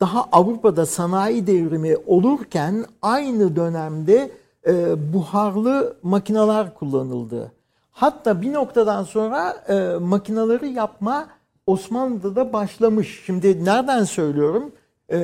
daha 0.00 0.28
Avrupa'da 0.32 0.86
sanayi 0.86 1.46
devrimi 1.46 1.96
olurken 2.06 2.84
aynı 3.02 3.56
dönemde 3.56 4.30
e, 4.66 4.96
buharlı 5.12 5.96
makineler 6.02 6.74
kullanıldı. 6.74 7.52
Hatta 7.90 8.42
bir 8.42 8.52
noktadan 8.52 9.02
sonra 9.02 9.50
e, 9.68 9.98
makineleri 9.98 10.68
yapma 10.68 11.28
Osmanlı'da 11.66 12.36
da 12.36 12.52
başlamış. 12.52 13.22
Şimdi 13.26 13.64
nereden 13.64 14.04
söylüyorum? 14.04 14.72
E, 15.12 15.18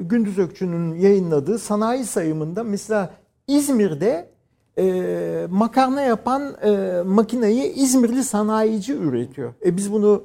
Gündüz 0.00 0.38
Ökçü'nün 0.38 0.94
yayınladığı 0.94 1.58
sanayi 1.58 2.04
sayımında 2.04 2.64
mesela 2.64 3.10
İzmir'de 3.48 4.28
e, 4.78 5.46
makarna 5.50 6.00
yapan 6.00 6.56
e, 6.62 7.02
makineyi 7.06 7.72
İzmirli 7.72 8.24
sanayici 8.24 8.92
üretiyor. 8.92 9.54
E 9.64 9.76
biz 9.76 9.92
bunu 9.92 10.22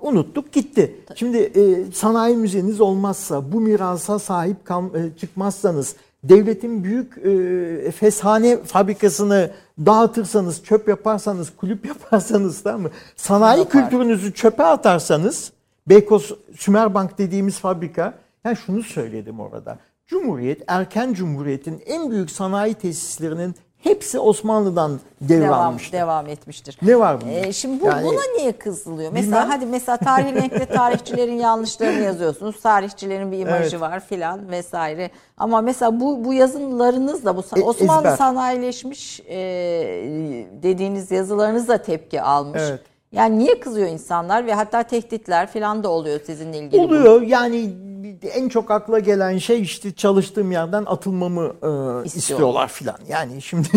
unuttuk 0.00 0.52
gitti. 0.52 0.96
Şimdi 1.14 1.38
e, 1.38 1.92
sanayi 1.92 2.36
müzeniz 2.36 2.80
olmazsa, 2.80 3.52
bu 3.52 3.60
mirasa 3.60 4.18
sahip 4.18 4.64
kal, 4.64 4.94
e, 4.94 5.16
çıkmazsanız, 5.16 5.96
devletin 6.24 6.84
büyük 6.84 7.18
e, 7.18 7.90
feshane 7.90 8.62
fabrikasını 8.62 9.50
dağıtırsanız, 9.86 10.64
çöp 10.64 10.88
yaparsanız, 10.88 11.52
kulüp 11.56 11.86
yaparsanız 11.92 12.62
tamam 12.62 12.80
mı? 12.80 12.90
Sanayi 13.16 13.58
Yapar. 13.58 13.72
kültürünüzü 13.72 14.34
çöpe 14.34 14.62
atarsanız, 14.62 15.52
Beykoz 15.88 16.32
Sümerbank 16.56 17.18
dediğimiz 17.18 17.58
fabrika, 17.58 18.14
yani 18.44 18.56
şunu 18.56 18.82
söyledim 18.82 19.40
orada. 19.40 19.78
Cumhuriyet, 20.06 20.62
erken 20.66 21.12
cumhuriyetin 21.14 21.82
en 21.86 22.10
büyük 22.10 22.30
sanayi 22.30 22.74
tesislerinin 22.74 23.54
hepsi 23.78 24.18
Osmanlı'dan 24.18 25.00
devam, 25.20 25.42
devralmıştır. 25.42 25.92
devam 25.92 26.26
etmiştir. 26.26 26.78
Ne 26.82 26.98
var 26.98 27.20
bunda? 27.20 27.32
Ee, 27.32 27.52
şimdi 27.52 27.80
bu, 27.80 27.86
Yani- 27.86 28.06
buna 28.06 28.20
niye 28.38 28.52
kızılıyor? 28.52 29.12
Mesela 29.12 29.36
Bilmem. 29.42 29.50
hadi 29.56 29.66
mesela 29.66 29.96
tarihi 29.96 30.34
renkte 30.42 30.66
tarihçilerin 30.66 31.34
yanlışlarını 31.38 32.00
yazıyorsunuz. 32.02 32.60
Tarihçilerin 32.60 33.32
bir 33.32 33.38
imajı 33.38 33.62
Evet. 33.76 33.80
var 33.80 34.00
filan 34.00 34.50
vesaire. 34.50 35.10
Ama 35.36 35.60
mesela 35.60 36.00
bu 36.00 36.24
bu 36.24 36.34
yazılarınız 36.34 37.24
da 37.24 37.36
bu 37.36 37.42
E- 37.56 37.62
Osmanlı 37.62 38.00
ezber. 38.08 38.16
sanayileşmiş 38.16 39.20
e, 39.20 39.36
dediğiniz 40.62 41.10
yazılarınız 41.10 41.68
da 41.68 41.82
tepki 41.82 42.22
almış. 42.22 42.62
Evet. 42.64 42.80
Yani 43.12 43.38
niye 43.38 43.60
kızıyor 43.60 43.88
insanlar 43.88 44.46
ve 44.46 44.54
hatta 44.54 44.82
tehditler 44.82 45.50
filan 45.50 45.84
da 45.84 45.88
oluyor 45.88 46.20
sizinle 46.26 46.58
ilgili. 46.58 46.80
bu. 46.80 46.84
Oluyor 46.84 47.22
yani 47.22 47.74
en 48.34 48.48
çok 48.48 48.70
akla 48.70 48.98
gelen 48.98 49.38
şey 49.38 49.62
işte 49.62 49.94
çalıştığım 49.94 50.52
yerden 50.52 50.84
atılmamı 50.86 51.52
e, 52.02 52.04
istiyorlar 52.04 52.68
filan. 52.68 52.98
Yani 53.08 53.42
şimdi 53.42 53.68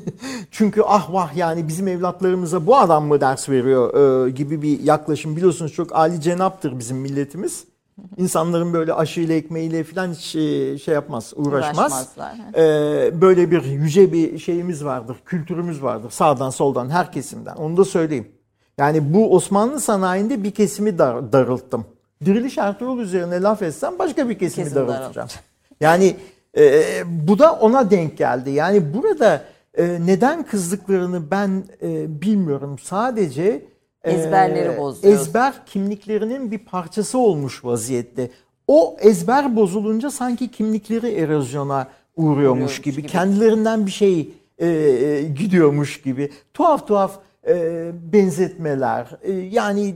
çünkü 0.50 0.82
ah 0.86 1.12
vah 1.12 1.36
yani 1.36 1.68
bizim 1.68 1.88
evlatlarımıza 1.88 2.66
bu 2.66 2.76
adam 2.76 3.06
mı 3.06 3.20
ders 3.20 3.48
veriyor 3.48 4.26
e, 4.26 4.30
gibi 4.30 4.62
bir 4.62 4.80
yaklaşım 4.80 5.36
biliyorsunuz 5.36 5.72
çok 5.72 5.96
Ali 5.96 6.20
cenaptır 6.20 6.78
bizim 6.78 6.96
milletimiz. 6.96 7.64
İnsanların 8.16 8.72
böyle 8.72 8.92
aşıyla 8.94 9.34
ekmeğiyle 9.34 9.84
falan 9.84 10.12
hiç 10.12 10.20
şey, 10.20 10.78
şey 10.78 10.94
yapmaz, 10.94 11.32
uğraşmaz. 11.36 12.16
Ee, 12.54 12.60
böyle 13.20 13.50
bir 13.50 13.64
yüce 13.64 14.12
bir 14.12 14.38
şeyimiz 14.38 14.84
vardır, 14.84 15.16
kültürümüz 15.24 15.82
vardır. 15.82 16.10
Sağdan 16.10 16.50
soldan 16.50 16.90
her 16.90 17.12
kesimden. 17.12 17.56
Onu 17.56 17.76
da 17.76 17.84
söyleyeyim. 17.84 18.28
Yani 18.78 19.14
bu 19.14 19.34
Osmanlı 19.34 19.80
sanayinde 19.80 20.42
bir 20.44 20.50
kesimi 20.50 20.98
dar, 20.98 21.32
darılttım. 21.32 21.86
Diriliş 22.24 22.58
Ertuğrul 22.58 22.98
üzerine 22.98 23.42
laf 23.42 23.62
etsem 23.62 23.98
başka 23.98 24.28
bir 24.28 24.38
kesimi 24.38 24.64
Kesim 24.64 24.76
darıltacağım. 24.76 25.28
Yani 25.80 26.16
e, 26.58 26.82
bu 27.06 27.38
da 27.38 27.52
ona 27.52 27.90
denk 27.90 28.18
geldi. 28.18 28.50
Yani 28.50 28.94
burada 28.94 29.42
e, 29.74 29.98
neden 30.06 30.42
kızdıklarını 30.42 31.30
ben 31.30 31.64
e, 31.82 32.22
bilmiyorum. 32.22 32.78
Sadece 32.78 33.62
e, 34.04 34.12
Ezberleri 34.12 34.78
bozuyor. 34.78 35.14
Ezber 35.14 35.54
kimliklerinin 35.66 36.50
bir 36.50 36.58
parçası 36.58 37.18
olmuş 37.18 37.64
vaziyette. 37.64 38.30
O 38.68 38.96
ezber 39.00 39.56
bozulunca 39.56 40.10
sanki 40.10 40.50
kimlikleri 40.50 41.14
erozyona 41.14 41.88
uğruyormuş 42.16 42.36
Uğruyormuş 42.38 42.82
gibi, 42.82 42.96
gibi. 42.96 43.06
kendilerinden 43.06 43.86
bir 43.86 43.90
şey 43.90 44.30
e, 44.58 44.66
e, 44.68 45.22
gidiyormuş 45.22 46.02
gibi. 46.02 46.30
Tuhaf 46.54 46.88
tuhaf 46.88 47.18
e, 47.46 47.90
benzetmeler. 48.12 49.06
E, 49.22 49.32
yani 49.32 49.94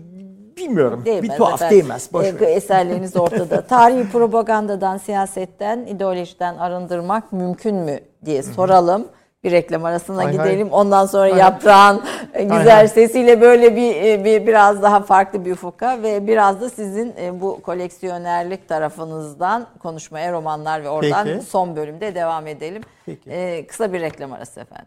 bilmiyorum. 0.56 1.02
bir 1.06 1.28
tuhaf 1.28 1.62
efendim. 1.62 1.78
değmez. 1.78 2.08
Boş 2.12 2.26
E. 2.26 2.44
Eserleriniz 2.44 3.16
ortada. 3.16 3.60
Tarihi 3.66 4.10
propagandadan, 4.10 4.98
siyasetten, 4.98 5.86
ideolojiden 5.86 6.56
arındırmak 6.56 7.32
mümkün 7.32 7.74
mü 7.74 8.00
diye 8.24 8.42
soralım. 8.42 9.06
Bir 9.44 9.50
reklam 9.50 9.84
arasına 9.84 10.16
Hay 10.16 10.24
hay. 10.24 10.32
gidelim. 10.32 10.72
Ondan 10.72 11.06
sonra 11.06 11.22
Hay. 11.22 11.38
yaprağın 11.38 12.02
güzel 12.34 12.70
hay. 12.70 12.88
sesiyle 12.88 13.40
böyle 13.40 13.76
bir, 13.76 13.96
e, 13.96 14.24
bir 14.24 14.46
biraz 14.46 14.82
daha 14.82 15.00
farklı 15.00 15.44
bir 15.44 15.52
ufuka 15.52 16.02
ve 16.02 16.26
biraz 16.26 16.60
da 16.60 16.70
sizin 16.70 17.14
e, 17.20 17.40
bu 17.40 17.62
koleksiyonerlik 17.62 18.68
tarafınızdan 18.68 19.66
konuşmaya 19.78 20.32
romanlar 20.32 20.84
ve 20.84 20.88
oradan 20.88 21.24
Peki. 21.24 21.46
son 21.46 21.76
bölümde 21.76 22.14
devam 22.14 22.46
edelim. 22.46 22.82
Peki. 23.06 23.30
E, 23.30 23.66
kısa 23.66 23.92
bir 23.92 24.00
reklam 24.00 24.32
arası 24.32 24.60
efendim. 24.60 24.86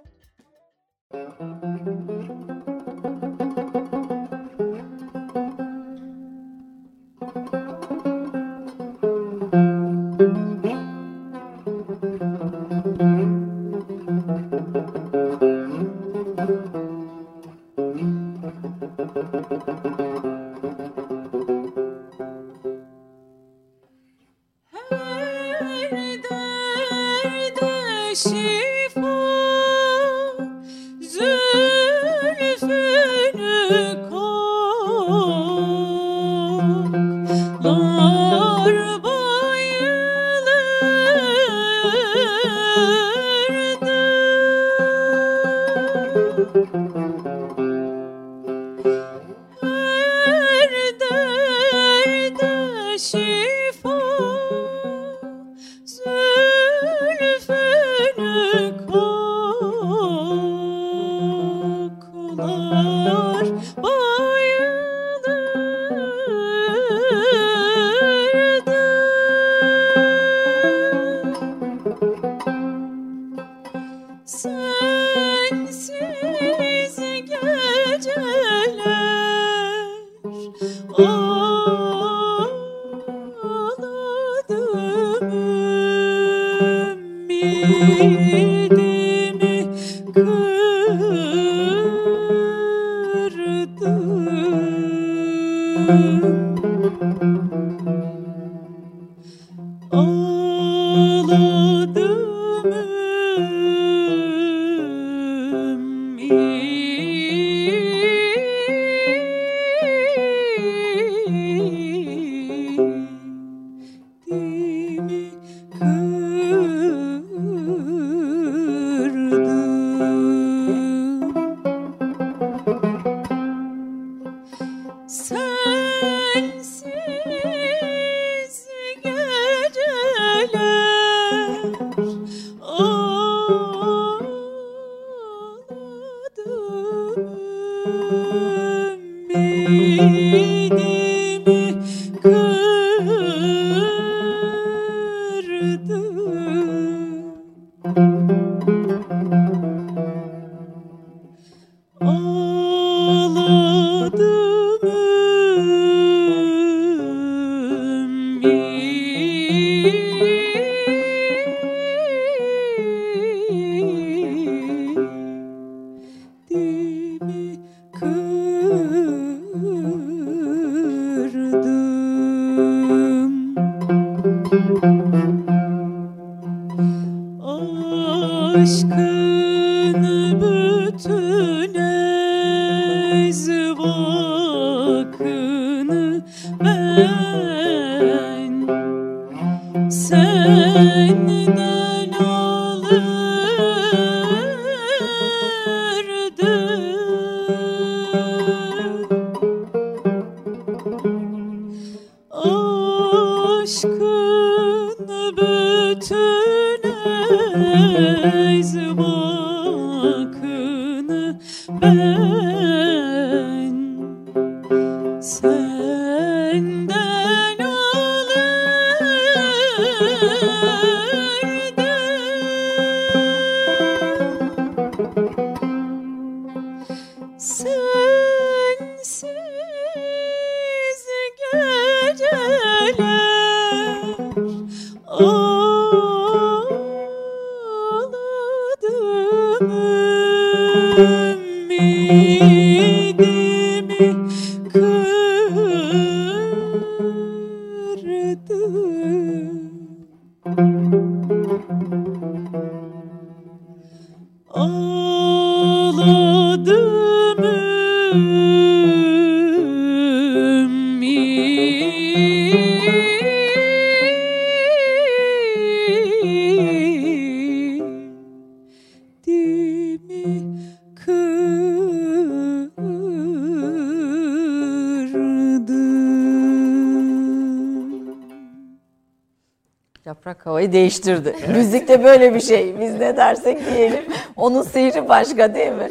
Havayı 280.45 280.71
değiştirdi. 280.71 281.35
Müzikte 281.55 282.03
böyle 282.03 282.35
bir 282.35 282.39
şey. 282.39 282.79
Biz 282.79 282.93
ne 282.93 283.17
dersek 283.17 283.65
diyelim. 283.73 284.03
Onun 284.35 284.61
sihri 284.61 285.09
başka 285.09 285.55
değil 285.55 285.71
mi? 285.71 285.89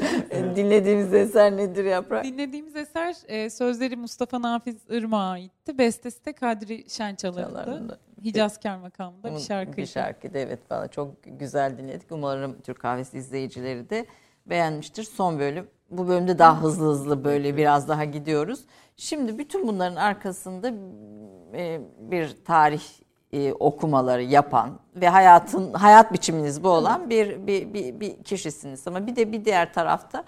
Dinlediğimiz 0.56 1.14
eser 1.14 1.56
nedir 1.56 1.84
Yaprak? 1.84 2.24
Dinlediğimiz 2.24 2.76
eser 2.76 3.14
e, 3.28 3.50
sözleri 3.50 3.96
Mustafa 3.96 4.42
Nafiz 4.42 4.76
Irmak'a 4.90 5.24
aitti. 5.30 5.78
Bestesi 5.78 6.24
de 6.24 6.32
Kadri. 6.32 6.90
Şençalar'dı. 6.90 7.98
Hicazkar 8.24 8.76
makamında 8.78 9.30
bir 9.30 9.34
Bir 9.36 9.40
şarkıydı. 9.40 9.86
şarkıydı 9.86 10.38
evet 10.38 10.58
bana 10.70 10.88
çok 10.88 11.14
güzel 11.26 11.78
dinledik. 11.78 12.12
Umarım 12.12 12.56
Türk 12.60 12.80
Kahvesi 12.80 13.18
izleyicileri 13.18 13.90
de 13.90 14.06
beğenmiştir. 14.46 15.02
Son 15.04 15.38
bölüm. 15.38 15.66
Bu 15.90 16.08
bölümde 16.08 16.38
daha 16.38 16.62
hızlı 16.62 16.86
hızlı 16.86 17.24
böyle 17.24 17.56
biraz 17.56 17.88
daha 17.88 18.04
gidiyoruz. 18.04 18.60
Şimdi 18.96 19.38
bütün 19.38 19.68
bunların 19.68 19.96
arkasında 19.96 20.72
e, 21.54 21.80
bir 21.98 22.36
tarih 22.44 22.82
e, 23.32 23.52
okumaları 23.52 24.22
yapan 24.22 24.78
ve 24.96 25.08
hayatın 25.08 25.72
hayat 25.72 26.12
biçiminiz 26.12 26.64
bu 26.64 26.68
olan 26.68 27.10
bir 27.10 27.46
bir, 27.46 27.74
bir 27.74 28.00
bir 28.00 28.22
kişisiniz 28.22 28.86
ama 28.88 29.06
bir 29.06 29.16
de 29.16 29.32
bir 29.32 29.44
diğer 29.44 29.72
tarafta 29.74 30.24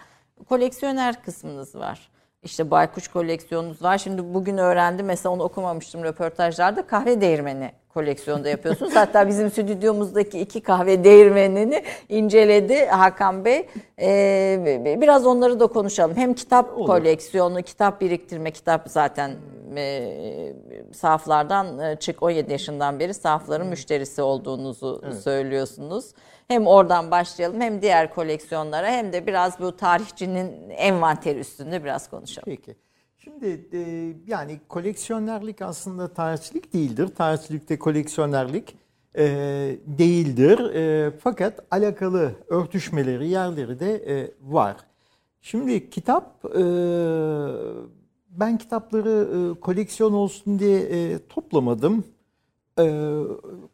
koleksiyoner 0.48 1.22
kısmınız 1.22 1.74
var. 1.74 2.11
İşte 2.42 2.70
baykuş 2.70 3.08
koleksiyonunuz 3.08 3.82
var. 3.82 3.98
Şimdi 3.98 4.34
bugün 4.34 4.58
öğrendim 4.58 5.06
mesela 5.06 5.32
onu 5.32 5.42
okumamıştım 5.42 6.04
röportajlarda 6.04 6.86
kahve 6.86 7.20
değirmeni 7.20 7.72
koleksiyonda 7.94 8.48
yapıyorsunuz. 8.48 8.96
Hatta 8.96 9.28
bizim 9.28 9.50
stüdyomuzdaki 9.50 10.40
iki 10.40 10.60
kahve 10.60 11.04
değirmenini 11.04 11.82
inceledi 12.08 12.86
Hakan 12.86 13.44
Bey. 13.44 13.68
Ee, 14.00 14.96
biraz 15.00 15.26
onları 15.26 15.60
da 15.60 15.66
konuşalım. 15.66 16.16
Hem 16.16 16.34
kitap 16.34 16.74
koleksiyonu, 16.86 17.62
kitap 17.62 18.00
biriktirme, 18.00 18.50
kitap 18.50 18.88
zaten 18.88 19.30
e, 19.76 20.12
sahaflardan 20.92 21.78
e, 21.78 21.96
çık 21.96 22.22
17 22.22 22.52
yaşından 22.52 23.00
beri 23.00 23.14
sahafların 23.14 23.66
müşterisi 23.66 24.22
olduğunuzu 24.22 25.02
söylüyorsunuz. 25.24 26.04
Hem 26.52 26.66
oradan 26.66 27.10
başlayalım 27.10 27.60
hem 27.60 27.82
diğer 27.82 28.14
koleksiyonlara 28.14 28.86
hem 28.90 29.12
de 29.12 29.26
biraz 29.26 29.60
bu 29.60 29.76
tarihçinin 29.76 30.70
envanteri 30.70 31.38
üstünde 31.38 31.84
biraz 31.84 32.10
konuşalım. 32.10 32.44
Peki. 32.46 32.76
Şimdi 33.18 33.68
e, 33.72 33.80
yani 34.26 34.60
koleksiyonerlik 34.68 35.62
aslında 35.62 36.08
tarihçilik 36.08 36.74
değildir. 36.74 37.08
Tarihçilikte 37.08 37.78
koleksiyonerlik 37.78 38.74
e, 39.18 39.24
değildir. 39.86 40.74
E, 40.74 41.10
fakat 41.10 41.60
alakalı 41.70 42.32
örtüşmeleri, 42.48 43.28
yerleri 43.28 43.80
de 43.80 43.94
e, 43.94 44.30
var. 44.42 44.76
Şimdi 45.40 45.90
kitap, 45.90 46.44
e, 46.44 46.64
ben 48.30 48.58
kitapları 48.58 49.28
e, 49.56 49.60
koleksiyon 49.60 50.12
olsun 50.12 50.58
diye 50.58 50.80
e, 50.80 51.18
toplamadım. 51.28 52.04
E, 52.78 53.20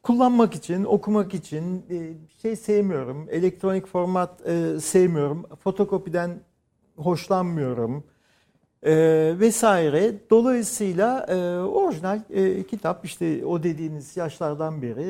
kullanmak 0.03 0.55
için, 0.55 0.85
okumak 0.85 1.35
için 1.35 1.85
e, 1.91 2.13
şey 2.43 2.57
sevmiyorum. 2.57 3.27
Elektronik 3.31 3.87
format 3.87 4.47
e, 4.47 4.81
sevmiyorum. 4.81 5.47
Fotokopiden 5.61 6.41
hoşlanmıyorum 6.97 8.05
e, 8.83 8.95
vesaire. 9.41 10.15
Dolayısıyla 10.31 11.27
e, 11.29 11.35
orijinal 11.59 12.21
kitap 12.71 13.05
işte 13.05 13.47
o 13.47 13.63
dediğiniz 13.63 14.17
yaşlardan 14.17 14.83
beri 14.83 15.03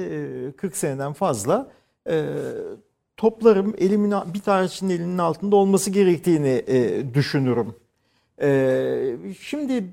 e, 0.48 0.52
40 0.52 0.76
seneden 0.76 1.12
fazla 1.12 1.70
toplarım 3.16 3.74
elimin 3.78 4.14
bir 4.34 4.40
tarihçinin 4.40 4.90
elinin 4.90 5.18
altında 5.18 5.56
olması 5.56 5.90
gerektiğini 5.90 6.64
e, 6.66 7.04
düşünürüm. 7.14 7.74
Şimdi 9.40 9.84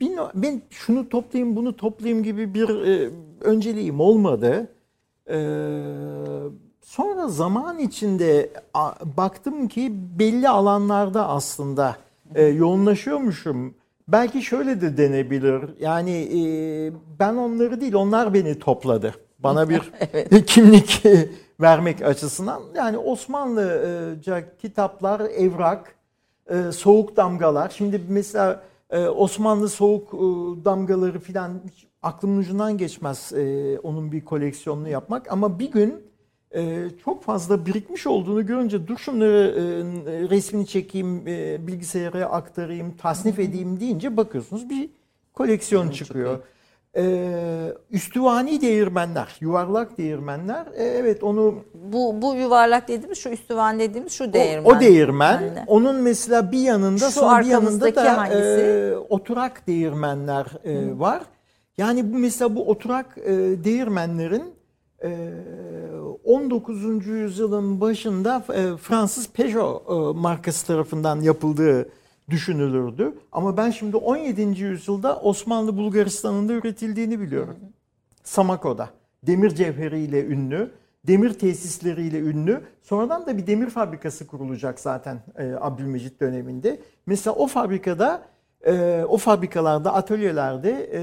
bin- 0.00 0.18
ben 0.34 0.62
şunu 0.70 1.08
toplayayım 1.08 1.56
bunu 1.56 1.76
toplayayım 1.76 2.22
gibi 2.24 2.54
bir 2.54 2.68
e, 2.68 3.10
önceliğim 3.40 4.00
olmadı. 4.00 4.68
E, 5.28 5.38
sonra 6.82 7.28
zaman 7.28 7.78
içinde 7.78 8.50
a, 8.74 8.92
baktım 9.16 9.68
ki 9.68 9.92
belli 10.18 10.48
alanlarda 10.48 11.28
aslında 11.28 11.96
e, 12.34 12.42
yoğunlaşıyormuşum. 12.44 13.74
Belki 14.08 14.42
şöyle 14.42 14.80
de 14.80 14.96
denebilir. 14.96 15.62
Yani 15.80 16.10
e, 16.10 16.42
ben 17.18 17.34
onları 17.34 17.80
değil 17.80 17.94
onlar 17.94 18.34
beni 18.34 18.58
topladı. 18.58 19.14
Bana 19.38 19.68
bir 19.68 19.92
kimlik 20.46 21.02
vermek 21.60 22.02
açısından. 22.02 22.62
Yani 22.74 22.98
Osmanlıca 22.98 24.56
kitaplar, 24.58 25.20
evrak, 25.20 25.94
e, 26.50 26.72
soğuk 26.72 27.16
damgalar. 27.16 27.72
Şimdi 27.76 28.00
mesela 28.08 28.62
e, 28.92 29.08
Osmanlı 29.08 29.68
soğuk 29.68 30.14
e, 30.14 30.18
damgaları 30.64 31.20
filan 31.20 31.60
aklımın 32.02 32.38
ucundan 32.38 32.78
geçmez 32.78 33.32
e, 33.32 33.78
onun 33.82 34.12
bir 34.12 34.24
koleksiyonunu 34.24 34.88
yapmak. 34.88 35.32
Ama 35.32 35.58
bir 35.58 35.70
gün 35.70 35.94
e, 36.54 36.88
çok 37.04 37.22
fazla 37.22 37.66
birikmiş 37.66 38.06
olduğunu 38.06 38.46
görünce 38.46 38.86
dur 38.86 38.96
şunları 38.96 39.54
e, 39.56 40.30
resmini 40.30 40.66
çekeyim, 40.66 41.28
e, 41.28 41.66
bilgisayara 41.66 42.26
aktarayım, 42.26 42.96
tasnif 42.96 43.38
edeyim 43.38 43.80
deyince 43.80 44.16
bakıyorsunuz 44.16 44.70
bir 44.70 44.90
koleksiyon 45.32 45.90
çıkıyor. 45.90 46.38
E, 46.96 47.72
üstüvani 47.90 48.60
değirmenler, 48.60 49.36
yuvarlak 49.40 49.98
değirmenler. 49.98 50.66
E, 50.76 50.84
evet 50.84 51.22
onu 51.22 51.54
Bu, 51.74 52.22
bu 52.22 52.34
yuvarlak 52.34 52.88
dediğimiz 52.88 53.18
şu 53.18 53.28
üstüvan 53.28 53.78
dediğimiz 53.78 54.12
şu 54.12 54.24
o- 54.24 54.32
değirmen. 54.32 54.64
O, 54.76 54.80
değirmen. 54.80 55.38
Aynen. 55.38 55.64
Onun 55.66 55.96
mesela 55.96 56.52
bir 56.52 56.58
yanında 56.58 57.10
Şu 57.10 57.20
sonra 57.20 57.40
bir 57.40 57.46
yanında 57.46 57.94
da 57.94 58.18
hangisi? 58.18 58.38
e, 58.38 58.96
oturak 58.96 59.66
değirmenler 59.66 60.46
e, 60.64 60.98
var. 60.98 61.22
Yani 61.78 62.12
bu 62.12 62.18
mesela 62.18 62.56
bu 62.56 62.68
oturak 62.68 63.18
e, 63.18 63.30
değirmenlerin 63.64 64.54
e, 65.04 65.28
19. 66.24 67.06
yüzyılın 67.06 67.80
başında 67.80 68.44
e, 68.54 68.76
Fransız 68.76 69.28
Peugeot 69.28 69.82
e, 69.90 70.18
markası 70.20 70.66
tarafından 70.66 71.20
yapıldığı 71.20 71.88
düşünülürdü. 72.32 73.14
Ama 73.32 73.56
ben 73.56 73.70
şimdi 73.70 73.96
17. 73.96 74.62
yüzyılda 74.62 75.20
Osmanlı 75.20 75.76
Bulgaristan'ında 75.76 76.52
üretildiğini 76.52 77.20
biliyorum. 77.20 77.56
Samako'da. 78.24 78.90
Demir 79.26 79.50
cevheriyle 79.50 80.26
ünlü, 80.26 80.70
demir 81.06 81.32
tesisleriyle 81.32 82.20
ünlü. 82.20 82.60
Sonradan 82.82 83.26
da 83.26 83.38
bir 83.38 83.46
demir 83.46 83.70
fabrikası 83.70 84.26
kurulacak 84.26 84.80
zaten 84.80 85.22
e, 85.38 85.52
Abdülmecit 85.60 86.20
döneminde. 86.20 86.80
Mesela 87.06 87.34
o 87.34 87.46
fabrikada, 87.46 88.22
e, 88.66 89.04
o 89.08 89.16
fabrikalarda, 89.16 89.94
atölyelerde 89.94 90.70
e, 90.92 91.00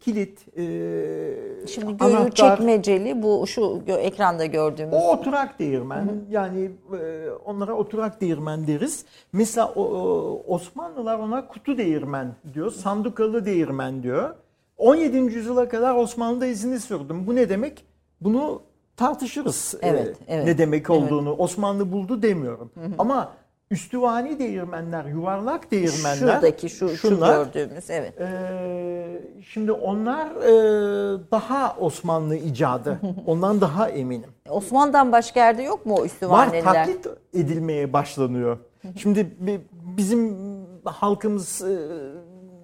kilit, 0.00 0.58
e, 0.58 1.66
Şimdi 1.66 1.96
görü 1.96 2.16
anahtar, 2.16 2.56
çekmeceli 2.56 3.22
bu 3.22 3.46
şu 3.46 3.82
ekranda 3.86 4.46
gördüğümüz. 4.46 4.94
o 4.94 5.12
oturak 5.12 5.58
değirmen. 5.58 6.10
Yani 6.30 6.70
e, 7.00 7.30
onlara 7.44 7.74
oturak 7.74 8.20
değirmen 8.20 8.66
deriz. 8.66 9.04
Mesela 9.32 9.72
o, 9.76 10.42
Osmanlılar 10.46 11.18
ona 11.18 11.48
kutu 11.48 11.78
değirmen 11.78 12.34
diyor. 12.54 12.70
Sandukalı 12.70 13.46
değirmen 13.46 14.02
diyor. 14.02 14.34
17. 14.78 15.16
yüzyıla 15.16 15.68
kadar 15.68 15.94
Osmanlı'da 15.94 16.46
izini 16.46 16.80
sürdüm. 16.80 17.26
Bu 17.26 17.34
ne 17.34 17.48
demek? 17.48 17.84
Bunu 18.20 18.62
tartışırız. 18.96 19.74
e, 19.82 19.88
Evet, 19.88 20.16
evet. 20.28 20.46
Ne 20.46 20.58
demek 20.58 20.90
olduğunu. 20.90 21.32
Osmanlı 21.32 21.92
buldu 21.92 22.22
demiyorum. 22.22 22.70
Ama 22.98 23.32
üstüvani 23.70 24.38
değirmenler, 24.38 25.04
yuvarlak 25.04 25.70
değirmenler. 25.70 26.16
Şuradaki 26.16 26.70
şu, 26.70 26.88
şu 26.88 26.96
şunlar, 26.96 27.44
gördüğümüz 27.44 27.90
evet. 27.90 28.20
ee, 28.20 29.22
şimdi 29.48 29.72
onlar 29.72 30.26
e, 30.26 30.52
daha 31.30 31.76
Osmanlı 31.80 32.36
icadı. 32.36 33.00
Ondan 33.26 33.60
daha 33.60 33.88
eminim. 33.88 34.30
Osmanlı'dan 34.48 35.12
başka 35.12 35.40
yerde 35.40 35.62
yok 35.62 35.86
mu 35.86 35.94
o 35.94 36.00
Var 36.00 36.04
üstüvaneliler? 36.06 36.62
taklit 36.64 37.06
edilmeye 37.34 37.92
başlanıyor. 37.92 38.58
Şimdi 38.96 39.30
bi- 39.40 39.60
bizim 39.96 40.36
halkımız 40.84 41.62
e, 41.62 41.78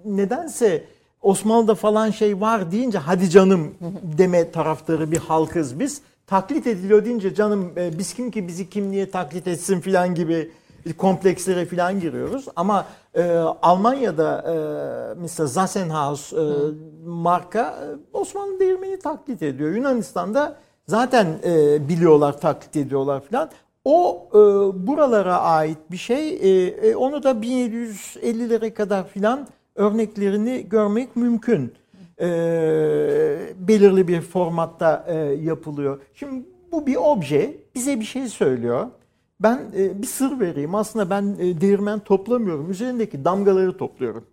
nedense 0.05 0.83
Osmanlı'da 1.21 1.75
falan 1.75 2.09
şey 2.09 2.41
var 2.41 2.71
deyince 2.71 2.97
hadi 2.97 3.29
canım 3.29 3.73
deme 4.17 4.51
taraftarı 4.51 5.11
bir 5.11 5.17
halkız 5.17 5.79
biz. 5.79 6.01
Taklit 6.27 6.67
ediliyor 6.67 7.05
deyince 7.05 7.35
canım 7.35 7.73
e, 7.77 7.97
biz 7.97 8.13
kim 8.13 8.31
ki 8.31 8.47
bizi 8.47 8.69
kim 8.69 8.91
niye 8.91 9.11
taklit 9.11 9.47
etsin 9.47 9.79
filan 9.79 10.15
gibi 10.15 10.51
komplekslere 10.93 11.65
falan 11.65 11.99
giriyoruz. 11.99 12.45
Ama 12.55 12.85
e, 13.15 13.31
Almanya'da 13.61 14.41
e, 14.41 14.55
mesela 15.19 15.47
Zassenhaus 15.47 16.33
e, 16.33 16.37
marka 17.05 17.61
e, 17.61 18.17
Osmanlı 18.17 18.59
değirmeni 18.59 18.99
taklit 18.99 19.43
ediyor. 19.43 19.71
Yunanistan'da 19.71 20.55
zaten 20.87 21.27
e, 21.43 21.87
biliyorlar, 21.89 22.39
taklit 22.39 22.75
ediyorlar 22.75 23.21
falan. 23.31 23.49
O 23.85 24.27
e, 24.31 24.37
buralara 24.87 25.41
ait 25.41 25.77
bir 25.91 25.97
şey. 25.97 26.29
E, 26.29 26.67
e, 26.67 26.95
onu 26.95 27.23
da 27.23 27.31
1750'lere 27.31 28.73
kadar 28.73 29.07
filan 29.07 29.47
örneklerini 29.75 30.69
görmek 30.69 31.15
mümkün. 31.15 31.73
E, 32.21 32.27
belirli 33.55 34.07
bir 34.07 34.21
formatta 34.21 35.05
e, 35.07 35.15
yapılıyor. 35.43 35.99
Şimdi 36.13 36.45
bu 36.71 36.87
bir 36.87 36.95
obje 36.95 37.55
bize 37.75 37.99
bir 37.99 38.05
şey 38.05 38.27
söylüyor. 38.27 38.87
Ben 39.39 39.71
e, 39.77 40.01
bir 40.01 40.07
sır 40.07 40.39
vereyim. 40.39 40.75
Aslında 40.75 41.09
ben 41.09 41.35
e, 41.39 41.61
değirmen 41.61 41.99
toplamıyorum. 41.99 42.71
Üzerindeki 42.71 43.25
damgaları 43.25 43.77
topluyorum. 43.77 44.25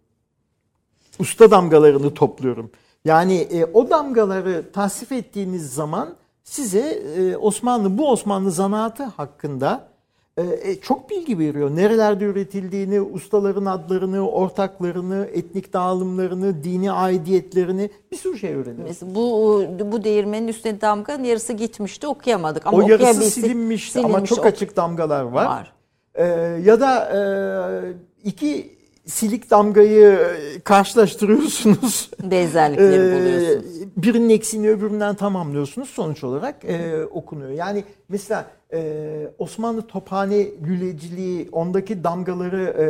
Usta 1.19 1.51
damgalarını 1.51 2.15
topluyorum. 2.15 2.71
Yani 3.05 3.35
e, 3.35 3.65
o 3.65 3.91
damgaları 3.91 4.73
tasvip 4.73 5.13
ettiğiniz 5.13 5.75
zaman 5.75 6.15
size 6.45 6.81
e, 7.17 7.37
Osmanlı 7.37 7.99
bu 7.99 8.11
Osmanlı 8.11 8.51
zanaatı 8.51 9.05
hakkında 9.05 9.89
e, 10.37 10.43
e, 10.71 10.81
çok 10.81 11.11
bilgi 11.11 11.39
veriyor. 11.39 11.71
Nerelerde 11.77 12.25
üretildiğini, 12.25 13.01
ustaların 13.01 13.65
adlarını, 13.65 14.29
ortaklarını, 14.31 15.29
etnik 15.33 15.73
dağılımlarını, 15.73 16.65
dini 16.65 16.93
aidiyetlerini 16.93 17.91
bir 18.13 18.17
sürü 18.17 18.39
şey 18.39 18.55
öğreniyoruz. 18.55 18.99
Bu 19.03 19.65
bu 19.93 20.05
değirmenin 20.05 20.49
üstüne 20.49 20.81
damganın 20.81 21.25
yarısı 21.25 21.53
gitmişti 21.53 22.07
okuyamadık 22.07 22.67
ama 22.67 22.79
o 22.79 22.81
yarısı 22.89 23.05
okuyabilsek- 23.11 23.31
silinmiş, 23.31 23.97
ama 23.97 24.25
çok 24.25 24.39
ok- 24.39 24.47
açık 24.47 24.77
damgalar 24.77 25.23
var. 25.23 25.47
var. 25.47 25.73
Ee, 26.15 26.25
ya 26.65 26.81
da 26.81 27.05
e, 27.15 28.29
iki 28.29 28.75
silik 29.07 29.51
damgayı 29.51 30.19
e, 30.57 30.61
karşılaştırıyorsunuz. 30.61 32.11
Benzerlikleri 32.31 32.95
Ee, 32.95 33.15
buluyorsunuz. 33.21 33.65
birinin 33.97 34.29
eksiğini 34.31 34.71
öbüründen 34.71 35.15
tamamlıyorsunuz. 35.15 35.89
Sonuç 35.91 36.25
olarak 36.25 36.65
e, 36.65 37.05
okunuyor. 37.05 37.51
Yani 37.51 37.85
mesela 38.09 38.45
e, 38.75 39.31
Osmanlı 39.39 39.83
Tophane 39.83 40.47
lüleciliği 40.67 41.49
ondaki 41.53 42.05
damgaları 42.05 42.63
e, 42.63 42.87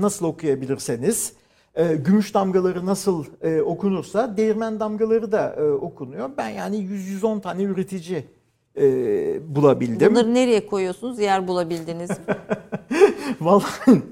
nasıl 0.00 0.26
okuyabilirseniz 0.26 1.32
e, 1.74 1.96
gümüş 1.96 2.34
damgaları 2.34 2.86
nasıl 2.86 3.24
e, 3.42 3.60
okunursa 3.60 4.36
değirmen 4.36 4.80
damgaları 4.80 5.32
da 5.32 5.54
e, 5.58 5.62
okunuyor. 5.62 6.30
Ben 6.36 6.48
yani 6.48 6.76
100-110 6.76 7.40
tane 7.40 7.62
üretici 7.62 8.24
e, 8.76 8.84
bulabildim. 9.56 10.10
Bunları 10.10 10.34
nereye 10.34 10.66
koyuyorsunuz? 10.66 11.18
Yer 11.18 11.48
bulabildiniz. 11.48 12.10
mi? 12.10 12.16
Vallahi 13.40 14.02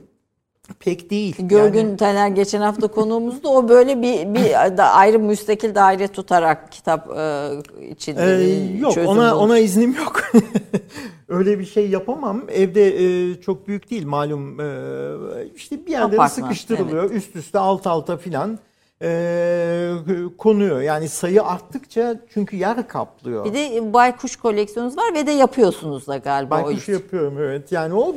pek 0.80 1.10
değil. 1.10 1.36
Görgün 1.38 1.78
Yani- 1.86 1.96
Taner 1.96 2.28
geçen 2.28 2.60
hafta 2.60 2.88
konuğumuzda 2.88 3.48
o 3.48 3.68
böyle 3.68 4.02
bir 4.02 4.34
bir 4.34 4.76
da 4.76 4.84
ayrı 4.84 5.18
müstakil 5.18 5.74
daire 5.74 6.08
tutarak 6.08 6.72
kitap 6.72 7.10
e, 7.18 7.50
için 7.90 8.16
Ee, 8.18 8.78
yok 8.78 8.94
çözüm 8.94 9.10
ona 9.10 9.32
bulmuş. 9.32 9.44
ona 9.44 9.58
iznim 9.58 9.94
yok. 9.94 10.22
Öyle 11.28 11.58
bir 11.58 11.64
şey 11.64 11.90
yapamam. 11.90 12.42
Evde 12.48 13.04
e, 13.04 13.34
çok 13.40 13.68
büyük 13.68 13.90
değil 13.90 14.06
malum. 14.06 14.60
E, 14.60 14.64
işte 15.54 15.86
bir 15.86 15.94
Apartman, 15.94 16.26
sıkıştırılıyor. 16.26 17.10
Üst 17.10 17.36
üste 17.36 17.58
alt 17.58 17.86
alta 17.86 18.16
filan 18.16 18.58
e, 19.02 19.90
konuyor. 20.38 20.80
Yani 20.80 21.08
sayı 21.08 21.42
arttıkça 21.42 22.20
çünkü 22.34 22.56
yer 22.56 22.88
kaplıyor. 22.88 23.44
Bir 23.44 23.54
de 23.54 23.92
baykuş 23.92 24.36
koleksiyonunuz 24.36 24.96
var 24.96 25.14
ve 25.14 25.26
de 25.26 25.30
yapıyorsunuz 25.30 26.06
da 26.06 26.16
galiba 26.16 26.60
o 26.60 26.64
Baykuş 26.64 26.88
yapıyorum 26.88 27.38
evet. 27.38 27.72
Yani 27.72 27.94
o 27.94 28.14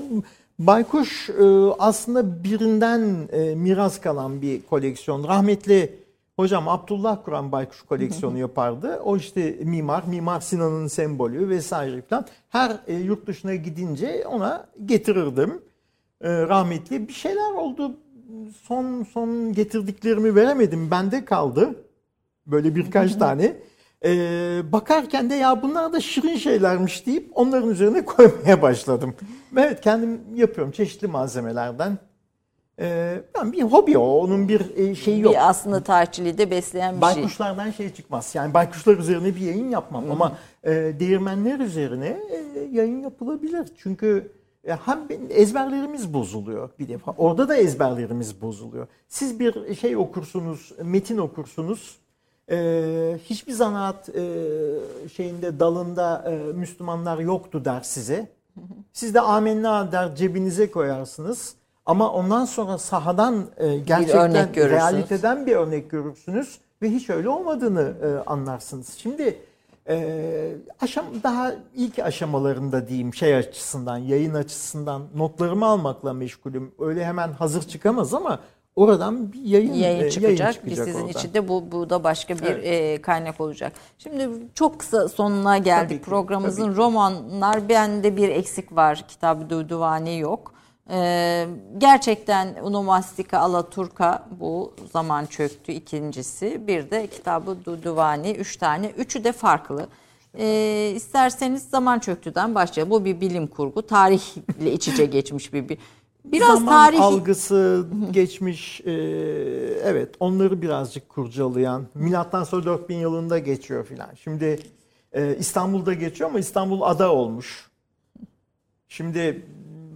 baykuş 0.59 1.29
e, 1.29 1.43
aslında 1.79 2.43
birinden 2.43 3.29
e, 3.31 3.55
miras 3.55 4.01
kalan 4.01 4.41
bir 4.41 4.61
koleksiyon. 4.61 5.23
Rahmetli 5.23 5.99
hocam 6.35 6.67
Abdullah 6.67 7.25
Kur'an 7.25 7.51
baykuş 7.51 7.81
koleksiyonu 7.81 8.37
yapardı. 8.37 8.99
O 9.03 9.17
işte 9.17 9.57
mimar, 9.63 10.03
Mimar 10.07 10.41
Sinan'ın 10.41 10.87
sembolü 10.87 11.49
vesaire 11.49 12.01
falan. 12.01 12.25
Her 12.49 12.79
e, 12.87 12.93
yurt 12.93 13.27
dışına 13.27 13.55
gidince 13.55 14.27
ona 14.27 14.67
getirirdim. 14.85 15.61
Rahmetli 16.23 17.07
bir 17.07 17.13
şeyler 17.13 17.53
oldu. 17.53 17.91
Son 18.63 19.03
son 19.03 19.53
getirdiklerimi 19.53 20.35
veremedim. 20.35 20.91
Bende 20.91 21.25
kaldı. 21.25 21.75
Böyle 22.47 22.75
birkaç 22.75 23.15
tane. 23.15 23.55
Ee, 24.05 24.61
bakarken 24.71 25.29
de 25.29 25.35
ya 25.35 25.61
bunlar 25.61 25.93
da 25.93 25.99
şirin 25.99 26.37
şeylermiş 26.37 27.05
deyip 27.05 27.29
onların 27.35 27.69
üzerine 27.69 28.05
koymaya 28.05 28.61
başladım. 28.61 29.15
Evet 29.57 29.81
kendim 29.81 30.21
yapıyorum 30.35 30.71
çeşitli 30.71 31.07
malzemelerden. 31.07 31.97
Ee, 32.79 33.21
ben 33.35 33.51
bir 33.51 33.61
hobi 33.61 33.97
o. 33.97 34.19
Onun 34.19 34.47
bir 34.47 34.77
e, 34.77 34.95
şeyi 34.95 35.19
yok. 35.19 35.33
Bir 35.33 35.49
aslında 35.49 35.83
tarihçiliği 35.83 36.37
de 36.37 36.51
besleyen 36.51 37.01
bir 37.01 37.05
şey. 37.05 37.15
Baykuşlardan 37.15 37.71
şey 37.71 37.93
çıkmaz. 37.93 38.35
Yani 38.35 38.53
baykuşlar 38.53 38.97
üzerine 38.97 39.35
bir 39.35 39.41
yayın 39.41 39.69
yapmam 39.69 40.11
ama 40.11 40.37
e, 40.63 40.71
değirmenler 40.71 41.59
üzerine 41.59 42.19
e, 42.55 42.59
yayın 42.71 43.01
yapılabilir. 43.01 43.67
Çünkü 43.77 44.31
e, 44.67 44.71
hem 44.71 44.99
ezberlerimiz 45.29 46.13
bozuluyor 46.13 46.69
bir 46.79 46.87
defa. 46.87 47.11
Orada 47.11 47.49
da 47.49 47.57
ezberlerimiz 47.57 48.41
bozuluyor. 48.41 48.87
Siz 49.07 49.39
bir 49.39 49.75
şey 49.75 49.97
okursunuz, 49.97 50.71
metin 50.83 51.17
okursunuz. 51.17 51.97
E, 52.51 53.17
hiçbir 53.23 53.53
zanaat 53.53 54.09
e, 54.09 54.23
şeyinde 55.13 55.59
dalında 55.59 56.31
e, 56.31 56.53
Müslümanlar 56.53 57.19
yoktu 57.19 57.65
der 57.65 57.81
size. 57.81 58.36
Siz 58.93 59.13
de 59.13 59.21
amenna 59.21 59.91
der 59.91 60.15
cebinize 60.15 60.71
koyarsınız. 60.71 61.55
Ama 61.85 62.11
ondan 62.11 62.45
sonra 62.45 62.77
sahadan 62.77 63.45
e, 63.57 63.77
gerçekten 63.77 64.31
örnek 64.31 64.55
görürsünüz. 64.55 64.81
realiteden 64.81 65.45
bir 65.45 65.55
örnek 65.55 65.91
görürsünüz 65.91 66.59
ve 66.81 66.89
hiç 66.89 67.09
öyle 67.09 67.29
olmadığını 67.29 67.93
e, 68.03 68.29
anlarsınız. 68.29 68.93
Şimdi 68.97 69.39
e, 69.89 70.55
aşam 70.81 71.05
daha 71.23 71.53
ilk 71.75 71.99
aşamalarında 71.99 72.87
diyeyim 72.87 73.13
şey 73.13 73.35
açısından, 73.35 73.97
yayın 73.97 74.33
açısından 74.33 75.01
notlarımı 75.15 75.65
almakla 75.65 76.13
meşgulüm. 76.13 76.71
Öyle 76.79 77.05
hemen 77.05 77.31
hazır 77.31 77.61
çıkamaz 77.61 78.13
ama 78.13 78.39
oradan 78.77 79.33
bir 79.33 79.41
yayın, 79.41 79.73
yayın 79.73 80.03
e, 80.03 80.09
çıkacak. 80.09 80.65
Biz 80.65 80.77
sizin 80.77 80.93
oradan. 80.93 81.07
için 81.07 81.33
de 81.33 81.47
bu, 81.47 81.71
bu 81.71 81.89
da 81.89 82.03
başka 82.03 82.35
bir 82.35 82.45
Evet. 82.45 82.65
e, 82.65 83.01
kaynak 83.01 83.41
olacak. 83.41 83.73
Şimdi 83.97 84.29
çok 84.55 84.79
kısa 84.79 85.09
sonuna 85.09 85.57
geldik 85.57 85.89
Tabii 85.89 85.97
ki, 85.99 86.09
programımızın. 86.09 86.63
tabii 86.63 86.73
ki. 86.73 86.77
Romanlar 86.77 87.69
bende 87.69 88.17
bir 88.17 88.29
eksik 88.29 88.75
var. 88.75 89.05
Kitab-ı 89.07 89.49
Duduvani 89.49 90.19
yok. 90.19 90.53
Ee, 90.89 91.47
gerçekten 91.77 92.55
Unomastika 92.63 93.39
Alaturka 93.39 94.27
bu 94.39 94.73
zaman 94.93 95.25
çöktü 95.25 95.71
ikincisi. 95.71 96.67
Bir 96.67 96.91
de 96.91 97.07
Kitab-ı 97.07 97.65
Duduvani 97.65 98.31
üç 98.31 98.57
tane. 98.57 98.87
Üçü 98.87 99.23
de 99.23 99.31
farklı. 99.31 99.87
Ee, 100.37 100.91
isterseniz 100.95 101.63
zaman 101.69 101.99
çöktüden 101.99 102.55
başlayalım. 102.55 102.91
Bu 102.91 103.05
bir 103.05 103.21
bilim 103.21 103.47
kurgu. 103.47 103.87
Tarihle 103.87 104.71
iç 104.71 104.87
içe 104.87 105.05
geçmiş 105.05 105.53
bir, 105.53 105.69
bir 105.69 105.77
biraz 106.31 106.59
Zaman 106.59 106.65
tarih 106.65 107.01
algısı 107.01 107.87
geçmiş 108.11 108.81
e, 108.81 108.91
evet 109.83 110.15
onları 110.19 110.61
birazcık 110.61 111.09
kurcalayan 111.09 111.87
milattan 111.93 112.43
sonra 112.43 112.65
4000 112.65 112.95
yılında 112.95 113.39
geçiyor 113.39 113.85
filan. 113.85 114.09
Şimdi 114.23 114.59
e, 115.13 115.35
İstanbul'da 115.35 115.93
geçiyor 115.93 116.29
ama 116.29 116.39
İstanbul 116.39 116.81
ada 116.81 117.13
olmuş. 117.13 117.69
Şimdi 118.87 119.45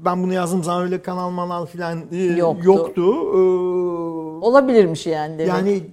ben 0.06 0.24
bunu 0.24 0.34
yazdığım 0.34 0.64
zaman 0.64 0.84
öyle 0.84 1.02
kanal 1.02 1.30
manal 1.30 1.66
filan 1.66 2.00
e, 2.12 2.18
Yoktu. 2.18 2.66
yoktu. 2.66 3.02
E, 3.02 3.38
olabilirmiş 4.46 5.08
yani. 5.08 5.38
demek. 5.40 5.48
yani 5.50 5.84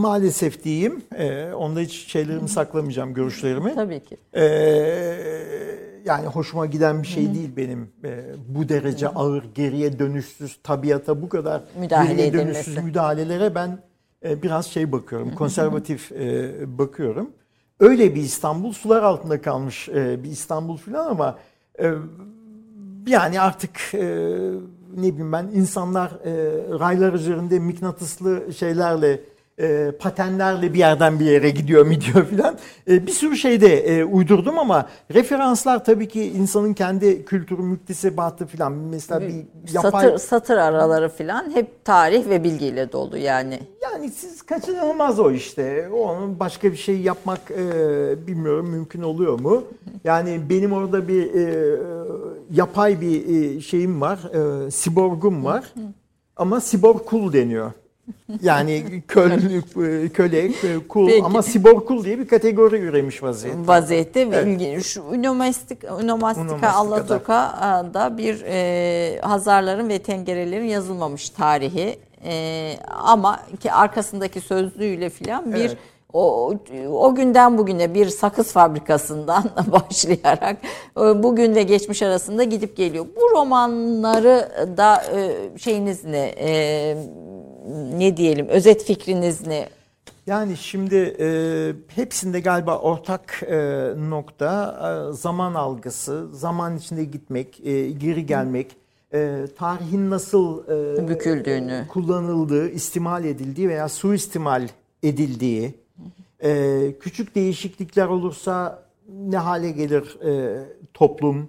maalesef 0.00 0.64
diyeyim. 0.64 1.02
E, 1.18 1.52
onda 1.52 1.80
hiç 1.80 1.92
şeylerimi 2.12 2.48
saklamayacağım 2.48 3.14
görüşlerimi. 3.14 3.74
Tabii 3.74 4.00
ki. 4.00 4.16
Ee, 4.36 5.91
yani 6.04 6.26
hoşuma 6.26 6.66
giden 6.66 7.02
bir 7.02 7.08
şey 7.08 7.34
değil 7.34 7.56
benim 7.56 7.90
e, 8.04 8.24
bu 8.48 8.68
derece 8.68 9.08
ağır 9.08 9.44
geriye 9.54 9.98
dönüşsüz 9.98 10.58
tabiata 10.62 11.22
bu 11.22 11.28
kadar 11.28 11.62
Müdahale 11.80 12.08
geriye 12.08 12.26
edilmesi. 12.26 12.46
dönüşsüz 12.46 12.84
müdahalelere 12.84 13.54
ben 13.54 13.78
e, 14.24 14.42
biraz 14.42 14.66
şey 14.66 14.92
bakıyorum 14.92 15.34
konservatif 15.34 16.12
e, 16.12 16.52
bakıyorum. 16.78 17.30
Öyle 17.80 18.14
bir 18.14 18.20
İstanbul 18.20 18.72
sular 18.72 19.02
altında 19.02 19.42
kalmış 19.42 19.88
e, 19.88 20.24
bir 20.24 20.30
İstanbul 20.30 20.76
falan 20.76 21.10
ama 21.10 21.38
e, 21.82 21.92
yani 23.06 23.40
artık 23.40 23.94
e, 23.94 24.00
ne 24.96 25.12
bileyim 25.12 25.32
ben 25.32 25.50
insanlar 25.54 26.10
e, 26.10 26.32
raylar 26.78 27.12
üzerinde 27.12 27.58
mıknatıslı 27.58 28.52
şeylerle 28.52 29.20
e, 29.60 29.92
patenlerle 29.98 30.74
bir 30.74 30.78
yerden 30.78 31.20
bir 31.20 31.24
yere 31.24 31.50
gidiyor 31.50 31.86
mi 31.86 32.00
diyor 32.00 32.26
filan. 32.30 32.58
E, 32.88 33.06
bir 33.06 33.12
sürü 33.12 33.36
şey 33.36 33.60
de 33.60 33.76
e, 33.76 34.04
uydurdum 34.04 34.58
ama 34.58 34.88
referanslar 35.14 35.84
tabii 35.84 36.08
ki 36.08 36.24
insanın 36.24 36.74
kendi 36.74 37.24
kültürü, 37.24 37.62
müktesebatı 37.62 38.46
filan. 38.46 38.72
Mesela 38.72 39.20
bir 39.20 39.34
yapay... 39.72 40.04
Satır, 40.04 40.18
satır 40.18 40.56
araları 40.56 41.08
falan 41.08 41.50
hep 41.54 41.84
tarih 41.84 42.28
ve 42.28 42.44
bilgiyle 42.44 42.92
dolu 42.92 43.18
yani. 43.18 43.60
Yani 43.82 44.10
siz 44.10 44.42
kaçınılmaz 44.42 45.20
o 45.20 45.30
işte. 45.30 45.88
Onun 45.88 46.40
başka 46.40 46.72
bir 46.72 46.76
şey 46.76 47.00
yapmak 47.00 47.50
e, 47.50 48.26
bilmiyorum 48.26 48.70
mümkün 48.70 49.02
oluyor 49.02 49.40
mu? 49.40 49.64
Yani 50.04 50.40
benim 50.50 50.72
orada 50.72 51.08
bir 51.08 51.34
e, 51.34 51.76
yapay 52.50 53.00
bir 53.00 53.28
e, 53.28 53.60
şeyim 53.60 54.00
var. 54.00 54.18
E, 54.66 54.70
siborgum 54.70 55.44
var. 55.44 55.74
Ama 56.36 56.60
siborg 56.60 57.04
kul 57.04 57.32
deniyor. 57.32 57.72
Yani 58.42 59.02
köl, 59.08 59.30
e, 59.30 60.08
köle, 60.08 60.44
e, 60.44 60.52
kul 60.88 61.06
Peki. 61.06 61.22
ama 61.24 61.42
siborg 61.42 61.86
kul 61.86 62.04
diye 62.04 62.18
bir 62.18 62.28
kategori 62.28 62.76
üremiş 62.76 63.22
vaziyette. 63.22 63.68
vaziyette 63.68 64.30
ve 64.30 64.36
Evet. 64.36 64.46
ilginç. 64.46 64.86
Şu 64.86 65.02
Unomastik, 65.02 65.84
Unomastika 65.84 66.42
Unomastika'da. 66.44 66.74
Alaturka'da 66.74 68.18
bir 68.18 68.44
e, 68.46 69.20
Hazarların 69.20 69.88
ve 69.88 69.98
Tengerelerin 69.98 70.64
yazılmamış 70.66 71.30
tarihi 71.30 71.98
E, 72.24 72.74
ama 72.90 73.40
ki 73.60 73.72
arkasındaki 73.72 74.40
sözlüğüyle 74.40 75.10
filan 75.10 75.54
bir 75.54 75.58
Evet. 75.60 75.76
o, 76.12 76.54
o 76.92 77.14
günden 77.14 77.58
bugüne 77.58 77.94
bir 77.94 78.08
sakız 78.08 78.52
fabrikasından 78.52 79.44
başlayarak 79.72 80.56
e, 80.96 81.22
bugün 81.22 81.54
ve 81.54 81.62
geçmiş 81.62 82.02
arasında 82.02 82.44
gidip 82.44 82.76
geliyor. 82.76 83.06
Bu 83.16 83.38
romanları 83.38 84.48
da 84.76 85.02
e, 85.16 85.32
şeyiniz 85.58 86.04
ne? 86.04 86.34
Ne 87.72 88.16
diyelim? 88.16 88.48
Özet 88.48 88.84
fikriniz 88.84 89.46
ne? 89.46 89.68
Yani 90.26 90.56
şimdi 90.56 91.16
e, 91.20 91.26
hepsinde 91.88 92.40
galiba 92.40 92.78
ortak 92.78 93.42
e, 93.46 93.56
nokta 94.10 94.78
e, 94.82 95.12
zaman 95.12 95.54
algısı, 95.54 96.28
zaman 96.32 96.76
içinde 96.76 97.04
gitmek, 97.04 97.66
e, 97.66 97.90
geri 97.90 98.26
gelmek, 98.26 98.76
e, 99.14 99.46
tarihin 99.58 100.10
nasıl 100.10 100.68
e, 100.98 101.08
Büküldüğünü. 101.08 101.86
kullanıldığı, 101.88 102.68
istimal 102.70 103.24
edildiği 103.24 103.68
veya 103.68 103.88
suistimal 103.88 104.68
edildiği, 105.02 105.74
e, 106.42 106.92
küçük 107.00 107.34
değişiklikler 107.34 108.06
olursa 108.06 108.82
ne 109.08 109.36
hale 109.36 109.70
gelir 109.70 110.20
e, 110.24 110.62
toplum, 110.94 111.48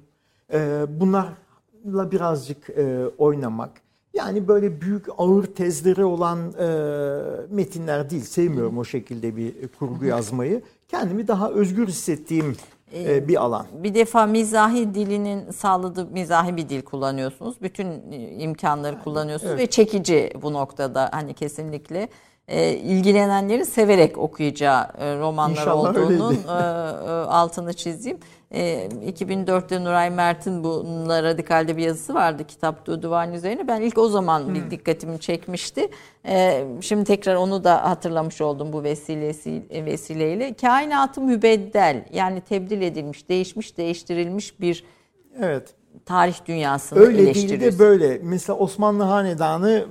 e, 0.54 0.86
bunlarla 0.90 2.12
birazcık 2.12 2.70
e, 2.70 3.08
oynamak. 3.18 3.83
Yani 4.14 4.48
böyle 4.48 4.82
büyük 4.82 5.06
ağır 5.18 5.46
tezleri 5.46 6.06
olan 6.06 6.40
e, 6.60 6.68
metinler 7.50 8.10
değil, 8.10 8.24
sevmiyorum 8.24 8.78
o 8.78 8.84
şekilde 8.84 9.36
bir 9.36 9.68
kurgu 9.80 10.06
yazmayı. 10.06 10.62
Kendimi 10.88 11.28
daha 11.28 11.50
özgür 11.50 11.88
hissettiğim 11.88 12.56
e, 12.96 13.28
bir 13.28 13.44
alan. 13.44 13.66
Bir 13.84 13.94
defa 13.94 14.26
mizahi 14.26 14.94
dilinin 14.94 15.52
sağladığı 15.52 16.06
mizahi 16.06 16.58
bir 16.58 16.70
dil 16.70 16.82
kullanıyorsunuz. 16.82 17.56
Bütün 17.62 18.12
e, 18.12 18.18
imkanları 18.30 19.04
kullanıyorsunuz 19.04 19.58
ve 19.58 19.68
çekici 19.68 20.34
bu 20.42 20.54
noktada 20.54 21.10
hani 21.14 21.34
kesinlikle 21.34 22.10
e, 22.48 22.74
ilgilenenlerin 22.74 23.64
severek 23.64 24.18
okuyacağı 24.18 24.88
e, 24.98 25.18
romanlar 25.18 25.62
İnşallah 25.62 25.90
olduğunun 25.90 26.34
e, 26.34 26.38
e, 26.38 27.12
altını 27.26 27.74
çizeyim. 27.74 28.18
E, 28.54 28.90
2004'te 29.08 29.84
Nuray 29.84 30.10
Mert'in 30.10 30.64
bununla 30.64 31.24
radikalde 31.24 31.78
bir 31.78 31.84
yazısı 31.84 32.14
vardı 32.14 32.44
kitap 32.48 32.86
Duvarın 32.86 33.34
üzerine. 33.34 33.68
Ben 33.68 33.82
ilk 33.82 33.98
o 33.98 34.08
zaman 34.08 34.56
bir 34.56 34.72
dikkatimi 34.72 35.20
çekmişti. 35.20 35.90
E, 36.26 36.66
şimdi 36.82 37.04
tekrar 37.04 37.36
onu 37.36 37.64
da 37.64 37.90
hatırlamış 37.90 38.42
oldum 38.42 38.74
bu 38.74 38.84
vesilesi, 38.84 39.64
vesileyle. 39.72 40.54
Kainatı 40.54 41.22
mübeddel 41.22 42.06
yani 42.14 42.42
tebdil 42.42 42.82
edilmiş, 42.82 43.30
değişmiş, 43.30 43.78
değiştirilmiş 43.78 44.60
bir 44.60 44.84
Evet. 45.40 45.74
tarih 46.06 46.46
dünyasını 46.46 47.00
Öyle 47.00 47.36
değil 47.36 47.60
de 47.60 47.80
böyle. 47.80 48.20
Mesela 48.24 48.58
Osmanlı 48.58 49.04
Hanedanı 49.04 49.86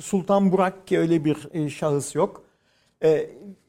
Sultan 0.00 0.52
Burak 0.52 0.86
ki 0.86 0.98
öyle 0.98 1.24
bir 1.24 1.68
şahıs 1.68 2.14
yok. 2.14 2.42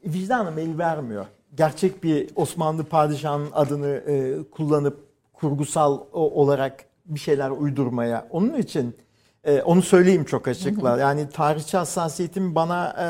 Vicdanım 0.05 0.59
el 0.59 0.77
vermiyor. 0.77 1.25
Gerçek 1.55 2.03
bir 2.03 2.29
Osmanlı 2.35 2.83
padişahının 2.83 3.49
adını 3.53 3.87
e, 4.07 4.43
kullanıp 4.51 4.99
kurgusal 5.33 5.99
olarak 6.13 6.85
bir 7.05 7.19
şeyler 7.19 7.49
uydurmaya. 7.49 8.27
Onun 8.29 8.53
için 8.53 8.95
e, 9.43 9.61
onu 9.61 9.81
söyleyeyim 9.81 10.23
çok 10.23 10.47
açıkla. 10.47 10.97
Yani 10.97 11.29
tarihçi 11.29 11.77
hassasiyetim 11.77 12.55
bana 12.55 12.89
e, 12.89 13.05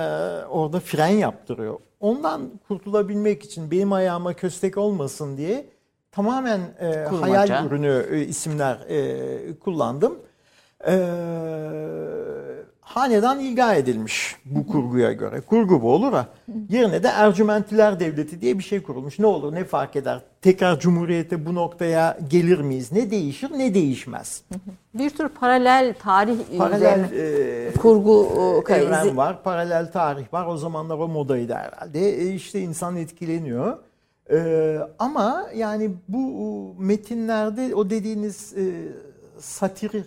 orada 0.46 0.80
fren 0.80 1.08
yaptırıyor. 1.08 1.80
Ondan 2.00 2.42
kurtulabilmek 2.68 3.44
için 3.44 3.72
benim 3.72 3.94
ayağıma 3.94 4.34
köstek 4.34 4.78
olmasın 4.78 5.38
diye 5.38 5.66
tamamen 6.12 6.60
e, 6.80 7.06
Kurmaca. 7.10 7.40
hayal 7.40 7.66
ürünü 7.66 8.06
e, 8.12 8.22
isimler 8.22 8.76
e, 8.90 9.60
kullandım. 9.60 10.20
E, 10.88 10.94
hanedan 12.84 13.40
ilga 13.40 13.74
edilmiş 13.74 14.36
bu 14.46 14.68
kurguya 14.68 15.12
göre. 15.14 15.42
Kurgu 15.42 15.82
bu 15.82 15.92
olur 15.92 16.14
ha. 16.14 16.28
Yerine 16.70 17.04
de 17.04 17.08
Ercümentiler 17.08 18.00
Devleti 18.00 18.42
diye 18.42 18.58
bir 18.60 18.64
şey 18.64 18.84
kurulmuş. 18.84 19.20
Ne 19.20 19.26
olur 19.26 19.56
ne 19.56 19.64
fark 19.64 19.96
eder? 19.96 20.20
Tekrar 20.42 20.80
Cumhuriyete 20.80 21.46
bu 21.46 21.56
noktaya 21.56 22.18
gelir 22.30 22.60
miyiz? 22.60 22.92
Ne 22.92 23.12
değişir 23.12 23.52
ne 23.58 23.74
değişmez? 23.74 24.44
Bir 24.94 25.10
tür 25.10 25.30
paralel 25.30 25.96
tarih 26.02 26.38
Paralel 26.58 27.00
e, 27.14 27.74
kurgu 27.74 28.28
e, 28.70 28.74
evren 28.74 29.18
var, 29.18 29.44
paralel 29.44 29.92
tarih 29.92 30.34
var. 30.34 30.46
O 30.48 30.58
zamanlar 30.58 30.98
o 30.98 31.08
modaydı 31.08 31.54
herhalde. 31.54 32.22
E, 32.22 32.34
işte 32.34 32.60
insan 32.60 32.98
etkileniyor. 32.98 33.78
E, 34.32 34.78
ama 35.00 35.46
yani 35.56 35.92
bu 36.08 36.76
metinlerde 36.80 37.76
o 37.76 37.90
dediğiniz 37.90 38.54
e, 38.58 38.64
satir, 39.40 40.04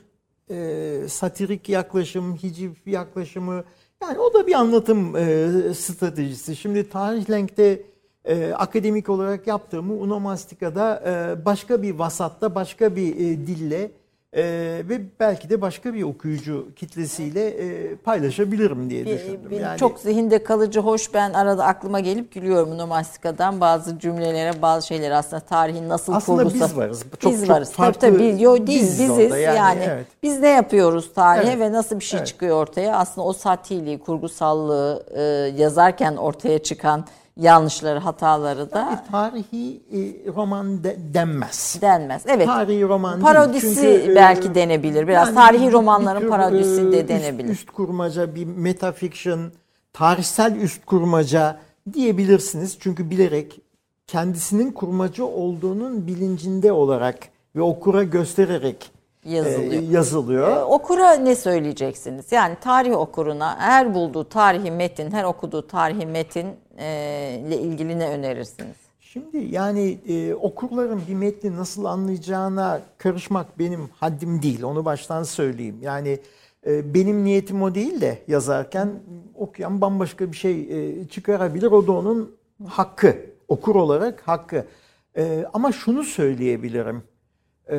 e, 0.50 1.08
satirik 1.08 1.68
yaklaşım, 1.68 2.36
hiciv 2.36 2.70
yaklaşımı 2.86 3.64
yani 4.02 4.18
o 4.18 4.34
da 4.34 4.46
bir 4.46 4.52
anlatım 4.52 5.16
e, 5.16 5.74
stratejisi. 5.74 6.56
Şimdi 6.56 6.88
Tarihlenk'te 6.88 7.82
e, 8.24 8.52
akademik 8.52 9.08
olarak 9.08 9.46
yaptığımı 9.46 9.94
Unomastika'da 9.94 11.02
e, 11.06 11.44
başka 11.44 11.82
bir 11.82 11.94
vasatta, 11.94 12.54
başka 12.54 12.96
bir 12.96 13.16
e, 13.16 13.46
dille 13.46 13.90
e, 14.32 14.42
ve 14.88 15.00
belki 15.20 15.50
de 15.50 15.60
başka 15.60 15.94
bir 15.94 16.02
okuyucu 16.02 16.68
kitlesiyle 16.76 17.46
e, 17.48 17.96
paylaşabilirim 17.96 18.90
diye 18.90 19.06
düşündüm. 19.06 19.50
bir- 19.50 19.60
Yani 19.60 19.78
Çok 19.78 19.98
zihinde 19.98 20.42
kalıcı, 20.44 20.80
hoş 20.80 21.14
ben 21.14 21.32
arada 21.32 21.64
aklıma 21.64 22.00
gelip 22.00 22.34
gülüyorum 22.34 22.72
Unomastika'dan 22.72 23.60
bazı 23.60 23.98
cümlelere, 23.98 24.62
bazı 24.62 24.86
şeyler 24.86 25.10
aslında 25.10 25.40
tarihin 25.40 25.88
nasıl 25.88 26.12
Aslında 26.12 26.42
kurgusu. 26.44 26.64
biz 26.64 26.76
varız. 26.76 27.04
Çok- 27.18 27.32
biz 27.32 27.40
çok 27.40 27.50
varız. 27.56 27.72
farklı 27.72 28.00
tabii 28.00 28.16
tabii. 28.16 28.42
Yo, 28.42 28.56
değil 28.66 28.80
biziz 28.80 29.00
biziz. 29.10 29.30
Yani, 29.30 29.56
yani, 29.56 29.82
evet. 29.86 30.06
biz 30.22 30.40
ne 30.40 30.48
yapıyoruz 30.48 31.14
tarihe 31.14 31.50
Evet. 31.50 31.60
ve 31.60 31.72
nasıl 31.72 31.96
bir 32.00 32.04
şey 32.04 32.18
Evet. 32.18 32.26
çıkıyor 32.26 32.56
ortaya? 32.56 32.96
Aslında 32.96 33.26
o 33.26 33.32
satiliği, 33.32 33.98
kurgusallığı 33.98 35.06
e, 35.14 35.22
yazarken 35.62 36.16
ortaya 36.16 36.58
çıkan 36.58 37.04
yanlışları, 37.36 37.98
hataları 37.98 38.70
da 38.72 39.04
tarihi 39.10 39.82
e, 39.92 40.32
roman 40.36 40.84
de- 40.84 40.96
denmez. 41.14 41.78
denmez. 41.80 42.22
Evet. 42.26 42.46
Tarihi 42.46 42.82
roman 42.82 43.14
değil. 43.14 43.22
Parodisi 43.24 43.74
Çünkü, 43.74 44.12
e, 44.12 44.14
belki 44.14 44.54
denebilir. 44.54 45.08
Biraz 45.08 45.26
yani 45.28 45.34
tarihi 45.34 45.72
romanların 45.72 46.20
tür, 46.20 46.28
parodisi 46.28 46.80
e, 46.80 46.92
de 46.92 47.00
üst- 47.00 47.08
denebilir. 47.08 47.48
Üst, 47.48 47.70
kurmaca, 47.70 48.34
bir 48.34 48.44
metafiction, 48.46 49.40
tarihsel 49.92 50.56
üst 50.56 50.86
kurmaca 50.86 51.58
diyebilirsiniz. 51.92 52.76
Çünkü 52.80 53.10
bilerek 53.10 53.60
kendisinin 54.06 54.72
kurmaca 54.72 55.24
olduğunun 55.24 56.06
bilincinde 56.06 56.72
olarak 56.72 57.18
ve 57.56 57.62
okura 57.62 58.02
göstererek 58.02 58.90
e, 59.26 59.30
Yazılıyor. 59.30 59.82
yazılıyor. 59.82 60.48
Ee, 60.56 60.64
Okura 60.64 61.12
ne 61.12 61.34
söyleyeceksiniz? 61.36 62.32
Yani 62.32 62.56
tarih 62.60 62.96
okuruna 62.96 63.58
her 63.58 63.94
bulduğu 63.94 64.28
tarihi 64.28 64.70
metin, 64.70 65.10
her 65.10 65.24
okuduğu 65.24 65.66
tarihi 65.66 66.06
metin 66.06 66.46
e, 66.78 67.42
ile 67.46 67.58
ilgili 67.58 67.98
ne 67.98 68.08
önerirsiniz? 68.08 68.76
Şimdi 69.00 69.38
yani 69.50 69.98
e, 70.08 70.34
okurların 70.34 71.00
bir 71.08 71.14
metni 71.14 71.56
nasıl 71.56 71.84
anlayacağına 71.84 72.80
karışmak 72.98 73.58
benim 73.58 73.88
haddim 74.00 74.42
değil. 74.42 74.62
Onu 74.62 74.84
baştan 74.84 75.22
söyleyeyim. 75.22 75.78
Yani 75.82 76.18
e, 76.66 76.94
benim 76.94 77.24
niyetim 77.24 77.62
o 77.62 77.74
değil 77.74 78.00
de 78.00 78.18
yazarken 78.28 78.88
okuyan 79.34 79.80
bambaşka 79.80 80.32
bir 80.32 80.36
şey 80.36 80.60
e, 81.00 81.08
çıkarabilir. 81.08 81.66
O 81.66 81.86
da 81.86 81.92
onun 81.92 82.36
hakkı. 82.68 83.16
Okur 83.48 83.74
olarak 83.74 84.22
hakkı. 84.28 84.64
E, 85.16 85.44
ama 85.54 85.72
şunu 85.72 86.04
söyleyebilirim. 86.04 87.02
E, 87.70 87.78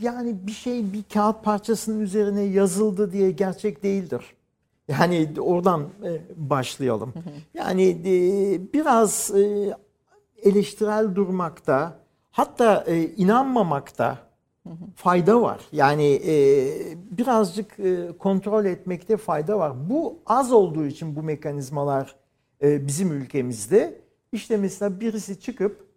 yani 0.00 0.46
bir 0.46 0.52
şey 0.52 0.92
bir 0.92 1.02
kağıt 1.02 1.44
parçasının 1.44 2.00
üzerine 2.00 2.42
yazıldı 2.42 3.12
diye 3.12 3.30
gerçek 3.30 3.82
değildir. 3.82 4.24
Yani 4.88 5.28
oradan 5.40 5.88
e, 6.04 6.20
başlayalım. 6.36 7.12
Yani 7.54 7.88
e, 8.06 8.72
biraz 8.72 9.30
e, 9.30 9.74
eleştirel 10.42 11.14
durmakta, 11.14 11.98
hatta 12.30 12.84
inanmamakta 13.16 14.18
fayda 14.94 15.42
var. 15.42 15.60
Yani 15.72 16.20
birazcık 17.10 17.76
kontrol 18.18 18.64
etmekte 18.64 19.16
fayda 19.16 19.58
var. 19.58 19.90
Bu 19.90 20.18
az 20.26 20.52
olduğu 20.52 20.86
için 20.86 21.16
bu 21.16 21.22
mekanizmalar 21.22 22.16
bizim 22.62 23.12
ülkemizde. 23.12 24.00
İşte 24.32 24.56
mesela 24.56 25.00
birisi 25.00 25.40
çıkıp 25.40 25.88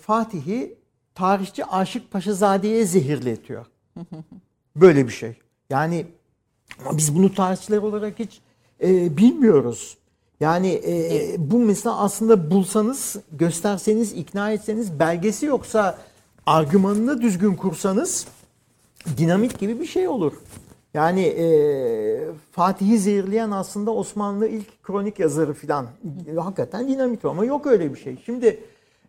Fatih'i 0.00 0.77
tarihçi 1.18 1.64
Aşık 1.64 2.10
Paşazade'ye 2.10 2.86
zehirletiyor. 2.86 3.66
Böyle 4.76 5.06
bir 5.06 5.12
şey. 5.12 5.36
Yani 5.70 6.06
Ama 6.80 6.98
biz 6.98 7.14
bunu 7.16 7.34
tarihçiler 7.34 7.78
olarak 7.78 8.18
hiç 8.18 8.40
e, 8.82 9.16
bilmiyoruz. 9.16 9.98
Yani 10.40 10.82
e, 10.86 11.34
bu 11.38 11.58
mesela 11.58 11.98
aslında 11.98 12.50
bulsanız, 12.50 13.16
gösterseniz, 13.32 14.12
ikna 14.12 14.52
etseniz, 14.52 14.98
belgesi 14.98 15.46
yoksa 15.46 15.98
argümanını 16.46 17.22
düzgün 17.22 17.54
kursanız 17.54 18.26
dinamit 19.16 19.58
gibi 19.58 19.80
bir 19.80 19.86
şey 19.86 20.08
olur. 20.08 20.32
Yani 20.94 21.22
e, 21.22 21.46
Fatih'i 22.52 22.98
zehirleyen 22.98 23.50
aslında 23.50 23.90
Osmanlı 23.90 24.48
ilk 24.48 24.82
kronik 24.82 25.18
yazarı 25.18 25.54
filan. 25.54 25.86
Hakikaten 26.36 26.88
dinamit 26.88 27.24
ama 27.24 27.44
yok 27.44 27.66
öyle 27.66 27.94
bir 27.94 27.98
şey. 27.98 28.16
Şimdi 28.26 28.60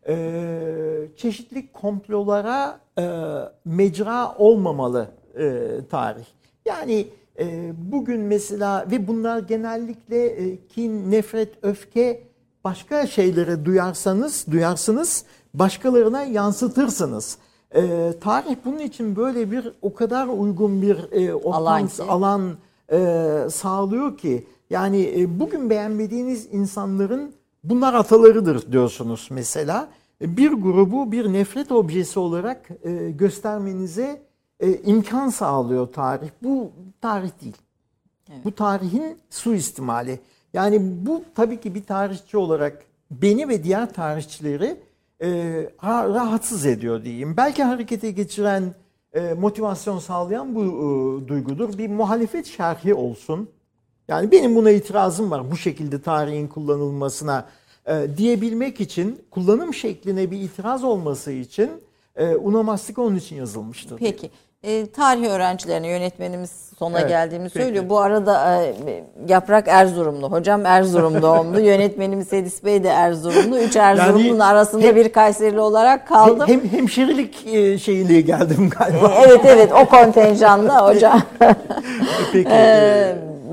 e, 0.08 1.08
çeşitli 1.18 1.72
komplolara 1.72 2.80
e, 3.00 3.04
mecra 3.66 4.36
olmamalı 4.38 5.08
e, 5.38 5.68
tarih. 5.90 6.26
Yani 6.66 7.08
e, 7.40 7.74
bugün 7.92 8.20
mesela 8.20 8.86
ve 8.92 9.08
bunlar 9.08 9.40
genellikle 9.40 10.26
e, 10.26 10.68
kin, 10.68 11.12
nefret, 11.12 11.50
öfke 11.62 12.24
başka 12.64 13.08
şeylere 13.08 13.66
duyarsanız, 13.66 14.46
duyarsınız 14.52 15.26
başkalarına 15.54 16.24
yansıtırsınız. 16.24 17.38
E, 17.76 18.14
tarih 18.22 18.56
bunun 18.66 18.80
için 18.80 19.16
böyle 19.16 19.52
bir 19.52 19.74
o 19.82 19.94
kadar 19.94 20.28
uygun 20.28 20.82
bir 20.82 21.12
e, 21.12 21.32
Alan 21.32 21.90
alan 22.08 22.58
e, 22.92 23.48
sağlıyor 23.52 24.18
ki 24.18 24.48
yani 24.70 25.14
e, 25.18 25.40
bugün 25.40 25.70
beğenmediğiniz 25.70 26.48
insanların 26.52 27.34
bunlar 27.64 27.94
atalarıdır 27.94 28.72
diyorsunuz 28.72 29.28
mesela. 29.32 29.90
E, 30.22 30.38
Bir 30.38 30.52
grubu 30.52 31.12
bir 31.12 31.34
nefret 31.34 31.72
objesi 31.72 32.20
olarak 32.20 32.70
e, 32.84 33.12
göstermenize 33.12 34.22
e, 34.60 34.74
imkan 34.82 35.30
sağlıyor 35.30 35.88
tarih. 35.88 36.30
Bu 36.44 36.72
tarih 37.02 37.30
değil. 37.42 37.56
Bu 38.44 38.52
tarihin 38.56 39.18
suistimali. 39.30 40.20
Yani 40.54 40.82
bu 41.06 41.24
tabii 41.36 41.60
ki 41.60 41.76
bir 41.76 41.84
tarihçi 41.84 42.38
olarak 42.38 42.84
beni 43.12 43.48
ve 43.50 43.64
diğer 43.64 43.94
tarihçileri 43.94 44.78
ra- 45.22 46.14
rahatsız 46.14 46.66
ediyor 46.66 47.04
diyeyim. 47.04 47.38
Belki 47.38 47.64
harekete 47.64 48.12
geçiren, 48.12 48.74
motivasyon 49.38 50.00
sağlayan 50.00 50.56
bu 50.56 50.62
duygudur. 51.28 51.78
Bir 51.78 51.90
muhalefet 51.90 52.46
şerhi 52.46 52.94
olsun. 52.94 53.50
Yani 54.10 54.32
benim 54.32 54.56
buna 54.56 54.72
itirazım 54.72 55.32
var 55.32 55.52
bu 55.52 55.58
şekilde 55.58 56.02
tarihin 56.02 56.48
kullanılmasına 56.48 57.50
e, 57.86 58.08
diyebilmek 58.18 58.82
için 58.82 59.22
kullanım 59.32 59.74
şekline 59.74 60.32
bir 60.32 60.40
itiraz 60.40 60.84
olması 60.84 61.32
için 61.32 61.72
e, 62.16 62.36
Unomastik 62.36 63.00
onun 63.00 63.16
için 63.16 63.36
yazılmıştır. 63.36 63.98
Peki. 63.98 64.32
E, 64.64 64.92
tarih 64.92 65.30
öğrencilerine 65.30 65.88
yönetmenimiz 65.88 66.52
sona 66.80 67.00
Evet, 67.00 67.10
geldiğini 67.10 67.44
peki. 67.50 67.64
söylüyor. 67.64 67.90
Bu 67.90 68.00
arada 68.00 68.64
e, 68.64 68.74
Yaprak 69.28 69.68
Erzurumlu. 69.68 70.32
Hocam 70.32 70.66
Erzurum 70.66 71.22
doğumlu. 71.22 71.60
Yönetmenimiz 71.70 72.34
Edis 72.34 72.64
Bey 72.64 72.84
de 72.84 72.90
Erzurumlu. 72.90 73.60
Üç 73.60 73.76
Erzurumlu'nun 73.76 74.40
arasında 74.40 74.82
hem- 74.84 74.96
bir 74.96 75.10
Kayserili 75.14 75.60
olarak 75.60 76.08
kaldım. 76.08 76.48
Hem 76.48 76.68
hemşerilik 76.70 77.48
e, 77.48 77.78
şeyiyle 77.78 78.22
geldim 78.22 78.70
galiba. 78.80 79.14
evet 79.26 79.42
evet 79.46 79.72
o 79.74 79.86
kontenjanda 79.86 80.86
hocam. 80.88 81.22
Peki. 82.34 82.50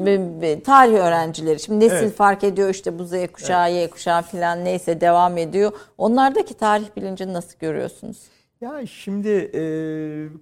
Be- 0.06 0.42
be- 0.42 0.62
tarih 0.62 0.94
öğrencileri 0.94 1.60
şimdi 1.60 1.84
nesil 1.84 1.96
Evet. 1.96 2.16
fark 2.16 2.44
ediyor 2.44 2.68
işte 2.68 2.98
bu 2.98 3.04
Z 3.04 3.12
kuşağı, 3.32 3.72
Y 3.72 3.90
kuşağı 3.90 4.22
falan 4.22 4.64
neyse 4.64 5.00
devam 5.00 5.38
ediyor. 5.38 5.72
Onlardaki 5.98 6.54
tarih 6.54 6.84
bilincini 6.96 7.32
nasıl 7.32 7.58
görüyorsunuz? 7.58 8.16
Ya 8.60 8.86
şimdi 8.86 9.50
e, 9.54 9.60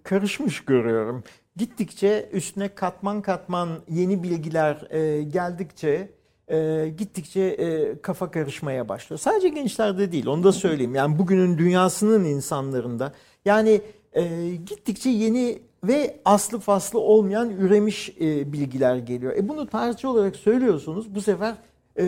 karışmış 0.03 0.65
görüyorum. 0.65 1.25
Gittikçe 1.57 2.29
üstüne 2.33 2.75
katman 2.75 3.23
katman 3.23 3.69
yeni 3.89 4.23
bilgiler 4.23 4.87
e, 4.91 5.23
geldikçe 5.23 6.09
e, 6.49 6.89
gittikçe 6.99 7.41
e, 7.41 8.01
kafa 8.03 8.31
karışmaya 8.31 8.89
başlıyor. 8.89 9.19
Sadece 9.21 9.49
gençlerde 9.49 10.13
değil 10.13 10.27
onu 10.27 10.45
da 10.45 10.53
söyleyeyim. 10.53 10.95
Yani 10.95 11.19
bugünün 11.19 11.59
dünyasının 11.59 12.25
insanlarında 12.25 13.13
yani 13.45 13.81
e, 14.13 14.55
gittikçe 14.67 15.11
yeni 15.11 15.59
ve 15.85 16.21
aslı 16.25 16.59
faslı 16.59 16.99
olmayan 16.99 17.51
üremiş 17.51 18.09
e, 18.21 18.53
bilgiler 18.53 18.97
geliyor. 18.97 19.37
E 19.37 19.49
bunu 19.49 19.67
tarihçi 19.67 20.07
olarak 20.07 20.37
söylüyorsunuz. 20.37 21.15
Bu 21.15 21.21
sefer 21.21 21.55
e, 21.99 22.07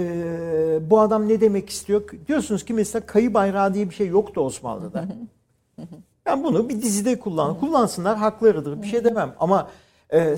bu 0.90 1.00
adam 1.00 1.28
ne 1.28 1.40
demek 1.40 1.70
istiyor? 1.70 2.02
Diyorsunuz 2.28 2.64
ki 2.64 2.74
mesela 2.74 3.06
kayı 3.06 3.34
bayrağı 3.34 3.74
diye 3.74 3.90
bir 3.90 3.94
şey 3.94 4.08
yoktu 4.08 4.40
Osmanlı'da. 4.40 5.08
Yani 6.26 6.44
bunu 6.44 6.68
bir 6.68 6.82
dizide 6.82 7.18
kullan. 7.18 7.60
Kullansınlar 7.60 8.16
haklarıdır. 8.16 8.82
Bir 8.82 8.86
şey 8.86 9.04
demem. 9.04 9.34
Ama 9.40 9.70
e, 10.10 10.18
e, 10.20 10.34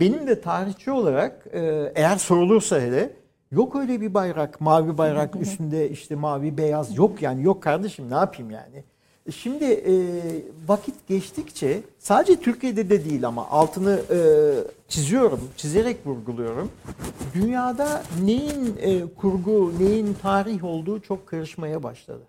benim 0.00 0.26
de 0.26 0.40
tarihçi 0.40 0.90
olarak 0.90 1.46
e, 1.52 1.92
eğer 1.94 2.16
sorulursa 2.16 2.80
hele 2.80 3.12
yok 3.52 3.76
öyle 3.76 4.00
bir 4.00 4.14
bayrak. 4.14 4.60
Mavi 4.60 4.98
bayrak 4.98 5.36
üstünde 5.40 5.90
işte 5.90 6.14
mavi 6.14 6.58
beyaz 6.58 6.96
yok 6.96 7.22
yani. 7.22 7.42
Yok 7.42 7.62
kardeşim 7.62 8.10
ne 8.10 8.14
yapayım 8.14 8.50
yani. 8.50 8.84
E, 9.26 9.32
Şimdi 9.32 9.64
e, 9.64 9.94
vakit 10.68 11.08
geçtikçe 11.08 11.80
sadece 11.98 12.40
Türkiye'de 12.40 12.90
de 12.90 13.04
değil 13.04 13.26
ama 13.26 13.48
altını 13.50 14.00
e, 14.10 14.18
çiziyorum, 14.88 15.40
çizerek 15.56 16.06
vurguluyorum. 16.06 16.70
Dünyada 17.34 18.02
neyin 18.24 18.76
e, 18.80 19.06
kurgu, 19.16 19.72
neyin 19.80 20.16
tarih 20.22 20.64
olduğu 20.64 21.00
çok 21.00 21.26
karışmaya 21.26 21.82
başladı. 21.82 22.22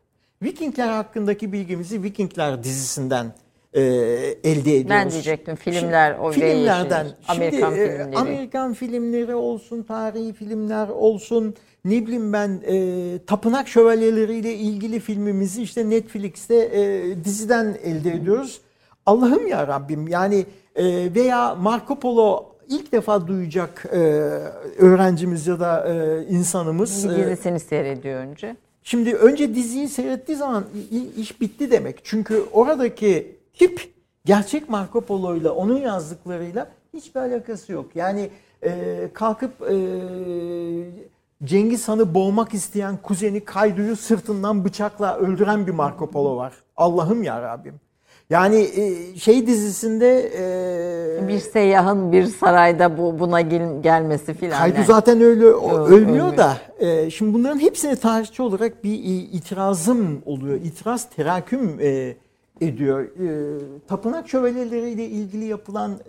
Vikingler 0.43 0.87
hakkındaki 0.87 1.53
bilgimizi 1.53 2.03
Vikingler 2.03 2.63
dizisinden 2.63 3.33
e, 3.73 3.81
elde 4.43 4.59
ediyoruz. 4.59 4.89
Ben 4.89 5.11
diyecektim, 5.11 5.55
filmler, 5.55 6.17
o 6.19 6.31
filmlerden. 6.31 7.05
ve 7.05 7.11
Amerikan 7.27 7.69
Şimdi, 7.69 7.81
e, 7.81 7.97
filmleri. 7.97 8.17
Amerikan 8.17 8.73
filmleri 8.73 9.35
olsun, 9.35 9.83
tarihi 9.83 10.33
filmler 10.33 10.87
olsun, 10.87 11.55
ne 11.85 12.05
bileyim 12.05 12.33
ben 12.33 12.61
e, 12.67 13.25
tapınak 13.27 13.67
şövalyeleriyle 13.67 14.53
ilgili 14.53 14.99
filmimizi 14.99 15.63
işte 15.63 15.89
Netflix'te 15.89 16.55
e, 16.55 17.23
diziden 17.23 17.77
elde 17.83 18.11
ediyoruz. 18.11 18.61
Allah'ım 19.05 19.47
ya 19.47 19.67
Rabbim 19.67 20.07
yani 20.07 20.45
e, 20.75 20.85
veya 21.15 21.55
Marco 21.55 21.99
Polo 21.99 22.53
ilk 22.69 22.91
defa 22.91 23.27
duyacak 23.27 23.85
e, 23.91 23.97
öğrencimiz 24.77 25.47
ya 25.47 25.59
da 25.59 25.93
e, 25.93 26.25
insanımız. 26.29 27.09
Bir 27.09 27.13
e, 27.13 27.25
dizisini 27.25 27.59
seyrediyor 27.59 28.19
önce. 28.19 28.55
Şimdi 28.83 29.13
önce 29.15 29.55
diziyi 29.55 29.87
seyrettiği 29.87 30.37
zaman 30.37 30.65
iş 31.17 31.41
bitti 31.41 31.71
demek. 31.71 31.99
Çünkü 32.03 32.43
oradaki 32.51 33.35
tip 33.53 33.93
gerçek 34.25 34.69
Marco 34.69 35.01
Polo 35.01 35.35
ile 35.35 35.49
onun 35.49 35.77
yazdıklarıyla 35.77 36.71
hiçbir 36.93 37.19
alakası 37.19 37.71
yok. 37.71 37.95
Yani 37.95 38.29
e, 38.63 39.09
kalkıp 39.13 39.61
e, 39.61 39.75
Cengiz 41.43 41.87
Han'ı 41.87 42.13
boğmak 42.13 42.53
isteyen 42.53 42.97
kuzeni 42.97 43.45
Kaydu'yu 43.45 43.95
sırtından 43.95 44.65
bıçakla 44.65 45.17
öldüren 45.17 45.67
bir 45.67 45.71
Marco 45.71 46.11
Polo 46.11 46.37
var. 46.37 46.53
Allah'ım 46.77 47.23
ya 47.23 47.41
Rabbim. 47.41 47.82
Yani 48.29 48.55
e, 48.75 49.15
şey 49.19 49.47
dizisinde 49.47 50.31
e, 51.23 51.27
Bir 51.27 51.39
seyyahın 51.39 52.11
bir 52.11 52.25
sarayda 52.25 52.97
bu 52.97 53.19
buna 53.19 53.41
gel- 53.41 53.81
gelmesi 53.81 54.33
filan. 54.33 54.59
Kaydu 54.59 54.75
yani. 54.75 54.85
zaten 54.85 55.21
öyle 55.21 55.45
Ö- 55.45 55.85
ölmüyor 55.87 56.37
da 56.37 56.57
e, 56.79 57.09
şimdi 57.09 57.33
bunların 57.33 57.59
hepsine 57.59 57.95
tarihçi 57.95 58.41
olarak 58.41 58.83
bir 58.83 58.93
itirazım 59.33 60.21
oluyor. 60.25 60.55
İtiraz 60.55 61.09
teraküm 61.09 61.77
e, 61.81 62.15
ediyor. 62.61 63.03
E, 63.03 63.59
Tapınak 63.87 64.29
şövalyeleriyle 64.29 65.05
ilgili 65.05 65.45
yapılan 65.45 65.99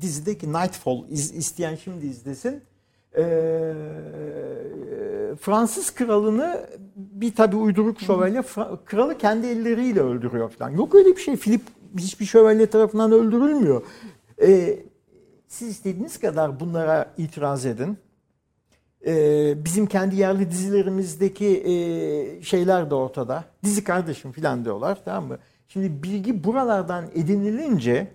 dizideki 0.00 0.48
Nightfall 0.52 0.98
iz- 1.10 1.34
isteyen 1.34 1.74
şimdi 1.74 2.06
izlesin. 2.06 2.60
E, 3.16 3.22
Fransız 5.40 5.90
kralını 5.90 6.66
bir 6.96 7.34
tabi 7.34 7.56
uyduruk 7.56 8.00
şövalye 8.00 8.42
kralı 8.84 9.18
kendi 9.18 9.46
elleriyle 9.46 10.00
öldürüyor 10.00 10.50
falan. 10.50 10.70
Yok 10.70 10.94
öyle 10.94 11.08
bir 11.08 11.20
şey. 11.20 11.36
Filip 11.36 11.62
hiçbir 11.98 12.24
şövalye 12.24 12.66
tarafından 12.66 13.12
öldürülmüyor. 13.12 13.82
E, 14.42 14.78
siz 15.48 15.68
istediğiniz 15.68 16.20
kadar 16.20 16.60
bunlara 16.60 17.14
itiraz 17.18 17.66
edin. 17.66 17.98
Ee, 19.06 19.64
bizim 19.64 19.86
kendi 19.86 20.16
yerli 20.16 20.50
dizilerimizdeki 20.50 21.46
e, 21.46 22.42
şeyler 22.42 22.90
de 22.90 22.94
ortada. 22.94 23.44
Dizi 23.64 23.84
kardeşim 23.84 24.32
falan 24.32 24.64
diyorlar 24.64 24.98
tamam 25.04 25.28
mı? 25.28 25.38
Şimdi 25.68 26.02
bilgi 26.02 26.44
buralardan 26.44 27.04
edinilince 27.14 28.06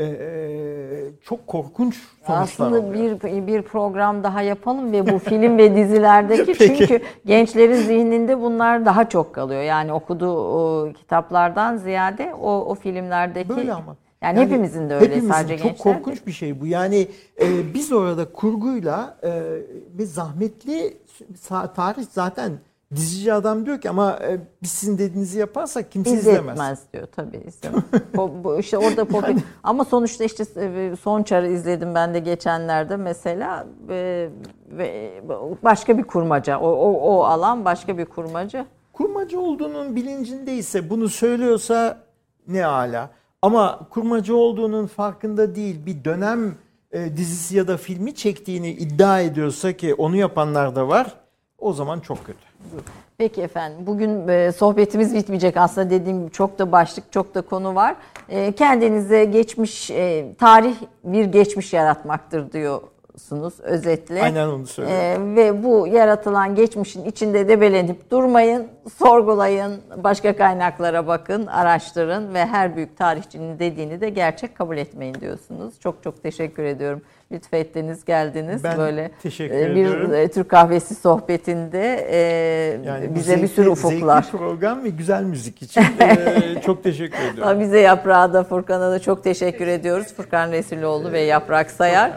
e, 0.00 0.04
e, 0.04 1.10
çok 1.22 1.46
korkunç 1.46 1.94
sonuçlar 2.26 2.42
Aslında 2.42 2.80
oluyor. 2.80 3.20
bir 3.22 3.46
bir 3.46 3.62
program 3.62 4.24
daha 4.24 4.42
yapalım 4.42 4.92
ve 4.92 5.12
bu 5.12 5.18
film 5.18 5.58
ve 5.58 5.76
dizilerdeki 5.76 6.54
çünkü 6.58 7.00
gençlerin 7.26 7.74
zihninde 7.74 8.40
bunlar 8.40 8.86
daha 8.86 9.08
çok 9.08 9.34
kalıyor. 9.34 9.62
Yani 9.62 9.92
okuduğu 9.92 10.32
o, 10.38 10.92
kitaplardan 10.92 11.76
ziyade 11.76 12.34
o 12.34 12.50
o 12.52 12.74
filmlerdeki 12.74 13.48
Böyle 13.48 13.72
ama. 13.72 13.96
yani, 14.22 14.40
hepimizin 14.40 14.90
de 14.90 14.94
öyle 14.94 15.04
hepimizin 15.04 15.32
sadece 15.32 15.58
çok 15.58 15.66
gençler. 15.66 15.94
korkunç 15.94 16.26
bir 16.26 16.32
şey 16.32 16.60
bu. 16.60 16.66
Yani 16.66 17.08
e, 17.42 17.74
biz 17.74 17.92
orada 17.92 18.32
kurguyla 18.32 19.18
e, 19.22 19.30
ve 19.98 20.06
zahmetli 20.06 20.96
tarih 21.74 22.04
zaten 22.10 22.52
Dizici 22.94 23.32
adam 23.32 23.66
diyor 23.66 23.80
ki 23.80 23.90
ama 23.90 24.18
e, 24.22 24.40
biz 24.62 24.70
sizin 24.70 24.98
dediğinizi 24.98 25.38
yaparsak 25.38 25.92
kimse 25.92 26.10
izlemez. 26.10 26.38
İzletmez 26.38 26.80
diyor 26.92 27.06
tabii 27.16 27.36
izlemez. 27.36 27.84
Bu 28.44 28.58
işte 28.58 28.78
orada 28.78 29.04
popi 29.04 29.36
ama 29.62 29.84
sonuçta 29.84 30.24
işte 30.24 30.44
e, 30.56 30.96
son 30.96 31.22
çarı 31.22 31.48
izledim 31.48 31.94
ben 31.94 32.14
de 32.14 32.18
geçenlerde 32.18 32.96
mesela 32.96 33.66
e, 33.88 34.28
ve 34.70 35.12
başka 35.62 35.98
bir 35.98 36.02
kurmaca 36.02 36.58
o, 36.58 36.68
o, 36.68 36.92
o 36.92 37.24
alan 37.24 37.64
başka 37.64 37.98
bir 37.98 38.04
kurmaca. 38.04 38.66
Kurmacı 38.92 39.40
olduğunun 39.40 39.96
bilincindeyse 39.96 40.90
bunu 40.90 41.08
söylüyorsa 41.08 41.98
ne 42.48 42.66
ala. 42.66 43.10
Ama 43.42 43.88
kurmacı 43.90 44.36
olduğunun 44.36 44.86
farkında 44.86 45.54
değil 45.54 45.86
bir 45.86 46.04
dönem 46.04 46.54
e, 46.92 47.16
dizisi 47.16 47.56
ya 47.56 47.68
da 47.68 47.76
filmi 47.76 48.14
çektiğini 48.14 48.70
iddia 48.70 49.20
ediyorsa 49.20 49.72
ki 49.72 49.94
onu 49.94 50.16
yapanlar 50.16 50.76
da 50.76 50.88
var 50.88 51.14
o 51.58 51.72
zaman 51.72 52.00
çok 52.00 52.26
kötü. 52.26 52.49
Peki 53.18 53.42
efendim 53.42 53.86
bugün 53.86 54.28
e, 54.28 54.52
sohbetimiz 54.52 55.14
bitmeyecek 55.14 55.56
aslında 55.56 55.90
dediğim 55.90 56.20
gibi 56.20 56.30
çok 56.30 56.58
da 56.58 56.72
başlık 56.72 57.12
çok 57.12 57.34
da 57.34 57.40
konu 57.40 57.74
var. 57.74 57.96
E, 58.28 58.52
kendinize 58.52 59.24
geçmiş 59.24 59.90
e, 59.90 60.34
tarih 60.38 60.74
bir 61.04 61.24
geçmiş 61.24 61.72
yaratmaktır 61.72 62.52
diyorsunuz 63.20 63.60
özetle. 63.60 64.22
Aynen 64.22 64.48
onu 64.48 64.66
söylüyorum. 64.66 65.32
E, 65.32 65.36
ve 65.36 65.62
bu 65.64 65.86
yaratılan 65.86 66.54
geçmişin 66.54 67.04
içinde 67.04 67.48
debelenip 67.48 68.10
durmayın, 68.10 68.66
sorgulayın, 68.98 69.80
başka 69.96 70.36
kaynaklara 70.36 71.06
bakın, 71.06 71.46
araştırın 71.46 72.34
ve 72.34 72.46
her 72.46 72.76
büyük 72.76 72.96
tarihçinin 72.96 73.58
dediğini 73.58 74.00
de 74.00 74.08
gerçek 74.08 74.56
kabul 74.56 74.76
etmeyin 74.76 75.14
diyorsunuz. 75.14 75.74
Çok 75.80 76.02
çok 76.02 76.22
teşekkür 76.22 76.64
ediyorum. 76.64 77.02
Lütfettiniz, 77.32 78.04
geldiniz. 78.04 78.64
Ben 78.64 78.78
Böyle 78.78 79.10
teşekkür 79.22 79.54
e, 79.54 79.60
bir 79.66 79.70
ediyorum. 79.70 80.14
e, 80.14 80.28
Türk 80.28 80.48
kahvesi 80.48 80.94
sohbetinde 80.94 82.06
e, 82.10 82.16
Yani 82.86 83.14
bize 83.14 83.36
bir 83.36 83.42
zevkli- 83.42 83.48
sürü 83.48 83.68
ufuklar. 83.68 84.22
Zevkli 84.22 84.38
program 84.38 84.84
ve 84.84 84.88
güzel 84.88 85.22
müzik 85.22 85.62
için 85.62 85.80
e, 86.00 86.62
çok 86.66 86.82
teşekkür 86.84 87.18
ediyorum. 87.32 87.60
Bize 87.60 87.80
Yaprağa 87.80 88.32
da 88.32 88.44
Furkan'a 88.44 88.90
da 88.90 88.98
çok 88.98 89.24
teşekkür 89.24 89.66
ediyoruz. 89.66 90.14
Furkan 90.16 90.52
Resuloğlu 90.52 91.12
ve 91.12 91.20
Yaprak 91.20 91.70
Sayar. 91.70 92.12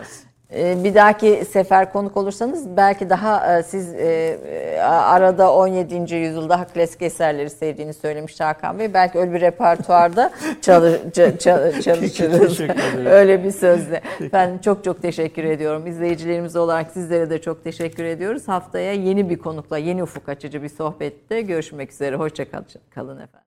Ee, 0.56 0.84
Bir 0.84 0.96
dahaki 0.96 1.46
sefer 1.52 1.92
konuk 1.94 2.18
olursanız 2.18 2.78
belki 2.78 3.10
daha 3.10 3.58
e, 3.60 3.64
siz 3.64 3.94
e, 3.94 4.38
e, 4.48 4.80
arada 4.82 5.54
17. 5.54 6.16
yüzyılda 6.16 6.50
daha 6.50 6.66
klasik 6.68 7.02
eserleri 7.02 7.50
sevdiğini 7.50 7.94
söylemiş 7.94 8.40
Hakan 8.40 8.80
Bey. 8.80 8.94
Belki 8.94 9.20
öyle 9.20 9.34
bir 9.34 9.42
repertuarda 9.42 10.32
çalı- 10.62 11.00
ça- 11.12 11.38
ça- 11.38 11.82
çalışırız. 11.82 12.60
Öyle 13.06 13.44
bir 13.44 13.52
sözle. 13.52 14.02
Ben 14.34 14.58
çok 14.58 14.84
çok 14.84 15.02
teşekkür 15.02 15.44
ediyorum. 15.44 15.88
İzleyicilerimiz 15.88 16.56
olarak 16.56 16.92
sizlere 16.92 17.30
de 17.30 17.42
çok 17.42 17.64
teşekkür 17.64 18.04
ediyoruz. 18.04 18.48
Haftaya 18.48 18.94
yeni 18.94 19.30
bir 19.30 19.38
konukla, 19.38 19.78
yeni 19.78 20.04
ufuk 20.04 20.30
açıcı 20.30 20.64
bir 20.64 20.70
sohbette 20.70 21.42
görüşmek 21.42 21.92
üzere. 21.92 22.16
Hoşçakalın 22.16 23.16
efendim. 23.20 23.43